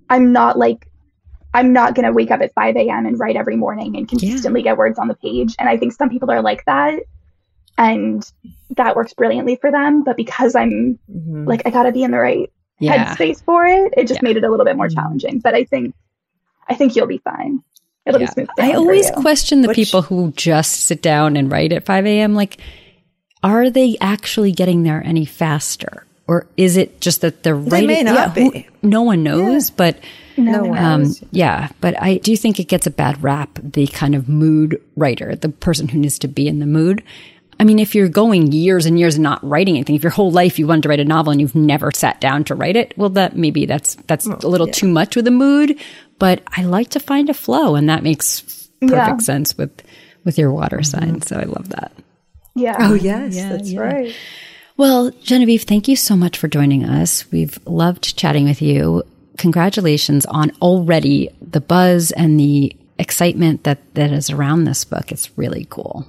I'm 0.10 0.32
not 0.32 0.58
like 0.58 0.88
I'm 1.54 1.74
not 1.74 1.94
gonna 1.96 2.14
wake 2.14 2.32
up 2.32 2.40
at 2.42 2.54
5 2.54 2.78
a.m. 2.78 3.06
and 3.06 3.20
write 3.20 3.36
every 3.36 3.58
morning 3.58 3.98
and 3.98 4.08
consistently 4.08 4.64
get 4.64 4.78
words 4.78 4.98
on 4.98 5.10
the 5.10 5.16
page. 5.16 5.54
And 5.60 5.68
I 5.68 5.76
think 5.78 5.92
some 5.92 6.10
people 6.10 6.32
are 6.32 6.42
like 6.42 6.64
that, 6.66 7.02
and 7.78 8.24
that 8.78 8.96
works 8.96 9.14
brilliantly 9.14 9.58
for 9.58 9.70
them. 9.70 10.04
But 10.06 10.16
because 10.16 10.56
I'm 10.56 10.98
Mhm. 11.14 11.46
like 11.46 11.64
I 11.66 11.70
gotta 11.72 11.92
be 11.92 12.04
in 12.04 12.12
the 12.12 12.20
right 12.20 12.50
Yeah. 12.80 13.14
headspace 13.14 13.44
for 13.44 13.66
it, 13.66 13.94
it 13.98 14.08
just 14.08 14.22
Yeah. 14.24 14.30
made 14.30 14.38
it 14.38 14.46
a 14.46 14.50
little 14.50 14.66
bit 14.66 14.78
more 14.78 14.88
Mhm. 14.88 14.96
challenging. 14.96 15.40
But 15.40 15.54
I 15.56 15.66
think 15.66 15.94
I 16.70 16.76
think 16.76 16.96
you'll 16.96 17.08
be 17.08 17.20
fine. 17.20 17.62
It'll 18.06 18.20
Yeah. 18.20 18.28
be 18.28 18.32
smooth. 18.34 18.48
I 18.60 18.74
always 18.74 19.08
you. 19.08 19.14
question 19.16 19.62
the 19.62 19.70
Which- 19.70 19.76
people 19.76 20.02
who 20.02 20.32
just 20.36 20.82
sit 20.82 21.02
down 21.02 21.36
and 21.38 21.52
write 21.52 21.72
at 21.72 21.86
5 21.86 22.06
a.m. 22.06 22.36
Like, 22.36 22.58
are 23.44 23.70
they 23.70 23.98
actually 24.02 24.52
getting 24.52 24.84
there 24.84 25.02
any 25.06 25.26
faster? 25.26 26.06
Or 26.28 26.48
is 26.56 26.78
it 26.78 27.02
just 27.02 27.22
that 27.22 27.44
they're 27.44 27.56
writing? 27.56 27.88
may 27.88 28.04
not 28.04 28.38
who- 28.38 28.52
be. 28.52 28.68
no 28.82 29.02
one 29.02 29.24
knows, 29.24 29.70
but 29.70 29.98
no, 30.38 30.52
No 30.52 30.64
one 30.70 30.78
um, 30.84 31.04
knows. 31.04 31.24
yeah. 31.32 31.68
But 31.82 32.02
I 32.02 32.16
do 32.18 32.36
think 32.38 32.60
it 32.60 32.68
gets 32.70 32.88
a 32.88 32.92
bad 32.92 33.22
rap, 33.22 33.60
the 33.62 33.88
kind 33.88 34.16
of 34.16 34.30
mood 34.30 34.82
writer, 34.96 35.36
the 35.36 35.50
person 35.50 35.90
who 35.90 36.00
needs 36.00 36.18
to 36.20 36.28
be 36.30 36.48
in 36.48 36.60
the 36.60 36.66
mood. 36.66 37.04
I 37.60 37.66
mean, 37.66 37.78
if 37.78 37.94
you're 37.94 38.08
going 38.10 38.52
years 38.52 38.86
and 38.86 38.98
years 38.98 39.16
and 39.16 39.24
not 39.24 39.48
writing 39.48 39.76
anything, 39.76 39.96
if 39.96 40.02
your 40.04 40.12
whole 40.12 40.32
life 40.32 40.58
you 40.58 40.66
wanted 40.66 40.84
to 40.84 40.90
write 40.90 41.00
a 41.00 41.06
novel 41.06 41.32
and 41.32 41.40
you've 41.40 41.56
never 41.56 41.92
sat 41.92 42.20
down 42.20 42.44
to 42.46 42.56
write 42.56 42.76
it, 42.76 42.94
well, 42.98 43.10
that 43.10 43.38
maybe 43.38 43.66
that's 43.66 43.96
that's 44.08 44.26
a 44.26 44.48
little 44.48 44.68
too 44.68 44.88
much 44.88 45.16
with 45.16 45.26
the 45.26 45.32
mood. 45.32 45.78
But 46.20 46.44
I 46.56 46.64
like 46.64 46.90
to 46.90 47.00
find 47.00 47.30
a 47.30 47.34
flow, 47.34 47.76
and 47.76 47.90
that 47.90 48.04
makes 48.04 48.42
perfect 48.82 48.92
Yeah. 48.94 49.18
sense 49.18 49.58
with 49.58 49.72
with 50.26 50.38
your 50.38 50.52
water 50.52 50.78
mm-hmm. 50.78 51.00
sign. 51.06 51.22
So 51.22 51.38
I 51.38 51.44
love 51.44 51.70
that. 51.70 51.92
yeah. 52.56 52.78
Oh, 52.80 52.94
yes, 52.94 53.36
Yeah, 53.36 53.50
that's 53.50 53.72
yeah. 53.72 53.80
right. 53.82 54.16
Well, 54.78 55.12
Genevieve, 55.22 55.64
thank 55.64 55.88
you 55.88 55.96
so 55.96 56.16
much 56.16 56.38
for 56.38 56.48
joining 56.48 56.86
us. 56.86 57.30
We've 57.32 57.60
loved 57.68 58.16
chatting 58.18 58.46
with 58.46 58.62
you. 58.62 59.04
Congratulations 59.38 60.26
on 60.28 60.52
already 60.62 61.30
the 61.42 61.60
buzz 61.62 62.12
and 62.12 62.40
the 62.40 62.76
excitement 62.98 63.64
that, 63.66 63.80
that 63.96 64.12
is 64.12 64.30
around 64.30 64.64
this 64.64 64.86
book. 64.86 65.12
It's 65.12 65.38
really 65.38 65.66
cool. 65.70 66.08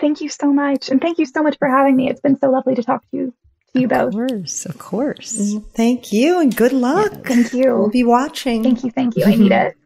Thank 0.00 0.20
you 0.20 0.28
so 0.28 0.52
much, 0.52 0.88
and 0.90 1.00
thank 1.00 1.18
you 1.18 1.26
so 1.26 1.42
much 1.42 1.58
for 1.58 1.68
having 1.68 1.96
me. 1.96 2.08
It's 2.08 2.20
been 2.20 2.38
so 2.38 2.50
lovely 2.50 2.74
to 2.76 2.82
talk 2.82 3.02
to 3.10 3.16
you, 3.16 3.34
to 3.74 3.80
you 3.80 3.88
both. 3.88 4.08
Of 4.08 4.14
course, 4.14 4.66
of 4.66 4.78
course. 4.78 5.36
Mm-hmm. 5.36 5.68
Thank 5.74 6.12
you 6.12 6.40
and 6.40 6.54
good 6.54 6.72
luck. 6.72 7.12
Thank 7.24 7.52
you. 7.52 7.76
We'll 7.76 7.90
be 7.90 8.04
watching. 8.04 8.62
Thank 8.62 8.84
you. 8.84 8.90
Thank 8.90 9.16
you. 9.16 9.24
I 9.24 9.34
need 9.34 9.52
it. 9.52 9.76